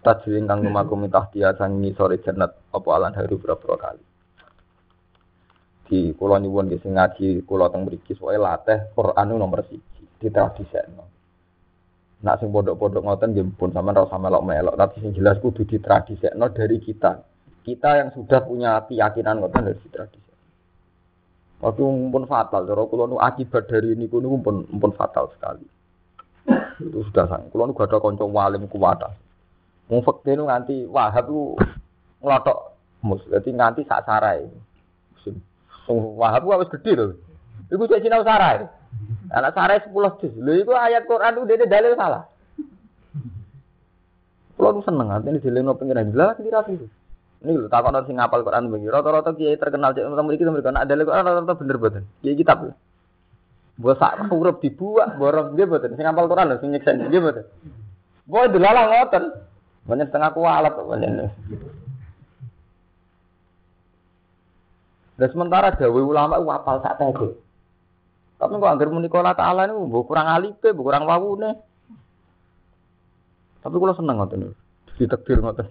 [0.00, 4.02] tajri kang lumaku mitah dia sang sore jannat apa alan haru pira-pira kali
[5.86, 10.28] di kula nyuwun nggih sing ngaji kula teng mriki soe latih Quran nomor 1 di
[10.28, 11.04] tradisekno
[12.16, 16.50] Nak sing pondok-pondok ngoten nggih pun sampean ora usah melok-melok tapi sing jelas kudu ditradisekno
[16.50, 17.22] dari kita
[17.62, 20.26] kita yang sudah punya keyakinan ngoten dari tradisi
[21.56, 21.82] Waktu
[22.12, 25.64] pun fatal, cara kulo nu akibat dari ini kulo pun pun fatal sekali.
[26.76, 27.48] Itu sudah sang.
[27.48, 29.08] Kulo nu gak ada konco walim kuwata.
[29.88, 31.56] Fakir nu nganti wahab lu
[32.20, 32.58] ngelotok
[33.06, 34.44] mus, jadi nganti sak sarai.
[35.90, 37.14] Wahab lu harus gede loh.
[37.70, 38.66] Iku cek sinau sarai.
[39.30, 40.34] Anak sarai sepuluh juz.
[40.34, 42.26] Lho iku ayat Quran itu dia dalil salah.
[44.56, 46.10] Kulo seneng, artinya dileno pengiran.
[46.16, 46.86] Lah kira itu.
[47.44, 48.90] Ini lho takon sing ngapal Quran begini.
[48.90, 52.04] Rata-rata kiai terkenal cek mereka mriki mereka nak dalil Quran rata-rata bener boten.
[52.22, 52.74] Kiai kitab.
[53.76, 55.94] Mbok sak huruf dibuat borong nggih boten.
[55.94, 57.44] Sing ngapal Quran lho sing nyeksen nggih boten.
[58.26, 59.24] Boy delalah ngoten.
[59.86, 61.30] Banyak setengah kualat banyak.
[65.16, 67.40] Dan sementara dawe ulama itu apal sak tege.
[68.36, 71.56] Tapi kok anggar muni kala ta'ala niku mbok kurang alipe, mbok kurang wawune.
[73.64, 74.52] Tapi kula seneng ngoten.
[75.00, 75.66] Ditekdir ngoten.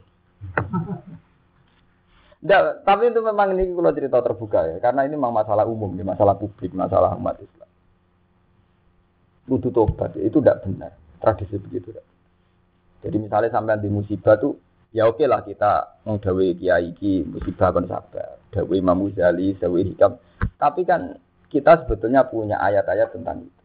[2.45, 6.05] Nggak, tapi itu memang ini kalau cerita terbuka ya, karena ini memang masalah umum, ini
[6.05, 7.69] masalah publik, masalah umat Islam.
[9.49, 10.93] Butuh tobat, itu tidak benar.
[11.17, 11.89] Tradisi begitu.
[13.01, 14.57] Jadi misalnya sampai di musibah tuh,
[14.95, 19.79] ya oke lah kita mau dawe kiai ki musibah kan sabar, dawe Imam Ghazali, dawe
[19.83, 20.15] hikam.
[20.55, 21.19] Tapi kan
[21.51, 23.63] kita sebetulnya punya ayat-ayat tentang itu.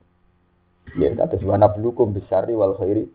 [0.99, 3.07] Ya, kata subhana belukum bisari wal khairi.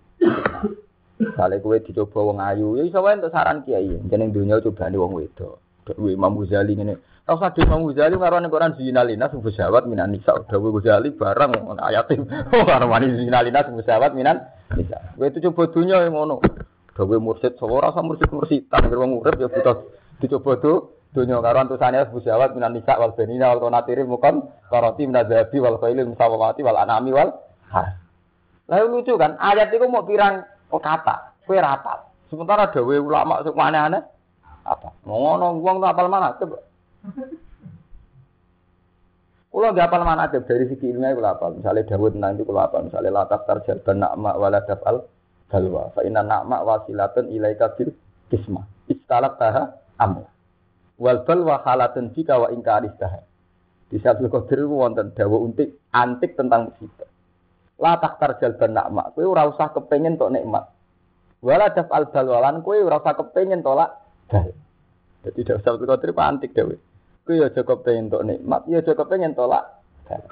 [1.36, 4.00] Kale kowe dicoba wong ayu, ya iso wae saran kiai.
[4.08, 5.60] Jeneng dunya cobane wong wedok.
[5.84, 6.96] Dewe Imam Ghazali ngene.
[7.28, 10.40] Ora usah Imam Ghazali karo ning Quran zinalina sing bersawat minan nisa.
[10.48, 11.52] Dewe Ghazali barang
[11.84, 12.10] ayat
[12.56, 14.40] oh karo wani zinalina sing bersawat minan
[14.72, 15.14] nisa.
[15.20, 16.40] Kowe itu coba dunya ngono.
[16.96, 19.92] Dewe mursid sapa ora usah mursid-mursid, tak wong urip ya butuh
[20.24, 25.76] dicoba tuh karo antusane bersawat minan nisa wal benina wal qanatiri mukan karati minazabi wal
[25.80, 27.36] khailil musawamati wal anami wal
[27.72, 28.00] ha.
[28.72, 30.42] Lalu lucu kan, ayat itu mau pirang
[30.74, 32.10] Oh kata, kue rapal.
[32.28, 34.02] Sementara dawe ulama sing aneh-aneh
[34.66, 34.90] apa?
[35.06, 36.58] Ngono wong tuh apal mana coba.
[39.54, 41.52] Kulo gak apal mana dari segi ilmiah kulo apal.
[41.56, 42.90] Misalnya Dawud itu kulo apal.
[42.90, 45.06] Misalnya latak tarjal nakma wala dafal
[45.50, 45.94] balwa.
[45.94, 47.94] Fa inna nakma wasilatun ilaika bil
[48.30, 48.66] kisma.
[48.90, 50.30] Istalak taha amla.
[51.02, 53.22] Wal balwa halatun jika wa ingka taha.
[53.86, 57.08] Di saat Qadir wonten dawa untik antik tentang musibah.
[57.78, 59.14] La taktar jalban nakma.
[59.14, 60.66] Kowe ora usah kepengin tok nikmat.
[61.46, 63.94] Wala al balwalan kowe ora usah kepengin tolak
[64.32, 64.50] dal.
[65.22, 66.76] Jadi dak usah Qadir antik dewe.
[67.26, 69.64] Kowe aja kepengin tok nikmat, ya aja kepengin tolak
[70.10, 70.24] dal.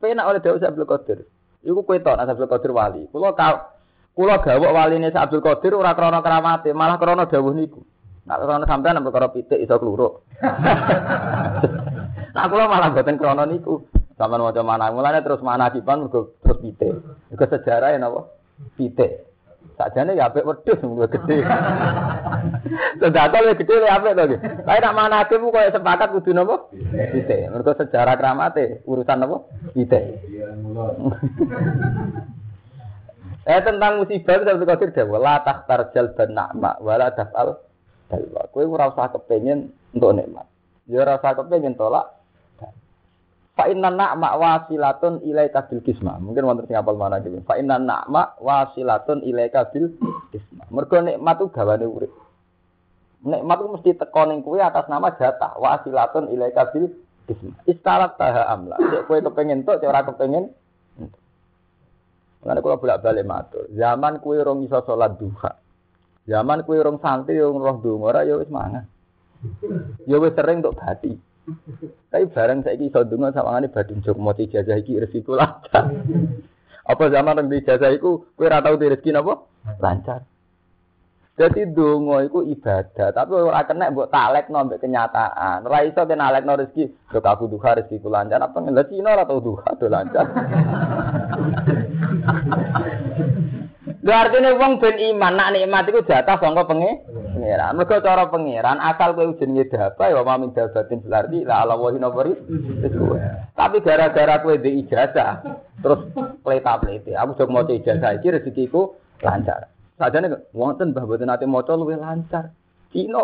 [0.00, 1.18] Penak oleh Daud Abdul Qadir.
[1.60, 3.02] Iku kowe tok Abdul Qadir wali.
[3.12, 3.76] Kula ka
[4.14, 7.80] kula gawok waline Abdul Qadir ora krana keramate, malah krana dawuh niku.
[8.26, 10.22] Nak krana sampean nang perkara pitik iso kluruk.
[12.30, 13.82] Nah kula malah boten krana niku.
[14.14, 16.30] Sama maca mana mulane terus mana kipan terus
[16.60, 16.92] pite.
[17.32, 18.28] Iku sejarah ya napa?
[18.76, 19.26] Pite.
[19.80, 21.40] Sakjane ya apik wedhus luwih gede.
[23.00, 24.36] Sedekah luwih gede luwih apik to.
[24.68, 26.68] Kae nak manate ku koyo sepakat kudu napa?
[26.70, 27.48] Pite.
[27.48, 29.40] Mergo sejarah kramate urusan napa?
[29.72, 30.00] Pite.
[33.48, 37.56] Eh tentang musibah itu satu kafir dewa la tahtar jalban nakma wala dafal
[38.12, 38.42] dalwa.
[38.52, 40.44] Kowe ora usah kepengin untuk nikmat.
[40.84, 42.20] Ya ora usah kepengin tolak
[43.60, 46.16] Fa inna na'ma wasilatun ilaika bil kisma.
[46.16, 47.44] Mungkin wonten sing apal mana iki.
[47.44, 49.92] Fa inna na'ma wasilatun ilaika bil
[50.32, 50.64] kisma.
[50.72, 52.08] Mergo nikmat ku gawane urip.
[53.20, 55.60] Nikmat ku mesti teko ning atas nama jatah.
[55.60, 56.88] Wasilatun ilaika bil
[57.28, 57.52] kisma.
[57.68, 58.80] Istarat taha amla.
[59.04, 60.48] Kowe kepengin tok, ora kepengin.
[62.40, 65.52] Karena kalau bolak balik matur, zaman kue rong iso sholat duha,
[66.30, 68.86] Zaman kue rong santri yang roh dong ora ya wis mangan.
[70.04, 71.16] Ya wis sering untuk bati.
[72.12, 75.90] Tapi bareng saya iso donga sama ngene badhe jok mau ijazah iki resiko lancar.
[76.86, 79.42] Apa zaman yang ijazah iku kowe ora tau rezeki napa?
[79.82, 80.22] Lancar.
[81.40, 85.64] Jadi donga iku ibadah, tapi ora kena mbok talekno mbek kenyataan.
[85.64, 89.40] Ora iso ten alekno rezeki, kok aku duha rezeki lancar apa ngene Cina ora tau
[89.40, 90.26] duha do lancar.
[94.00, 97.04] Lha artine wong ben iman nak nikmat iku jatah sangka pengen
[97.36, 97.76] pangeran.
[97.76, 101.92] Mergo cara pangeran asal kowe jenenge dapa ya wa min dabatin ardi la ala wa
[101.92, 102.32] hinabari.
[103.52, 105.44] Tapi gara-gara kowe di ijazah
[105.84, 106.00] terus
[106.40, 107.12] pleta-plete.
[107.12, 109.68] Aku sok maca ijazah iki rezekiku lancar.
[110.00, 112.56] Sajane wonten mbah boten nate maca luwih lancar.
[112.90, 113.22] Cina.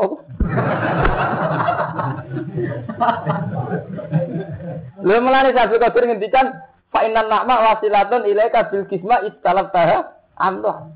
[5.02, 6.46] Lha mulane Sabi Qadir ngendikan
[6.90, 10.92] fa innan na'ma wasilatun ilaika bil kisma istalaf taha Allah.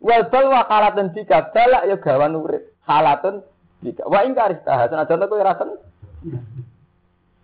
[0.00, 2.72] Wal bal wa halatun jika balak ya gawan urip.
[2.88, 3.44] Halatun
[3.84, 4.88] jika wa ingkar istah.
[4.88, 5.70] Senajan kowe ra sen.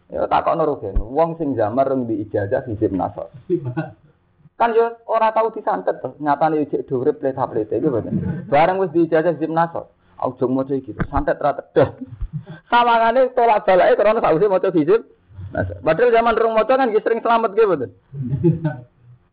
[0.09, 0.97] Ya takokno rugen.
[0.97, 3.29] Wong sing zaman reng di ijazah hisib nasor.
[4.57, 6.17] Kan yo ora tau disantet to.
[6.17, 8.49] Nyatane jek urip pleta-pleta iki boten.
[8.49, 9.93] Bareng wis di ijazah hisib nasor.
[10.17, 12.01] Aku maca iki santet ra tedah.
[12.73, 15.05] Sawangane tolak balake karena sausé maca hisib.
[15.55, 17.91] Padahal zaman rong maca kan sering selamat gitu betul.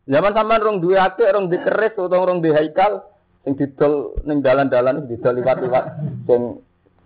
[0.04, 3.08] Zaman sampean rong duwe akeh, rong dikeris utawa rong di haikal
[3.44, 5.84] sing didol ning dalan-dalan didol liwat-liwat
[6.28, 6.60] sing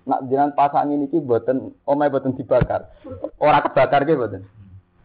[0.08, 2.88] nak jenengan pasang ini ki mboten omahe mboten dibakar.
[3.38, 4.42] Ora kebakar ki mboten.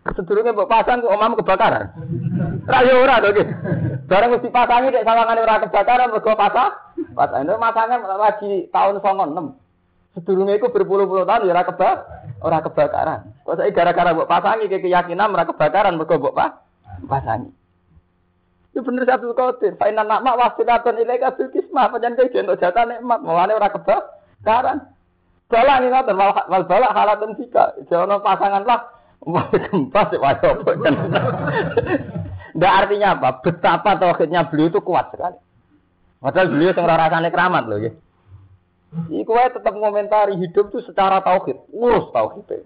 [0.03, 1.91] Sedurunge mbok pasang omahmu kebakaran.
[2.71, 3.43] Ra yo ora to ki.
[4.07, 6.71] Bareng mesti pasangi nek sawangane ora kebakaran mergo pasang.
[7.13, 9.62] Pasang itu masangan lagi tahun 96.
[10.13, 11.95] Sedurunge iku berpuluh-puluh tahun ya ora kebak
[12.45, 13.19] ora kebakaran.
[13.41, 16.37] Kok saiki gara-gara mbok pasangi ke keyakinan ora kebakaran mergo mbok
[17.09, 17.49] pasangi.
[18.73, 19.73] Itu bener satu kotir.
[19.77, 21.89] Fa inna nakma wasilatun ilaika bil kismah.
[21.89, 23.25] Panjang kayak jentuk jatah nikmat.
[23.25, 24.77] Mulane ora kebakaran.
[25.49, 26.17] Balak nih ngoten
[26.49, 27.73] wal balak halatun jika.
[27.89, 28.81] Jono pasangan lah.
[29.25, 30.93] Wah gempa sih wah kan.
[32.53, 33.29] Nggak artinya apa?
[33.41, 35.37] Betapa tauhidnya beliau itu kuat sekali.
[36.21, 37.91] Padahal beliau yang rasanya keramat loh ya.
[39.09, 42.65] Iku tetap mengomentari hidup itu secara tauhid, urus tauhid.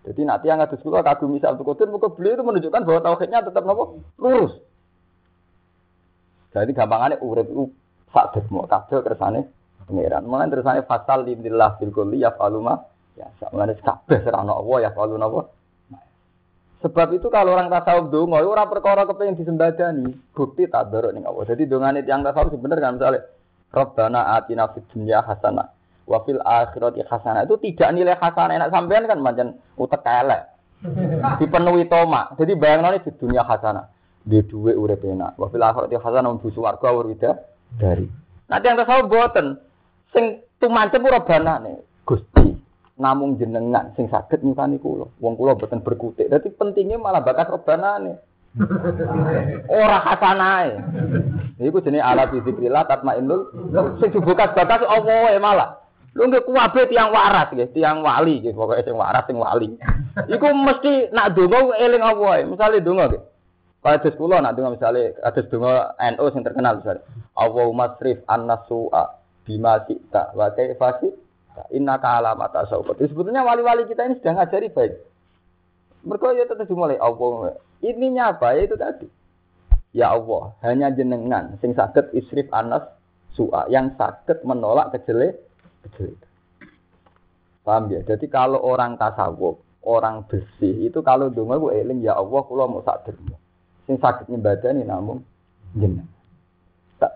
[0.00, 3.68] Jadi nanti yang sekolah kagum misal Abdul Qadir, muka beliau itu menunjukkan bahwa tauhidnya tetap
[3.68, 4.56] nopo lurus.
[6.56, 7.68] Jadi gampangannya urip itu
[8.10, 9.46] sak desmo kabeh kersane
[9.86, 10.24] pangeran.
[10.26, 12.80] Mulane tersane fasal lillah bil kulli ya faluma
[13.14, 15.52] ya mulane kabeh serana Allah ya falu napa.
[16.80, 21.44] Sebab itu kalau orang tasawuf donga ora perkara kepengin disembadani, bukti tak dorok ning Allah.
[21.44, 23.20] Jadi dongane tiyang tasawuf sebenarnya kan misalnya
[23.70, 25.80] Rabbana atina fid dunya hasanah
[26.10, 27.46] wafil akhirati hasanah.
[27.46, 28.58] Itu tidak nilai hasanah.
[28.58, 30.42] Enak sampean kan macam utek elek.
[31.40, 33.86] Dipenuhi toma jadi bayang di dunia hasanah.
[34.26, 35.38] Di dua urip enak.
[35.38, 37.30] Wafil akhirati hasanah untuk warga urida
[37.78, 38.10] dari.
[38.50, 39.62] Nanti yang tahu boten.
[40.10, 41.86] Sing tumancep ora banane.
[42.02, 42.58] Gusti
[42.98, 45.06] namung jenengan sing saged nyukani kula.
[45.22, 46.26] Wong kula boten berkutik.
[46.26, 48.18] Dadi pentingnya malah bakat robanane
[49.70, 50.74] ora hasanae
[51.62, 53.46] iku jenenge ala fizikrillah tatmainnul
[54.02, 58.82] sing dibuka bakas Allah malah Lu nggak kuwabe tiang waras ya, tiang wali gitu, pokoknya
[58.82, 59.78] sing waras sing wali.
[60.26, 63.22] Iku mesti nak donga eling apa Misalnya donga gitu.
[63.80, 67.06] Kalau ada sekolah nak donga misalnya ada donga NU yang terkenal misalnya.
[67.38, 70.98] Allahumma srif an-nasu'a bima sita wa kaifa
[71.70, 72.98] inna ka'ala mata saubat.
[72.98, 74.92] Sebetulnya wali-wali kita ini sudah ngajari baik.
[76.10, 77.54] Mereka ya tetap dimulai Allah.
[77.80, 79.08] Ininya apa ya itu tadi.
[79.90, 82.86] Ya Allah, hanya jenengan sing sakit isrif anas
[83.34, 85.42] su'a yang sakit menolak kejelek
[85.88, 86.30] kejelekan.
[87.66, 88.00] Paham ya?
[88.06, 92.84] Jadi kalau orang tasawuf, orang bersih itu kalau donga gue eling ya Allah kula mau
[92.86, 93.36] sak dermo.
[93.90, 95.26] Sing sakit nyembadani namun
[95.74, 96.06] jenengan.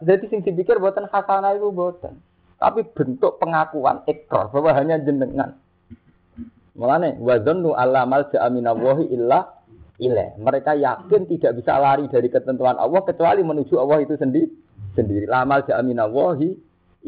[0.02, 2.18] Jadi sing dipikir buatan hasanah itu buatan.
[2.58, 5.60] Tapi bentuk pengakuan ekor bahwa hanya jenengan.
[6.74, 9.53] Mulane wazannu alla malja aminallahi illa
[9.98, 10.38] ilaih.
[10.40, 14.50] Mereka yakin tidak bisa lari dari ketentuan Allah kecuali menuju Allah itu sendiri.
[14.94, 15.26] Sendiri.
[15.26, 16.48] Lamal ja'aminallahi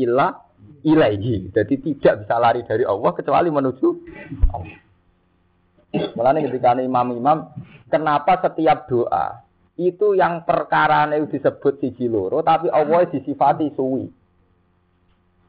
[0.03, 0.37] illa
[0.83, 1.51] ilaihi.
[1.51, 3.89] Jadi tidak bisa lari dari Allah kecuali menuju
[4.55, 4.79] Allah.
[5.97, 7.57] Mulanya ketika imam-imam,
[7.89, 9.41] kenapa setiap doa
[9.77, 14.09] itu yang perkara disebut siji loro, tapi Allah disifati suwi.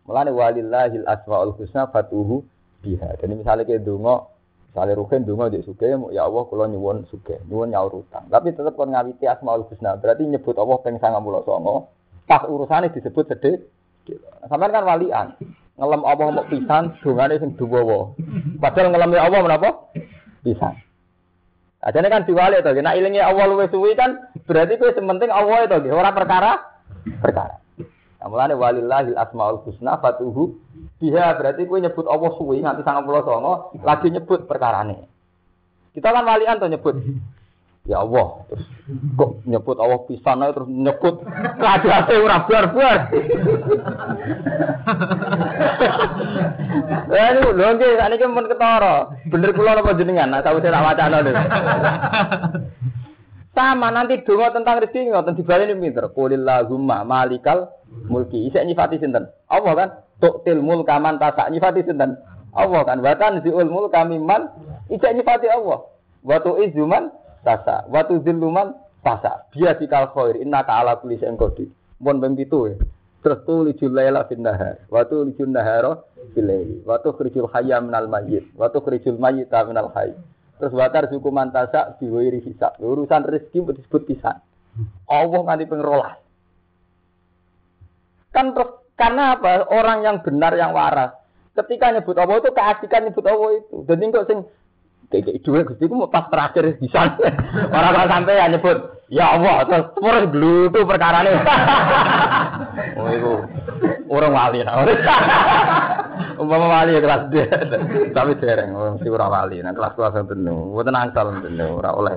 [0.07, 2.43] Mulanya walillahil asmaul husna fatuhu
[2.80, 3.19] biha.
[3.19, 4.31] Jadi misalnya kayak dungo,
[4.77, 8.29] misalnya rugen dungo di suge, ya Allah kalau nyuwun suge, nyuwun nyaur utang.
[8.29, 11.89] Tapi tetap kon ngawiti asmaul husna, berarti nyebut Allah pengen sangat mulut songo.
[12.29, 13.65] Pas urusannya disebut sedih,
[14.45, 15.27] Sampeyan kan walian.
[15.81, 18.13] Ngelem Allah mau pisan, dungane sing duwawa.
[18.61, 19.69] Padahal ngelem Allah menapa?
[20.45, 20.77] Pisan.
[21.81, 25.89] Ajane kan diwali to, nek ilinge Allah luwih suwi kan berarti kowe sementing Allah itu
[25.89, 26.61] ora perkara
[27.17, 27.57] perkara.
[28.21, 30.53] Amulane walillahil asmaul husna fatuhu
[30.98, 35.06] biha berarti kowe nyebut Allah suwi nganti 99 lagi nyebut perkarane.
[35.94, 36.95] Kita kan walian tuh nyebut
[37.88, 38.68] Ya Allah, terus
[39.15, 41.24] kok nyebut Allah pisan ae terus nyebut
[41.56, 42.99] kadate ora bar-bar.
[47.07, 49.07] Eh niku lho nggih sakniki mun ketara.
[49.32, 50.28] Bener kula napa jenengan?
[50.32, 51.24] Nah sawise tak wacana.
[53.56, 56.11] Sama nanti donga tentang rezeki ngoten dibaleni pinter.
[56.11, 57.72] Qulillahumma malikal
[58.11, 58.52] mulki.
[58.52, 59.32] Isek nyifati sinten?
[59.48, 59.90] Allah kan.
[60.18, 61.53] Tuktil mulka man tasak.
[61.53, 62.18] Nyifati sinten?
[62.53, 62.99] Allah kan.
[63.02, 64.49] Watan ziul mulka mimman?
[64.89, 65.85] Isek nyifati Allah.
[66.26, 67.14] Wa tu'izuman
[67.45, 68.73] tasa wa tudzilluman
[69.06, 70.41] tasa biadikal khair.
[70.41, 71.69] Innaka ala kulli syai'in qadir.
[72.02, 72.76] Mun ping 7 ya.
[73.26, 74.81] Terus tulijul laila fin nahar.
[74.89, 76.02] Wa tulijul nahara
[76.34, 76.81] fil laili.
[76.85, 78.45] Wa tukhrijul hayya minal mayyit.
[78.57, 80.18] Wa tukhrijul mayyita minal hayy.
[80.57, 82.77] Terus watar suku mantasa diwiri hisab.
[82.81, 84.41] Urusan rezeki disebut pisan
[85.07, 86.18] Allah nganti ping rolas
[88.35, 89.69] kan terus karena apa?
[89.69, 91.14] Orang yang benar yang waras.
[91.53, 93.76] Ketika nyebut Allah itu keasikan nyebut Allah itu.
[93.86, 94.40] Dan kok sing
[95.14, 95.86] kayak dua gusti.
[95.86, 97.14] Mau pas terakhir bisa
[97.78, 101.32] orang orang sampai ya nyebut ya Allah terus dulu tuh perkara nih
[102.99, 103.34] oh itu
[104.11, 104.84] orang wali nah
[106.41, 107.49] umpama wali ya kelas dia.
[108.14, 109.57] Tapi dereng orang si orang wali.
[109.61, 110.69] Nah kelas kelas penuh.
[110.74, 111.82] Buat nangsal penuh.
[111.82, 112.15] Orang oleh.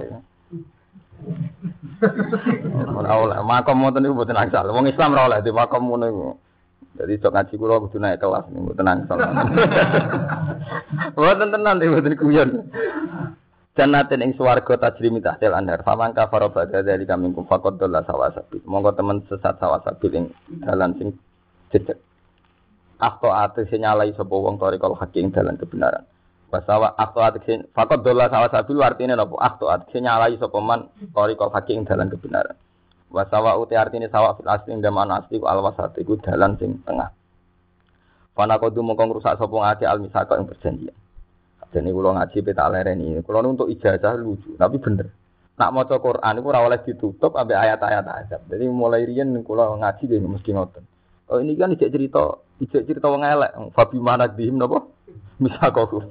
[2.84, 3.38] Orang oleh.
[3.40, 6.36] Makom mau tuh buat nangsal wong Islam orang oleh di makom mau
[7.00, 9.16] jadi sok ngaji kula kudu naik kelas nih, mboten nangsal.
[11.16, 12.50] Mboten tenan mboten kuyon.
[13.72, 15.80] Jannatin ing swarga tajrimi tahtil anhar.
[15.80, 18.60] Faman kafara ba'da dzalika minkum faqad dhalla sawasabil.
[18.68, 20.24] Monggo temen sesat sawasabil ing
[20.68, 21.16] dalan sing
[21.72, 21.96] jejeg.
[23.00, 26.04] Akto ate nyalai sapa wong tarikal hakim dalan kebenaran.
[26.52, 29.40] Basawa akto ate faqad dhalla sawasabil artine napa?
[29.40, 32.60] Akto ate nyalai sapa man tarikal hakim dalan kebenaran.
[33.10, 37.10] Wasawa uti artine sawa fil asli ing daman asli al wasat iku dalan sing tengah.
[38.38, 40.94] Fana kodu mongko ngrusak sapa ngake al misaka ing perjanjian.
[41.70, 43.22] Jadi kula ngaji peta lereni.
[43.22, 45.06] Kula untuk ijazah lucu, tapi bener.
[45.54, 48.42] Nak maca Quran iku ora oleh ditutup sampai ayat-ayat azab.
[48.50, 50.82] Jadi mulai riyen kula ngaji dhewe mesti ngoten.
[51.30, 53.54] Oh ini kan ijek cerita, ijek cerita wong elek.
[53.70, 54.82] Fabi mana dihim napa?
[55.38, 56.10] Misakaku.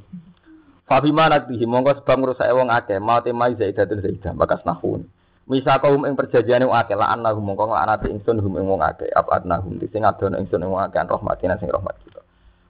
[0.88, 5.03] Fabi mana dihim mongko sebab ngrusak wong akeh, mate mai zaidatun zaidah bakas nahun.
[5.49, 9.09] Misa kaum ing perjanjian wong akeh la annahum mongko laknate ingsun hum ing wong akeh
[9.09, 12.21] apa adnahum sing adono ingsun ing wong akeh rahmatina sing rahmat kita.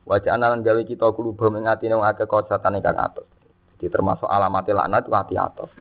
[0.07, 3.27] Wajah analan gawe kita kulubum ing atine wong akeh kosatane kang atus.
[3.75, 5.71] Jadi termasuk alamat laknat hati atus.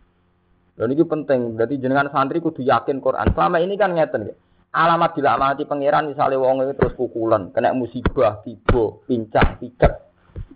[0.75, 3.35] Dan ini penting, berarti jenengan santri kudu yakin Quran.
[3.35, 4.35] Selama ini kan ngeten ya.
[4.75, 9.91] Alamat dilaknati pangeran misalnya wong itu terus pukulan, kena musibah, tiba, pincang, piket.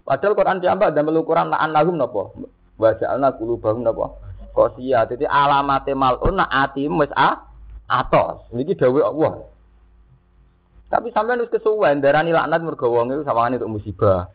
[0.03, 2.35] Padahal Quran diambak dan Quran la annahum napa?
[2.79, 4.32] Wa ja'alna qulubahum napa?
[4.53, 5.09] Kosia.
[5.09, 7.43] Jadi alamate malun nak ati wis a
[7.89, 8.47] atos.
[8.53, 9.33] Niki dawuh Allah.
[10.93, 14.29] Tapi sampean wis kesuwen darani laknat mergo wong iku sawangane untuk musibah.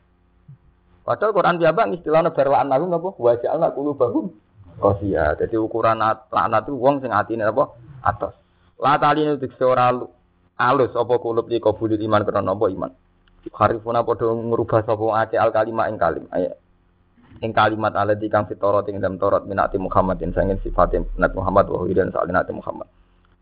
[1.08, 3.10] Padahal Quran bang istilahnya berlaknat nahum napa?
[3.16, 4.34] Wa ja'alna qulubahum
[4.82, 5.38] kosia.
[5.40, 7.72] Jadi ukuran laknat itu wong sing atine apa?
[8.04, 8.36] Atos.
[8.82, 9.64] La taline dikse
[10.58, 12.92] alus apa kulub iki kabudut iman karena apa iman.
[13.48, 16.28] Harifuna padha ngrubah sapa ake al kalimah ing kalim.
[16.36, 16.52] Ayo
[17.42, 21.86] ing kalimat alati kang fitoro ing dalam torot minati Muhammadin sangin sifat Nabi Muhammad wa
[21.94, 22.88] dan soal Nabi Muhammad.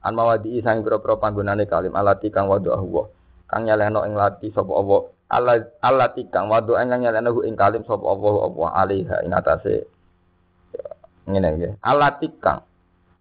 [0.05, 3.05] An mawadi sang pira-pira panggonane kalim alati kang wadu Allah.
[3.49, 5.01] Kang nyaleno ing lati sapa Allah.
[5.81, 9.75] Alati kang wadu ing nyaleno ing kalim sapa Allah Allah alaiha ing atase
[11.25, 11.73] ngene nggih.
[11.81, 12.61] Alati kang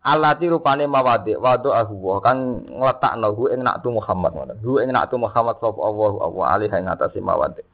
[0.05, 4.59] Alati rupane mawadi wadu Allah kang ngletakno hu ing Nabi Muhammad ngoten.
[4.61, 7.65] Hu ing Nabi Muhammad sapa Allah Allah alaiha ing atase mawadi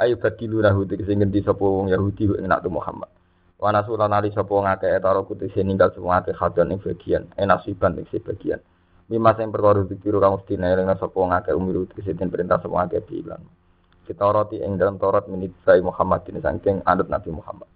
[0.00, 3.08] ayo badilu nahu tegese ngendi sapa wong Yahudi ing nak Muhammad?
[3.56, 8.06] Wa nasulan ali sapa wong etaro kutise ninggal sapa akeh hadon ing bagian enasiban ing
[8.08, 8.60] bagian.
[9.06, 13.00] Mima sing perkara dikiru kang mesti eling sapa wong akeh umiru tegese perintah sapa akeh
[13.02, 13.44] bilang
[14.06, 17.66] kita roti ing dalam Taurat menit sai Muhammad ini saking anut Nabi Muhammad.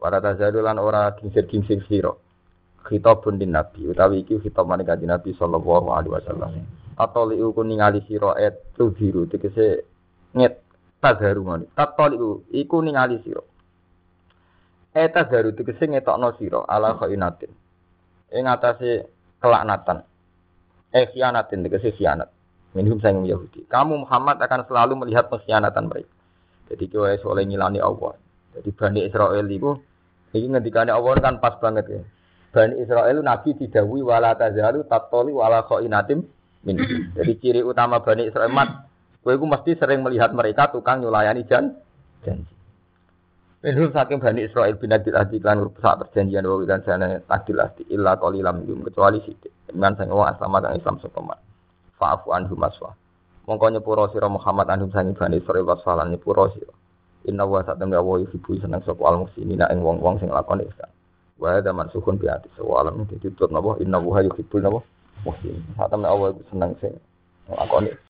[0.00, 2.12] Para tazalulan ora kingsir-kingsir sira.
[2.84, 6.50] Khitabun din nabi utawi iki khitab maring kanjeng Nabi sallallahu alaihi wasallam.
[7.00, 9.84] Atau liu kuningali sira et tudhiru tegese
[10.36, 10.63] nget
[11.04, 11.64] tadharu ngono.
[11.76, 12.12] Tatol
[12.48, 13.44] iku ningali sira.
[14.96, 17.52] Eh tadharu tegese ngetokno sira ala khainatin.
[18.32, 19.04] Ing atase
[19.44, 20.00] kelaknatan.
[20.88, 22.32] Eh khianatin tegese khianat.
[22.72, 23.68] Minhum sayang Yahudi.
[23.68, 26.10] Kamu Muhammad akan selalu melihat pengkhianatan mereka.
[26.72, 28.18] Jadi kowe oleh ngilani Allah.
[28.56, 29.78] Jadi Bani Israel itu
[30.34, 32.02] ini ngendikane Allah kan pas banget ya.
[32.50, 36.26] Bani Israel Nabi didawi wala tazalu tatoli wala khainatim
[36.66, 36.76] min.
[37.14, 38.93] Jadi ciri utama Bani Israel mat
[39.24, 41.72] Kowe iku mesti sering melihat mereka tukang nyulayani jan
[42.28, 42.52] janji.
[43.64, 47.88] Minhum saking Bani Israel bin Adil Adi kan saat perjanjian wa wilan sana Adil Adi
[47.88, 49.48] illa qalilam yum kecuali sithik.
[49.72, 51.40] Iman sing wong aslama kang Islam sokoman.
[51.96, 52.92] Faafu Fa'fu anhum aswa.
[53.48, 56.76] Mongko nyepuro sira Muhammad anhum sani Bani Israel wasalan nyepuro sira.
[57.24, 60.92] Inna wa satam ya wa yusibu seneng sapa al muslimina ing wong-wong sing lakoni ihsan.
[61.40, 64.84] Wa ada mansukun bi ati sawa alam ditutur napa inna wa yuhibbul napa
[65.24, 65.56] muslim.
[65.80, 66.92] Satam ya wa seneng sing
[67.48, 67.96] lakoni